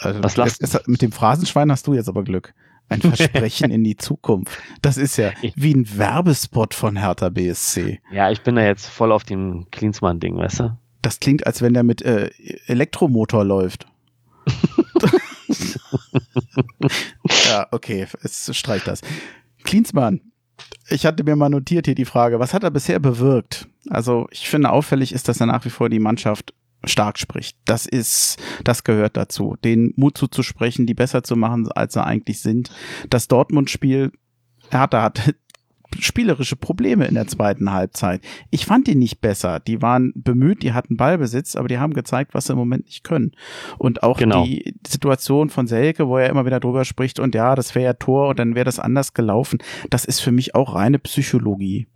Also, 0.00 0.22
Was 0.22 0.36
lachst 0.36 0.62
du? 0.62 0.80
Mit 0.86 1.02
dem 1.02 1.12
Phrasenschwein 1.12 1.70
hast 1.70 1.86
du 1.86 1.94
jetzt 1.94 2.08
aber 2.08 2.24
Glück. 2.24 2.54
Ein 2.88 3.00
Versprechen 3.00 3.70
in 3.70 3.84
die 3.84 3.96
Zukunft. 3.96 4.58
Das 4.82 4.96
ist 4.96 5.16
ja 5.16 5.30
wie 5.54 5.74
ein 5.74 5.86
Werbespot 5.96 6.74
von 6.74 6.96
Hertha 6.96 7.28
BSC. 7.28 8.00
Ja, 8.10 8.30
ich 8.30 8.42
bin 8.42 8.56
da 8.56 8.62
jetzt 8.62 8.86
voll 8.86 9.12
auf 9.12 9.24
dem 9.24 9.66
Klinsmann-Ding, 9.70 10.36
weißt 10.36 10.60
du? 10.60 10.76
Das 11.02 11.20
klingt, 11.20 11.46
als 11.46 11.62
wenn 11.62 11.74
der 11.74 11.82
mit 11.82 12.02
äh, 12.02 12.30
Elektromotor 12.66 13.44
läuft. 13.44 13.86
ja, 17.46 17.66
okay, 17.70 18.06
es 18.22 18.54
streicht 18.56 18.86
das. 18.86 19.00
Klinsmann, 19.64 20.20
ich 20.88 21.06
hatte 21.06 21.24
mir 21.24 21.36
mal 21.36 21.48
notiert 21.48 21.86
hier 21.86 21.94
die 21.94 22.04
Frage, 22.04 22.38
was 22.38 22.52
hat 22.54 22.64
er 22.64 22.70
bisher 22.70 22.98
bewirkt? 22.98 23.68
Also 23.88 24.26
ich 24.30 24.48
finde 24.48 24.70
auffällig 24.70 25.12
ist, 25.12 25.28
dass 25.28 25.40
er 25.40 25.46
nach 25.46 25.64
wie 25.64 25.70
vor 25.70 25.88
die 25.88 25.98
Mannschaft 25.98 26.54
stark 26.84 27.18
spricht. 27.18 27.56
Das 27.64 27.86
ist, 27.86 28.38
das 28.64 28.84
gehört 28.84 29.16
dazu, 29.16 29.56
den 29.64 29.92
Mut 29.96 30.16
zuzusprechen, 30.16 30.86
die 30.86 30.94
besser 30.94 31.22
zu 31.22 31.36
machen, 31.36 31.70
als 31.72 31.94
sie 31.94 32.04
eigentlich 32.04 32.40
sind. 32.40 32.70
Das 33.10 33.28
Dortmund-Spiel, 33.28 34.12
er 34.70 34.80
hat, 34.80 34.94
er 34.94 35.02
hat 35.02 35.34
spielerische 35.98 36.56
Probleme 36.56 37.06
in 37.06 37.14
der 37.14 37.26
zweiten 37.26 37.72
Halbzeit. 37.72 38.22
Ich 38.50 38.66
fand 38.66 38.86
die 38.86 38.94
nicht 38.94 39.20
besser. 39.20 39.60
Die 39.60 39.82
waren 39.82 40.12
bemüht, 40.14 40.62
die 40.62 40.72
hatten 40.72 40.96
Ballbesitz, 40.96 41.56
aber 41.56 41.68
die 41.68 41.78
haben 41.78 41.94
gezeigt, 41.94 42.34
was 42.34 42.46
sie 42.46 42.52
im 42.52 42.58
Moment 42.58 42.86
nicht 42.86 43.04
können. 43.04 43.32
Und 43.78 44.02
auch 44.02 44.18
genau. 44.18 44.44
die 44.44 44.74
Situation 44.86 45.50
von 45.50 45.66
Selke, 45.66 46.08
wo 46.08 46.16
er 46.16 46.30
immer 46.30 46.46
wieder 46.46 46.60
drüber 46.60 46.84
spricht 46.84 47.18
und 47.18 47.34
ja, 47.34 47.54
das 47.54 47.74
wäre 47.74 47.84
ja 47.84 47.92
Tor 47.94 48.28
und 48.28 48.38
dann 48.38 48.54
wäre 48.54 48.64
das 48.64 48.78
anders 48.78 49.14
gelaufen. 49.14 49.58
Das 49.90 50.04
ist 50.04 50.20
für 50.20 50.32
mich 50.32 50.54
auch 50.54 50.74
reine 50.74 50.98
Psychologie 50.98 51.88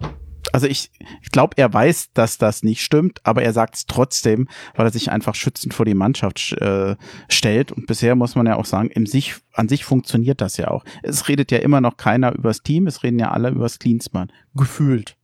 also 0.53 0.67
ich, 0.67 0.91
ich 1.23 1.31
glaube, 1.31 1.55
er 1.57 1.73
weiß, 1.73 2.13
dass 2.13 2.39
das 2.39 2.63
nicht 2.63 2.83
stimmt, 2.83 3.21
aber 3.25 3.43
er 3.43 3.53
sagt 3.53 3.77
es 3.77 3.87
trotzdem, 3.87 4.49
weil 4.75 4.87
er 4.87 4.93
sich 4.93 5.11
einfach 5.11 5.35
schützend 5.35 5.75
vor 5.75 5.87
die 5.87 5.95
Mannschaft 5.95 6.53
äh, 6.53 6.97
stellt. 7.29 7.73
Und 7.73 7.87
bisher 7.87 8.15
muss 8.15 8.35
man 8.35 8.47
ja 8.47 8.57
auch 8.57 8.65
sagen, 8.65 8.89
im 8.89 9.07
sich, 9.07 9.35
an 9.53 9.69
sich 9.69 9.85
funktioniert 9.85 10.41
das 10.41 10.57
ja 10.57 10.69
auch. 10.69 10.85
Es 11.03 11.29
redet 11.29 11.51
ja 11.51 11.59
immer 11.59 11.81
noch 11.81 11.97
keiner 11.97 12.35
übers 12.35 12.63
Team, 12.63 12.87
es 12.87 13.03
reden 13.03 13.19
ja 13.19 13.31
alle 13.31 13.51
übers 13.51 13.79
Klinsmann. 13.79 14.31
Gefühlt. 14.55 15.17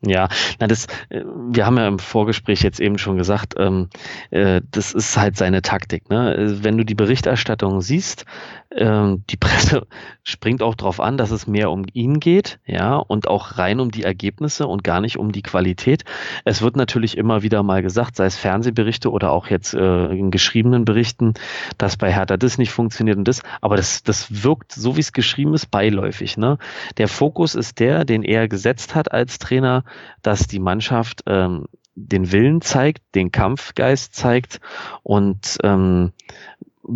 Ja, 0.00 0.28
na 0.60 0.68
das, 0.68 0.86
äh, 1.08 1.24
wir 1.24 1.66
haben 1.66 1.76
ja 1.76 1.88
im 1.88 1.98
Vorgespräch 1.98 2.62
jetzt 2.62 2.78
eben 2.78 2.98
schon 2.98 3.16
gesagt, 3.16 3.54
ähm, 3.58 3.88
äh, 4.30 4.60
das 4.70 4.92
ist 4.94 5.16
halt 5.16 5.36
seine 5.36 5.60
Taktik. 5.60 6.08
Ne? 6.08 6.36
Äh, 6.36 6.62
wenn 6.62 6.78
du 6.78 6.84
die 6.84 6.94
Berichterstattung 6.94 7.80
siehst, 7.80 8.24
ähm, 8.76 9.24
die 9.28 9.36
Presse 9.36 9.88
springt 10.22 10.62
auch 10.62 10.76
darauf 10.76 11.00
an, 11.00 11.16
dass 11.16 11.32
es 11.32 11.48
mehr 11.48 11.72
um 11.72 11.84
ihn 11.94 12.20
geht, 12.20 12.60
ja, 12.64 12.96
und 12.96 13.26
auch 13.26 13.58
rein 13.58 13.80
um 13.80 13.90
die 13.90 14.04
Ergebnisse 14.04 14.68
und 14.68 14.84
gar 14.84 15.00
nicht 15.00 15.16
um 15.16 15.32
die 15.32 15.42
Qualität. 15.42 16.04
Es 16.44 16.62
wird 16.62 16.76
natürlich 16.76 17.16
immer 17.16 17.42
wieder 17.42 17.64
mal 17.64 17.82
gesagt, 17.82 18.14
sei 18.14 18.26
es 18.26 18.36
Fernsehberichte 18.36 19.10
oder 19.10 19.32
auch 19.32 19.48
jetzt 19.48 19.74
äh, 19.74 20.06
in 20.12 20.30
geschriebenen 20.30 20.84
Berichten, 20.84 21.34
dass 21.76 21.96
bei 21.96 22.12
Hertha 22.12 22.36
das 22.36 22.58
nicht 22.58 22.70
funktioniert 22.70 23.16
und 23.16 23.26
das, 23.26 23.42
aber 23.62 23.76
das, 23.76 24.04
das 24.04 24.44
wirkt, 24.44 24.72
so 24.72 24.96
wie 24.96 25.00
es 25.00 25.12
geschrieben 25.12 25.54
ist, 25.54 25.72
beiläufig. 25.72 26.36
Ne? 26.36 26.58
Der 26.98 27.08
Fokus 27.08 27.56
ist 27.56 27.80
der, 27.80 28.04
den 28.04 28.22
er 28.22 28.46
gesetzt 28.46 28.94
hat 28.94 29.10
als 29.10 29.38
Trainer 29.40 29.82
dass 30.22 30.46
die 30.46 30.60
Mannschaft 30.60 31.22
ähm, 31.26 31.66
den 31.94 32.32
Willen 32.32 32.60
zeigt, 32.60 33.14
den 33.14 33.32
Kampfgeist 33.32 34.14
zeigt 34.14 34.60
und 35.02 35.58
ähm, 35.62 36.12
äh, 36.86 36.92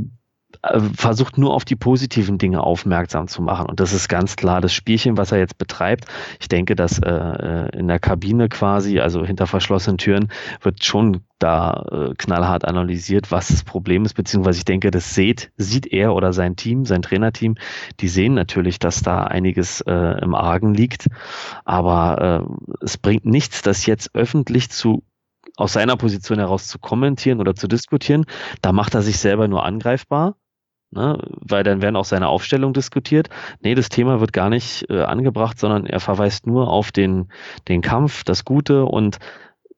versucht 0.95 1.39
nur 1.39 1.55
auf 1.55 1.65
die 1.65 1.75
positiven 1.75 2.39
Dinge 2.39 2.63
aufmerksam 2.63 3.27
zu 3.27 3.43
machen. 3.43 3.67
Und 3.67 3.81
das 3.81 3.93
ist 3.93 4.09
ganz 4.09 4.37
klar 4.37 4.61
das 4.61 4.73
Spielchen, 4.73 5.17
was 5.17 5.33
er 5.33 5.39
jetzt 5.39 5.59
betreibt. 5.59 6.05
Ich 6.41 6.49
denke, 6.49 6.77
dass 6.77 7.01
äh, 7.01 7.11
äh, 7.11 7.79
in 7.79 7.89
der 7.89 7.99
Kabine 7.99 8.49
quasi, 8.49 9.01
also 9.01 9.25
hinter 9.25 9.49
verschlossenen 9.49 9.99
Türen, 9.99 10.29
wird 10.61 10.85
schon 10.85 11.23
da 11.41 11.85
äh, 11.91 12.15
knallhart 12.17 12.65
analysiert, 12.65 13.33
was 13.33 13.49
das 13.49 13.65
Problem 13.65 14.05
ist, 14.05 14.15
beziehungsweise 14.15 14.59
ich 14.59 14.65
denke, 14.65 14.93
das 14.93 15.15
sieht, 15.15 15.51
sieht 15.57 15.89
er 15.89 16.15
oder 16.15 16.33
sein 16.33 16.55
Team, 16.55 16.85
sein 16.85 17.03
Trainerteam, 17.03 17.57
die 17.99 18.09
sehen 18.09 18.35
natürlich, 18.35 18.79
dass 18.79 19.03
da 19.03 19.25
einiges 19.25 19.81
äh, 19.81 20.23
im 20.23 20.37
Argen 20.37 20.75
liegt. 20.75 21.09
Aber 21.65 22.47
äh, 22.47 22.85
es 22.85 22.99
bringt 22.99 23.25
nichts, 23.25 23.63
das 23.63 23.87
jetzt 23.87 24.15
öffentlich 24.15 24.71
zu 24.71 25.03
aus 25.57 25.75
seiner 25.75 25.97
Position 25.97 26.39
heraus 26.39 26.67
zu 26.67 26.79
kommentieren 26.79 27.41
oder 27.41 27.55
zu 27.55 27.69
diskutieren. 27.69 28.25
Da 28.63 28.73
macht 28.73 28.95
er 28.95 29.03
sich 29.03 29.19
selber 29.19 29.49
nur 29.49 29.65
angreifbar 29.65 30.37
ne? 30.93 31.19
weil 31.41 31.65
dann 31.65 31.83
werden 31.83 31.97
auch 31.97 32.05
seine 32.05 32.29
Aufstellungen 32.29 32.75
diskutiert. 32.75 33.29
Nee, 33.61 33.75
das 33.75 33.89
Thema 33.89 34.21
wird 34.21 34.33
gar 34.33 34.51
nicht 34.51 34.89
äh, 34.91 35.03
angebracht, 35.03 35.59
sondern 35.59 35.87
er 35.87 36.01
verweist 36.01 36.47
nur 36.47 36.69
auf 36.69 36.93
den, 36.93 37.29
den 37.69 37.81
Kampf, 37.81 38.25
das 38.25 38.45
Gute 38.45 38.85
und 38.85 39.19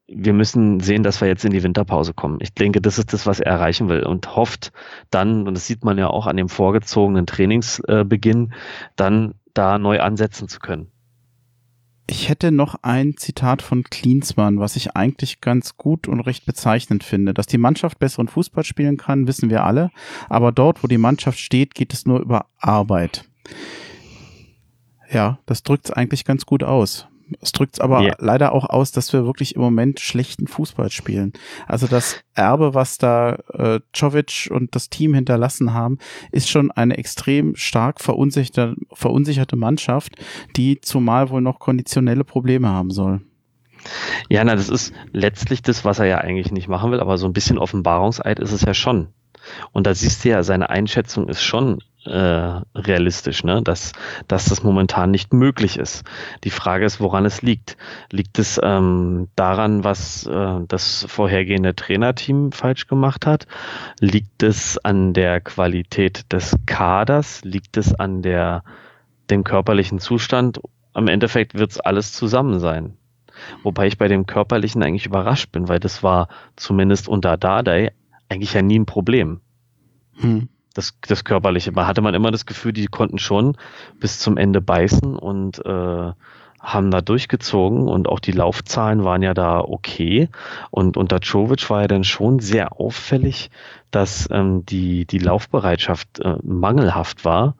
wir 0.07 0.35
müssen 0.35 0.81
sehen, 0.81 1.03
dass 1.03 1.21
wir 1.21 1.29
jetzt 1.29 1.45
in 1.45 1.51
die 1.51 1.63
Winterpause 1.63 2.13
kommen. 2.13 2.39
Ich 2.41 2.53
denke, 2.53 2.81
das 2.81 2.99
ist 2.99 3.13
das, 3.13 3.27
was 3.27 3.41
er 3.41 3.53
erreichen 3.53 3.89
will 3.89 4.05
und 4.05 4.37
hofft 4.37 4.73
dann, 5.11 5.49
und 5.49 5.55
das 5.55 5.67
sieht 5.67 5.85
man 5.85 5.97
ja 5.97 6.09
auch 6.09 6.27
an 6.27 6.37
dem 6.37 6.49
vorgezogenen 6.49 7.27
Trainingsbeginn, 7.27 8.53
dann 8.97 9.35
da 9.55 9.79
neu 9.79 10.01
ansetzen 10.01 10.49
zu 10.49 10.61
können. 10.61 10.91
Ich 12.07 12.29
hätte 12.29 12.53
noch 12.53 12.77
ein 12.83 13.17
Zitat 13.17 13.63
von 13.63 13.83
Klinsmann, 13.83 14.59
was 14.59 14.77
ich 14.77 14.95
eigentlich 14.95 15.41
ganz 15.41 15.77
gut 15.79 16.07
und 16.07 16.21
recht 16.21 16.45
bezeichnend 16.45 17.03
finde. 17.03 17.33
Dass 17.33 17.47
die 17.47 17.59
Mannschaft 17.59 17.99
besseren 17.99 18.29
Fußball 18.29 18.65
spielen 18.65 18.99
kann, 18.99 19.27
wissen 19.27 19.49
wir 19.49 19.65
alle. 19.65 19.91
Aber 20.29 20.53
dort, 20.53 20.83
wo 20.83 20.87
die 20.87 20.99
Mannschaft 20.99 21.39
steht, 21.39 21.75
geht 21.75 21.95
es 21.95 22.05
nur 22.05 22.21
über 22.21 22.47
Arbeit. 22.59 23.25
Ja, 25.11 25.39
das 25.47 25.63
drückt 25.63 25.87
es 25.87 25.91
eigentlich 25.93 26.25
ganz 26.25 26.45
gut 26.45 26.63
aus. 26.63 27.09
Es 27.41 27.53
drückt 27.53 27.81
aber 27.81 28.01
yeah. 28.03 28.17
leider 28.19 28.53
auch 28.53 28.69
aus, 28.69 28.93
dass 28.93 29.13
wir 29.13 29.25
wirklich 29.25 29.55
im 29.55 29.63
Moment 29.63 30.01
schlechten 30.01 30.47
Fußball 30.47 30.91
spielen. 30.91 31.33
Also 31.67 31.87
das 31.87 32.21
Erbe, 32.35 32.75
was 32.75 32.99
da 32.99 33.39
äh, 33.53 33.81
Czovic 33.93 34.49
und 34.51 34.75
das 34.75 34.91
Team 34.91 35.15
hinterlassen 35.15 35.73
haben, 35.73 35.99
ist 36.33 36.49
schon 36.49 36.71
eine 36.71 36.99
extrem 36.99 37.57
stark 37.57 38.01
verunsicherte, 38.01 38.75
verunsicherte 38.93 39.57
Mannschaft, 39.57 40.17
die 40.57 40.81
zumal 40.81 41.31
wohl 41.31 41.41
noch 41.41 41.59
konditionelle 41.59 42.25
Probleme 42.25 42.69
haben 42.69 42.91
soll. 42.91 43.21
Ja, 44.29 44.45
na, 44.45 44.55
das 44.55 44.69
ist 44.69 44.93
letztlich 45.13 45.63
das, 45.63 45.85
was 45.85 45.99
er 45.99 46.07
ja 46.07 46.19
eigentlich 46.19 46.53
nicht 46.53 46.69
machen 46.69 46.91
will, 46.91 47.01
aber 47.01 47.19
so 47.19 47.27
ein 47.27 47.33
bisschen 47.33 47.59
Offenbarungseid 47.59 48.39
ist 48.39 48.53
es 48.53 48.63
ja 48.63 48.75
schon. 48.75 49.09
Und 49.73 49.87
da 49.87 49.95
siehst 49.95 50.25
du 50.25 50.31
ja, 50.31 50.43
seine 50.43 50.71
Einschätzung 50.71 51.29
ist 51.29 51.43
schon 51.43 51.81
äh, 52.07 52.61
realistisch, 52.75 53.45
ne? 53.45 53.63
dass, 53.63 53.93
dass 54.29 54.47
das 54.47 54.63
momentan 54.63 55.11
nicht 55.11 55.33
möglich 55.33 55.79
ist. 55.79 56.05
Die 56.45 56.51
Frage 56.51 56.85
ist, 56.85 57.01
woran 57.01 57.25
es 57.25 57.43
liegt. 57.43 57.77
Liegt 58.11 58.39
es 58.39 58.61
ähm, 58.63 59.29
daran, 59.37 59.85
was 59.85 60.27
äh, 60.27 60.61
das 60.69 61.07
vorhergehende 61.09 61.75
Trainerteam 61.75 62.53
falsch 62.53 62.87
gemacht 62.87 63.27
hat? 63.27 63.47
Liegt 64.01 64.43
es 64.43 64.79
an 64.79 65.13
der 65.13 65.41
Qualität 65.41 66.33
des 66.33 66.57
Kaders? 66.67 67.43
Liegt 67.45 67.77
es 67.77 67.95
an 67.95 68.23
der, 68.23 68.65
dem 69.31 69.45
körperlichen 69.45 69.99
Zustand? 69.99 70.61
Am 70.93 71.09
Endeffekt 71.09 71.55
wird 71.55 71.73
es 71.73 71.81
alles 71.81 72.13
zusammen 72.13 72.61
sein. 72.61 72.97
Wobei 73.63 73.89
ich 73.89 73.99
bei 73.99 74.09
dem 74.09 74.27
körperlichen 74.27 74.83
eigentlich 74.83 75.07
überrascht 75.07 75.51
bin, 75.51 75.69
weil 75.69 75.81
das 75.81 76.03
war 76.03 76.29
zumindest 76.55 77.09
unter 77.09 77.37
Dardai 77.37 77.93
eigentlich 78.29 78.55
ja 78.55 78.63
nie 78.63 78.79
ein 78.79 78.87
Problem. 78.87 79.41
Hm 80.17 80.49
das, 80.75 80.99
das 81.09 81.25
Körperliche. 81.25 81.73
Man 81.73 81.87
hatte 81.87 82.03
man 82.03 82.15
immer 82.15 82.31
das 82.31 82.47
Gefühl, 82.47 82.73
die 82.73 82.87
konnten 82.87 83.19
schon 83.19 83.57
bis 84.01 84.19
zum 84.19 84.37
Ende 84.37 84.61
beißen 84.61 85.17
und 85.17 85.65
äh, 85.65 86.13
haben 86.61 86.91
da 86.91 87.01
durchgezogen 87.03 87.89
und 87.89 88.09
auch 88.09 88.21
die 88.21 88.33
Laufzahlen 88.33 89.05
waren 89.05 89.23
ja 89.23 89.35
da 89.35 89.61
okay. 89.61 90.29
Und 90.71 90.97
unter 90.97 91.19
Jovic 91.19 91.69
war 91.69 91.83
ja 91.83 91.89
dann 91.89 92.05
schon 92.05 92.41
sehr 92.41 92.81
auffällig, 92.81 93.51
dass 93.91 94.29
ähm, 94.31 94.65
die, 94.67 95.07
die 95.07 95.19
Laufbereitschaft 95.19 96.21
äh, 96.21 96.37
mangelhaft 96.43 97.25
war. 97.25 97.57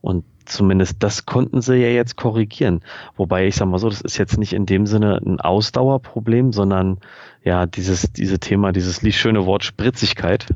Und 0.00 0.24
zumindest 0.46 1.02
das 1.02 1.26
konnten 1.26 1.60
sie 1.60 1.76
ja 1.76 1.88
jetzt 1.88 2.16
korrigieren. 2.16 2.80
Wobei 3.16 3.46
ich 3.46 3.56
sag 3.56 3.66
mal 3.68 3.78
so, 3.78 3.88
das 3.88 4.00
ist 4.00 4.18
jetzt 4.18 4.38
nicht 4.38 4.52
in 4.52 4.66
dem 4.66 4.86
Sinne 4.86 5.20
ein 5.24 5.40
Ausdauerproblem, 5.40 6.52
sondern 6.52 6.98
ja, 7.42 7.66
dieses, 7.66 8.12
diese 8.12 8.40
Thema, 8.40 8.72
dieses 8.72 9.02
schöne 9.14 9.46
Wort 9.46 9.64
Spritzigkeit. 9.64 10.46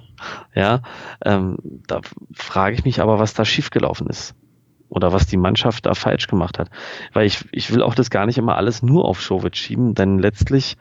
ja, 0.54 0.82
ähm, 1.24 1.58
da 1.86 2.00
frage 2.32 2.74
ich 2.74 2.84
mich 2.84 3.00
aber, 3.00 3.18
was 3.18 3.34
da 3.34 3.44
schiefgelaufen 3.44 4.06
ist 4.06 4.34
oder 4.88 5.12
was 5.12 5.26
die 5.26 5.36
Mannschaft 5.36 5.86
da 5.86 5.94
falsch 5.94 6.26
gemacht 6.26 6.58
hat. 6.58 6.70
Weil 7.12 7.26
ich, 7.26 7.44
ich 7.52 7.72
will 7.72 7.82
auch 7.82 7.94
das 7.94 8.10
gar 8.10 8.26
nicht 8.26 8.38
immer 8.38 8.56
alles 8.56 8.82
nur 8.82 9.04
auf 9.04 9.20
Schowitz 9.20 9.58
schieben, 9.58 9.94
denn 9.94 10.18
letztlich 10.18 10.76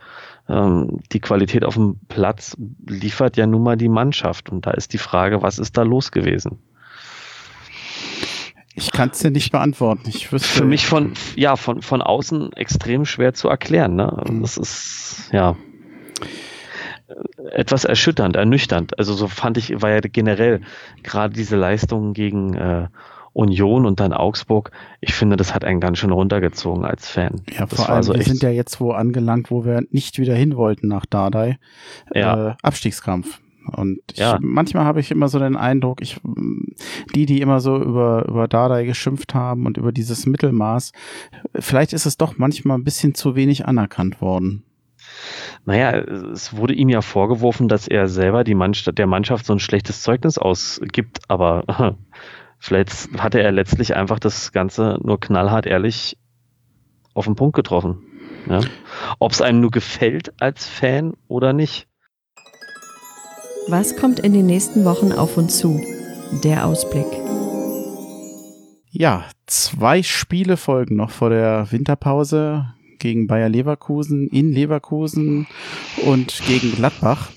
ähm, 0.48 1.00
die 1.12 1.20
Qualität 1.20 1.66
auf 1.66 1.74
dem 1.76 2.00
Platz 2.08 2.56
liefert 2.88 3.38
ja 3.38 3.46
nun 3.48 3.64
mal 3.64 3.78
die 3.78 3.90
Mannschaft. 3.90 4.50
Und 4.50 4.66
da 4.66 4.72
ist 4.72 4.94
die 4.94 4.98
Frage, 4.98 5.42
was 5.42 5.60
ist 5.60 5.78
da 5.78 5.84
los 5.84 6.12
gewesen? 6.12 6.60
Ich 8.78 8.92
kann 8.92 9.10
es 9.10 9.20
dir 9.20 9.32
nicht 9.32 9.52
beantworten. 9.52 10.04
Ich 10.08 10.32
wüsste, 10.32 10.48
Für 10.48 10.64
mich 10.64 10.86
von, 10.86 11.14
ja, 11.36 11.56
von, 11.56 11.82
von 11.82 12.02
außen 12.02 12.54
extrem 12.54 13.06
schwer 13.06 13.34
zu 13.34 13.50
erklären. 13.50 13.96
Ne? 13.96 14.24
Mhm. 14.30 14.42
Das 14.44 14.58
ist, 14.58 15.30
ja 15.32 15.56
etwas 17.52 17.86
erschütternd, 17.86 18.36
ernüchternd. 18.36 18.98
Also 19.00 19.14
so 19.14 19.28
fand 19.28 19.58
ich, 19.58 19.82
war 19.82 19.90
ja 19.90 20.00
generell 20.02 20.62
gerade 21.04 21.34
diese 21.34 21.56
Leistungen 21.56 22.14
gegen 22.14 22.54
äh, 22.54 22.88
Union 23.34 23.86
und 23.86 24.00
dann 24.00 24.14
Augsburg, 24.14 24.72
ich 25.00 25.14
finde, 25.14 25.38
das 25.38 25.54
hat 25.54 25.64
einen 25.64 25.80
ganz 25.80 26.00
schön 26.00 26.12
runtergezogen 26.12 26.86
als 26.86 27.08
Fan. 27.08 27.42
Ja, 27.52 27.66
das 27.66 27.80
vor 27.80 27.90
allem, 27.90 28.04
so 28.04 28.14
wir 28.14 28.24
sind 28.24 28.42
ja 28.42 28.50
jetzt 28.50 28.80
wo 28.80 28.92
angelangt, 28.92 29.52
wo 29.52 29.64
wir 29.64 29.84
nicht 29.92 30.18
wieder 30.20 30.36
hin 30.36 30.56
wollten 30.56 30.88
nach 30.88 31.06
Dardai. 31.06 31.58
Ja. 32.14 32.50
Äh, 32.50 32.54
Abstiegskampf. 32.62 33.40
Und 33.68 34.00
ich, 34.12 34.20
ja. 34.20 34.38
manchmal 34.42 34.86
habe 34.86 35.00
ich 35.00 35.12
immer 35.12 35.28
so 35.28 35.40
den 35.40 35.56
Eindruck, 35.56 36.02
ich, 36.02 36.20
die, 37.16 37.26
die 37.26 37.42
immer 37.42 37.60
so 37.60 37.78
über, 37.78 38.26
über 38.28 38.48
Dardai 38.48 38.86
geschimpft 38.86 39.34
haben 39.34 39.66
und 39.66 39.78
über 39.78 39.92
dieses 39.92 40.26
Mittelmaß, 40.26 40.92
vielleicht 41.60 41.94
ist 41.94 42.06
es 42.06 42.18
doch 42.18 42.38
manchmal 42.38 42.78
ein 42.78 42.84
bisschen 42.84 43.16
zu 43.16 43.36
wenig 43.36 43.66
anerkannt 43.66 44.22
worden. 44.22 44.64
Naja, 45.66 45.92
es 45.98 46.56
wurde 46.56 46.74
ihm 46.74 46.90
ja 46.90 47.02
vorgeworfen, 47.02 47.68
dass 47.68 47.88
er 47.88 48.08
selber 48.08 48.44
die 48.44 48.56
Mannschaft, 48.56 48.98
der 48.98 49.08
Mannschaft 49.08 49.46
so 49.46 49.54
ein 49.54 49.60
schlechtes 49.60 50.02
Zeugnis 50.02 50.38
ausgibt, 50.38 51.20
aber 51.28 51.96
Vielleicht 52.60 53.10
hatte 53.18 53.42
er 53.42 53.52
letztlich 53.52 53.96
einfach 53.96 54.20
das 54.20 54.52
Ganze 54.52 54.98
nur 55.02 55.20
knallhart 55.20 55.66
ehrlich 55.66 56.18
auf 57.14 57.26
den 57.26 57.36
Punkt 57.36 57.56
getroffen. 57.56 58.04
Ja? 58.50 58.62
Ob 59.20 59.32
es 59.32 59.42
einem 59.42 59.62
nur 59.62 59.72
gefällt 59.72 60.34
als 60.42 60.68
Fan 60.68 61.14
oder 61.28 61.54
nicht. 61.54 61.88
Was 63.70 63.98
kommt 63.98 64.22
in 64.22 64.32
den 64.32 64.46
nächsten 64.46 64.86
Wochen 64.86 65.12
auf 65.12 65.36
uns 65.36 65.58
zu? 65.58 65.82
Der 66.42 66.66
Ausblick. 66.66 67.06
Ja, 68.92 69.26
zwei 69.46 70.04
Spiele 70.04 70.56
folgen 70.56 70.96
noch 70.96 71.10
vor 71.10 71.32
der 71.32 71.70
Winterpause 71.70 72.74
gegen 73.00 73.28
Bayer 73.28 73.50
Leverkusen 73.50 74.30
in 74.30 74.54
Leverkusen 74.54 75.48
und 76.06 76.42
gegen 76.48 76.72
Gladbach. 76.78 77.32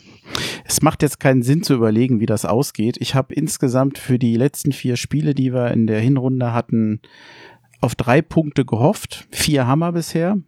Es 0.65 0.83
macht 0.83 1.03
jetzt 1.03 1.19
keinen 1.19 1.43
Sinn 1.43 1.65
zu 1.65 1.75
überlegen, 1.75 2.21
wie 2.21 2.27
das 2.27 2.45
ausgeht. 2.45 2.97
Ich 3.01 3.17
habe 3.17 3.35
insgesamt 3.35 3.99
für 3.99 4.21
die 4.21 4.37
letzten 4.37 4.71
vier 4.71 4.97
Spiele, 4.97 5.35
die 5.35 5.53
wir 5.53 5.73
in 5.73 5.89
der 5.89 5.99
Hinrunde 5.99 6.55
hatten, 6.55 7.01
auf 7.81 7.97
drei 7.97 8.23
Punkte 8.23 8.65
gehofft. 8.65 9.27
Vier 9.33 9.67
wir 9.67 9.91
bisher. 9.91 10.39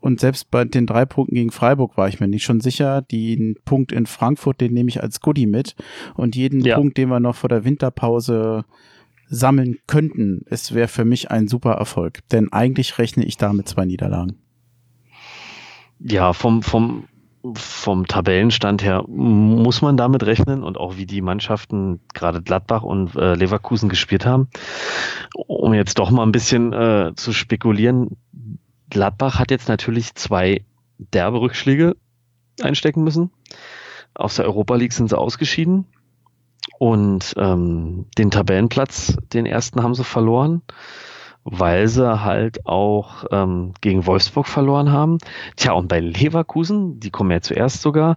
Und 0.00 0.20
selbst 0.20 0.50
bei 0.50 0.64
den 0.64 0.86
drei 0.86 1.04
Punkten 1.04 1.34
gegen 1.34 1.50
Freiburg 1.50 1.96
war 1.96 2.08
ich 2.08 2.20
mir 2.20 2.28
nicht 2.28 2.44
schon 2.44 2.60
sicher. 2.60 3.02
Den 3.02 3.56
Punkt 3.64 3.92
in 3.92 4.06
Frankfurt, 4.06 4.60
den 4.60 4.72
nehme 4.72 4.88
ich 4.88 5.02
als 5.02 5.20
Goodie 5.20 5.46
mit. 5.46 5.76
Und 6.14 6.36
jeden 6.36 6.60
ja. 6.60 6.76
Punkt, 6.76 6.96
den 6.96 7.08
wir 7.08 7.20
noch 7.20 7.36
vor 7.36 7.48
der 7.48 7.64
Winterpause 7.64 8.64
sammeln 9.28 9.78
könnten, 9.86 10.44
es 10.46 10.74
wäre 10.74 10.88
für 10.88 11.04
mich 11.04 11.30
ein 11.30 11.48
super 11.48 11.72
Erfolg. 11.72 12.20
Denn 12.30 12.52
eigentlich 12.52 12.98
rechne 12.98 13.24
ich 13.24 13.36
da 13.36 13.52
mit 13.52 13.68
zwei 13.68 13.84
Niederlagen. 13.84 14.36
Ja, 16.00 16.32
vom, 16.32 16.62
vom 16.62 17.04
vom 17.54 18.06
Tabellenstand 18.06 18.84
her 18.84 19.04
muss 19.08 19.82
man 19.82 19.96
damit 19.96 20.24
rechnen 20.24 20.62
und 20.62 20.78
auch 20.78 20.96
wie 20.96 21.06
die 21.06 21.20
Mannschaften 21.20 22.00
gerade 22.14 22.40
Gladbach 22.40 22.84
und 22.84 23.16
äh, 23.16 23.34
Leverkusen 23.34 23.88
gespielt 23.88 24.24
haben. 24.24 24.48
Um 25.34 25.74
jetzt 25.74 25.98
doch 25.98 26.10
mal 26.10 26.22
ein 26.22 26.32
bisschen 26.32 26.72
äh, 26.72 27.12
zu 27.16 27.32
spekulieren, 27.32 28.16
Gladbach 28.92 29.38
hat 29.38 29.50
jetzt 29.50 29.68
natürlich 29.70 30.14
zwei 30.16 30.66
derbe 30.98 31.40
Rückschläge 31.40 31.96
einstecken 32.60 33.02
müssen. 33.02 33.30
Aus 34.12 34.36
der 34.36 34.44
Europa 34.44 34.74
League 34.74 34.92
sind 34.92 35.08
sie 35.08 35.16
ausgeschieden. 35.16 35.86
Und 36.78 37.32
ähm, 37.38 38.04
den 38.18 38.30
Tabellenplatz, 38.30 39.16
den 39.32 39.46
ersten 39.46 39.82
haben 39.82 39.94
sie 39.94 40.04
verloren 40.04 40.60
weil 41.44 41.88
sie 41.88 42.22
halt 42.22 42.66
auch 42.66 43.24
ähm, 43.32 43.72
gegen 43.80 44.06
Wolfsburg 44.06 44.46
verloren 44.46 44.92
haben. 44.92 45.18
Tja, 45.56 45.72
und 45.72 45.88
bei 45.88 45.98
Leverkusen, 46.00 47.00
die 47.00 47.10
kommen 47.10 47.30
ja 47.30 47.40
zuerst 47.40 47.82
sogar, 47.82 48.16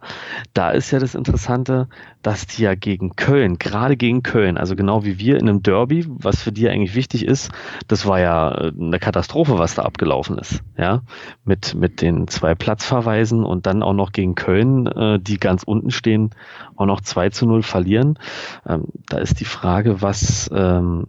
da 0.53 0.71
ist 0.71 0.91
ja 0.91 0.99
das 0.99 1.15
Interessante, 1.15 1.87
dass 2.21 2.45
die 2.45 2.63
ja 2.63 2.75
gegen 2.75 3.15
Köln, 3.15 3.57
gerade 3.57 3.97
gegen 3.97 4.23
Köln, 4.23 4.57
also 4.57 4.75
genau 4.75 5.05
wie 5.05 5.19
wir 5.19 5.37
in 5.37 5.49
einem 5.49 5.63
Derby, 5.63 6.05
was 6.07 6.41
für 6.41 6.51
die 6.51 6.69
eigentlich 6.69 6.95
wichtig 6.95 7.25
ist, 7.25 7.51
das 7.87 8.05
war 8.05 8.19
ja 8.19 8.51
äh, 8.51 8.71
eine 8.79 8.99
Katastrophe, 8.99 9.57
was 9.57 9.75
da 9.75 9.83
abgelaufen 9.83 10.37
ist, 10.37 10.61
ja, 10.77 11.01
mit, 11.43 11.75
mit 11.75 12.01
den 12.01 12.27
zwei 12.27 12.55
Platzverweisen 12.55 13.43
und 13.43 13.65
dann 13.65 13.83
auch 13.83 13.93
noch 13.93 14.11
gegen 14.11 14.35
Köln, 14.35 14.87
äh, 14.87 15.19
die 15.19 15.37
ganz 15.37 15.63
unten 15.63 15.91
stehen, 15.91 16.29
auch 16.75 16.85
noch 16.85 17.01
2 17.01 17.29
zu 17.29 17.45
0 17.45 17.63
verlieren. 17.63 18.19
Ähm, 18.67 18.85
da 19.07 19.17
ist 19.17 19.39
die 19.39 19.45
Frage, 19.45 20.01
was 20.01 20.49
ähm, 20.53 21.07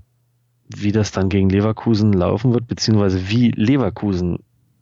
wie 0.68 0.92
das 0.92 1.12
dann 1.12 1.28
gegen 1.28 1.48
Leverkusen 1.48 2.12
laufen 2.12 2.52
wird, 2.52 2.66
beziehungsweise 2.66 3.28
wie 3.28 3.50
Leverkusen 3.50 4.40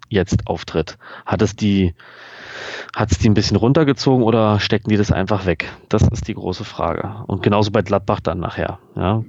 jetzt 0.08 0.46
auftritt. 0.46 0.98
Hat 1.26 1.42
es 1.42 1.56
die, 1.56 1.94
hat 2.94 3.12
es 3.12 3.18
die 3.18 3.28
ein 3.28 3.34
bisschen 3.34 3.56
runtergezogen 3.56 4.24
oder 4.24 4.60
stecken 4.60 4.90
die 4.90 4.96
das 4.96 5.12
einfach 5.12 5.46
weg? 5.46 5.70
Das 5.88 6.02
ist 6.02 6.28
die 6.28 6.34
große 6.34 6.64
Frage. 6.64 7.24
Und 7.26 7.42
genauso 7.42 7.70
bei 7.70 7.82
Gladbach 7.82 8.20
dann 8.20 8.40
nachher. 8.40 8.78
Ja. 8.96 9.24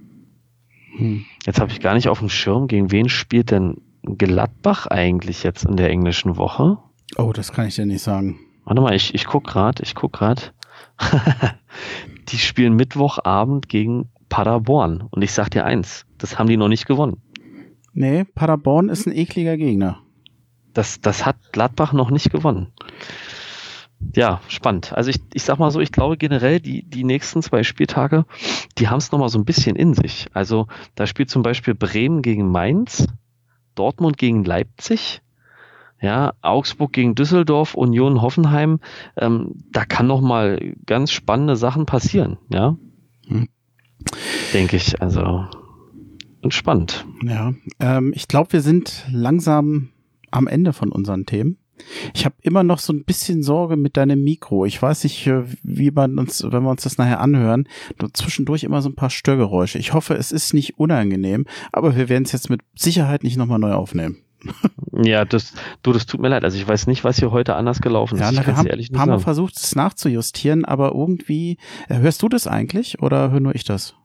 Hm. 0.98 1.26
Jetzt 1.46 1.60
habe 1.60 1.72
ich 1.72 1.82
gar 1.82 1.94
nicht 1.94 2.08
auf 2.08 2.20
dem 2.20 2.30
Schirm, 2.30 2.68
gegen 2.68 2.92
wen 2.92 3.10
spielt 3.10 3.52
denn 3.52 3.82
Gladbach 4.04 4.88
eigentlich 4.88 5.44
jetzt 5.44 5.66
in 5.66 5.76
der 5.76 5.90
englischen 5.90 6.38
Woche? 6.38 6.78
Oh, 7.18 7.34
das 7.34 7.52
kann 7.52 7.68
ich 7.68 7.76
dir 7.76 7.86
nicht 7.86 8.04
sagen. 8.04 8.40
Warte 8.64 8.82
mal, 8.82 8.96
ich, 8.96 9.14
ich 9.14 9.26
guck 9.26 9.46
grad, 9.46 9.80
ich 9.80 9.96
guck 9.96 10.14
grad. 10.14 10.54
die 12.30 12.38
spielen 12.38 12.76
Mittwochabend 12.76 13.68
gegen 13.70 14.10
Paderborn. 14.30 15.08
Und 15.10 15.22
ich 15.22 15.32
sag 15.32 15.50
dir 15.50 15.66
eins, 15.66 16.06
das 16.18 16.38
haben 16.38 16.48
die 16.48 16.58
noch 16.58 16.68
nicht 16.68 16.86
gewonnen. 16.86 17.22
Nee, 17.94 18.26
Paderborn 18.26 18.90
ist 18.90 19.08
ein 19.08 19.16
ekliger 19.16 19.58
Gegner. 19.58 20.00
Das, 20.74 21.00
das 21.00 21.26
hat 21.26 21.38
Gladbach 21.54 21.94
noch 21.94 22.12
nicht 22.12 22.32
gewonnen. 22.32 22.68
Ja, 24.14 24.42
spannend. 24.48 24.94
Also 24.94 25.10
ich, 25.10 25.22
ich 25.34 25.44
sag 25.44 25.58
mal 25.58 25.72
so, 25.72 25.80
ich 25.80 25.92
glaube 25.92 26.18
generell, 26.18 26.60
die, 26.60 26.84
die 26.84 27.04
nächsten 27.04 27.42
zwei 27.42 27.64
Spieltage, 27.64 28.26
die 28.78 28.90
haben 28.90 28.98
es 28.98 29.12
nochmal 29.12 29.30
so 29.30 29.40
ein 29.40 29.46
bisschen 29.46 29.76
in 29.76 29.94
sich. 29.94 30.28
Also 30.34 30.68
da 30.96 31.08
spielt 31.08 31.30
zum 31.30 31.44
Beispiel 31.44 31.74
Bremen 31.74 32.22
gegen 32.22 32.52
Mainz, 32.52 33.08
Dortmund 33.74 34.18
gegen 34.18 34.44
Leipzig, 34.44 35.22
ja, 36.02 36.34
Augsburg 36.42 36.92
gegen 36.94 37.16
Düsseldorf, 37.16 37.74
Union 37.74 38.22
Hoffenheim. 38.22 38.80
Ähm, 39.18 39.64
da 39.72 39.86
kann 39.86 40.08
nochmal 40.08 40.76
ganz 40.86 41.12
spannende 41.12 41.56
Sachen 41.56 41.86
passieren, 41.86 42.38
ja. 42.50 42.78
Denke 44.54 44.78
ich, 44.78 45.02
also 45.02 45.46
entspannt. 46.42 47.06
Ja, 47.24 47.54
ähm, 47.80 48.14
ich 48.16 48.28
glaube, 48.28 48.54
wir 48.54 48.62
sind 48.62 49.06
langsam 49.12 49.90
am 50.32 50.48
Ende 50.48 50.74
von 50.74 50.92
unseren 50.92 51.26
Themen. 51.26 51.58
Ich 52.14 52.26
habe 52.26 52.36
immer 52.42 52.64
noch 52.64 52.80
so 52.80 52.94
ein 52.94 53.04
bisschen 53.04 53.44
Sorge 53.44 53.76
mit 53.76 53.98
deinem 53.98 54.24
Mikro. 54.24 54.66
Ich 54.66 54.82
weiß 54.82 55.04
nicht, 55.04 55.28
äh, 55.28 55.44
wie 55.64 55.92
man 55.92 56.18
uns, 56.18 56.44
wenn 56.44 56.64
wir 56.64 56.70
uns 56.70 56.84
das 56.84 56.98
nachher 56.98 57.20
anhören, 57.20 57.68
zwischendurch 58.14 58.64
immer 58.64 58.82
so 58.82 58.90
ein 58.90 58.96
paar 58.96 59.10
Störgeräusche. 59.10 59.78
Ich 59.78 59.94
hoffe, 59.94 60.14
es 60.14 60.32
ist 60.32 60.54
nicht 60.54 60.80
unangenehm, 60.80 61.46
aber 61.72 61.96
wir 61.96 62.08
werden 62.08 62.24
es 62.24 62.32
jetzt 62.32 62.50
mit 62.50 62.62
Sicherheit 62.76 63.24
nicht 63.24 63.38
nochmal 63.38 63.60
neu 63.60 63.74
aufnehmen. 63.74 64.25
Ja, 65.04 65.26
das, 65.26 65.54
du, 65.84 65.92
das 65.92 66.06
tut 66.06 66.22
mir 66.22 66.30
leid. 66.30 66.44
Also 66.44 66.58
ich 66.58 66.68
weiß 66.68 66.88
nicht, 66.88 67.04
was 67.04 67.20
hier 67.20 67.32
heute 67.32 67.56
anders 67.56 67.82
gelaufen 67.82 68.16
ist. 68.16 68.22
Ja, 68.22 68.46
wir 68.46 68.56
haben 68.56 68.68
ein 68.68 68.88
paar 68.94 69.08
Mal 69.08 69.20
versucht, 69.20 69.58
es 69.58 69.76
nachzujustieren, 69.76 70.64
aber 70.64 70.94
irgendwie, 70.94 71.58
äh, 71.90 71.98
hörst 71.98 72.22
du 72.22 72.30
das 72.30 72.48
eigentlich 72.48 73.02
oder 73.02 73.32
höre 73.32 73.42
nur 73.42 73.56
ich 73.56 73.66
das? 73.66 73.96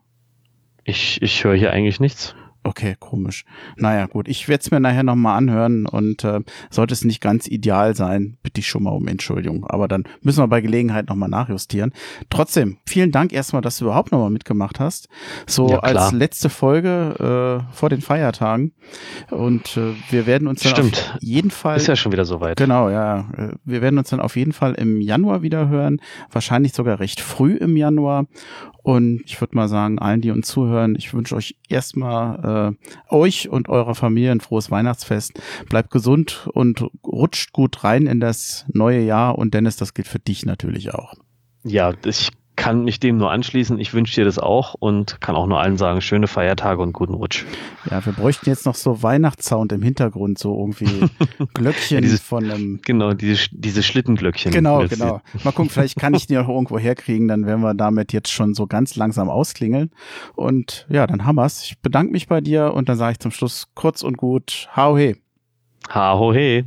Ich, 0.85 1.23
ich 1.23 1.45
höre 1.45 1.55
hier 1.55 1.73
eigentlich 1.73 2.01
nichts. 2.01 2.35
Okay, 2.63 2.95
komisch. 2.99 3.45
Naja, 3.77 4.07
gut. 4.07 4.29
Ich 4.29 4.47
werde 4.49 4.61
es 4.61 4.71
mir 4.71 4.81
nachher 4.81 5.03
nochmal 5.03 5.39
anhören 5.39 5.87
und 5.87 6.25
äh, 6.25 6.41
sollte 6.69 6.93
es 6.93 7.05
nicht 7.05 7.21
ganz 7.23 7.49
ideal 7.49 7.97
sein, 7.97 8.37
bitte 8.43 8.61
ich 8.61 8.69
schon 8.69 8.83
mal 8.83 8.91
um 8.91 9.09
Entschuldigung. 9.09 9.67
Aber 9.67 9.89
dann 9.89 10.05
müssen 10.21 10.43
wir 10.43 10.49
bei 10.49 10.61
Gelegenheit 10.61 11.09
nochmal 11.09 11.31
nachjustieren. 11.31 11.93
Trotzdem, 12.29 12.77
vielen 12.87 13.13
Dank 13.13 13.33
erstmal, 13.33 13.63
dass 13.63 13.79
du 13.79 13.87
überhaupt 13.87 14.13
nochmal 14.13 14.31
mitgemacht 14.31 14.79
hast. 14.79 15.09
So 15.47 15.71
Ja, 15.71 15.79
als 15.79 16.13
letzte 16.13 16.51
Folge 16.51 17.65
äh, 17.71 17.75
vor 17.75 17.89
den 17.89 18.03
Feiertagen. 18.03 18.73
Und 19.31 19.77
äh, 19.79 19.95
wir 20.11 20.27
werden 20.27 20.47
uns 20.47 20.63
dann 20.63 20.73
Stimmt. 20.73 21.13
auf 21.17 21.23
jeden 21.23 21.51
Fall. 21.51 21.79
Ist 21.79 21.87
ja 21.87 21.97
schon 21.97 22.13
wieder 22.13 22.27
soweit. 22.27 22.59
Genau, 22.59 22.91
ja. 22.91 23.21
Äh, 23.37 23.53
Wir 23.65 23.81
werden 23.81 23.99
uns 23.99 24.11
dann 24.11 24.21
auf 24.21 24.37
jeden 24.37 24.53
Fall 24.53 24.75
im 24.75 25.01
Januar 25.01 25.41
wieder 25.43 25.69
hören. 25.69 26.01
Wahrscheinlich 26.31 26.75
sogar 26.75 27.01
recht 27.01 27.21
früh 27.21 27.55
im 27.55 27.77
Januar. 27.77 28.27
Und 28.91 29.23
ich 29.25 29.41
würde 29.41 29.55
mal 29.55 29.69
sagen, 29.69 30.01
allen, 30.01 30.21
die 30.21 30.33
uns 30.33 30.49
zuhören, 30.49 30.97
ich 30.97 31.15
wünsche 31.15 31.37
euch 31.37 31.55
erstmal 31.69 32.75
äh, 32.75 33.15
euch 33.15 33.49
und 33.49 33.69
eurer 33.69 33.95
Familie 33.95 34.33
ein 34.33 34.41
frohes 34.41 34.73
Weihnachtsfest. 34.73 35.41
Bleibt 35.69 35.93
gesund 35.93 36.49
und 36.55 36.85
rutscht 37.07 37.53
gut 37.53 37.85
rein 37.85 38.09
in 38.09 38.19
das 38.19 38.67
neue 38.73 39.01
Jahr. 39.01 39.39
Und 39.39 39.55
Dennis, 39.55 39.77
das 39.77 39.95
gilt 39.95 40.09
für 40.09 40.19
dich 40.19 40.45
natürlich 40.45 40.93
auch. 40.93 41.15
Ja, 41.63 41.95
ich 42.05 42.31
kann 42.61 42.85
mich 42.85 43.01
dem 43.01 43.17
nur 43.17 43.31
anschließen. 43.31 43.79
Ich 43.79 43.95
wünsche 43.95 44.15
dir 44.15 44.27
das 44.27 44.39
auch 44.39 44.75
und 44.79 45.19
kann 45.23 45.35
auch 45.35 45.47
nur 45.47 45.59
allen 45.61 45.79
sagen, 45.79 46.03
schöne 46.03 46.27
Feiertage 46.27 46.83
und 46.83 46.93
guten 46.93 47.15
Rutsch. 47.15 47.47
Ja, 47.91 48.05
wir 48.05 48.13
bräuchten 48.13 48.51
jetzt 48.51 48.67
noch 48.67 48.75
so 48.75 49.03
Weihnachtssound 49.03 49.73
im 49.73 49.81
Hintergrund, 49.81 50.39
so 50.39 50.55
irgendwie 50.59 51.09
Glöckchen 51.55 51.97
Ja, 51.97 52.01
dieses- 52.03 52.21
von 52.21 52.51
einem 52.51 52.81
Genau, 52.85 53.15
diese, 53.15 53.47
diese 53.51 53.83
Schlittenglöckchen. 53.83 54.53
Genau, 54.53 54.87
genau. 54.87 55.23
Mal 55.43 55.53
gucken, 55.53 55.71
vielleicht 55.71 55.97
kann 55.97 56.13
ich 56.13 56.27
die 56.27 56.37
auch 56.37 56.49
irgendwo 56.49 56.79
herkriegen, 56.79 57.29
dann 57.29 57.47
werden 57.47 57.63
wir 57.63 57.73
damit 57.73 58.13
jetzt 58.13 58.31
schon 58.31 58.53
so 58.53 58.67
ganz 58.67 58.95
langsam 58.95 59.31
ausklingeln. 59.31 59.91
Und 60.37 60.87
ja, 60.91 61.07
dann 61.07 61.25
haben 61.25 61.37
wir's. 61.37 61.65
Ich 61.65 61.81
bedanke 61.81 62.13
mich 62.13 62.29
bei 62.29 62.43
dir 62.43 62.75
und 62.75 62.91
dann 62.91 62.97
sage 62.99 63.13
ich 63.13 63.19
zum 63.21 63.31
Schluss 63.31 63.69
kurz 63.75 64.03
und 64.03 64.19
gut, 64.19 64.69
hau 64.77 64.99
he. 64.99 65.17
Ha, 65.89 66.19
ho, 66.19 66.35
he. 66.35 66.65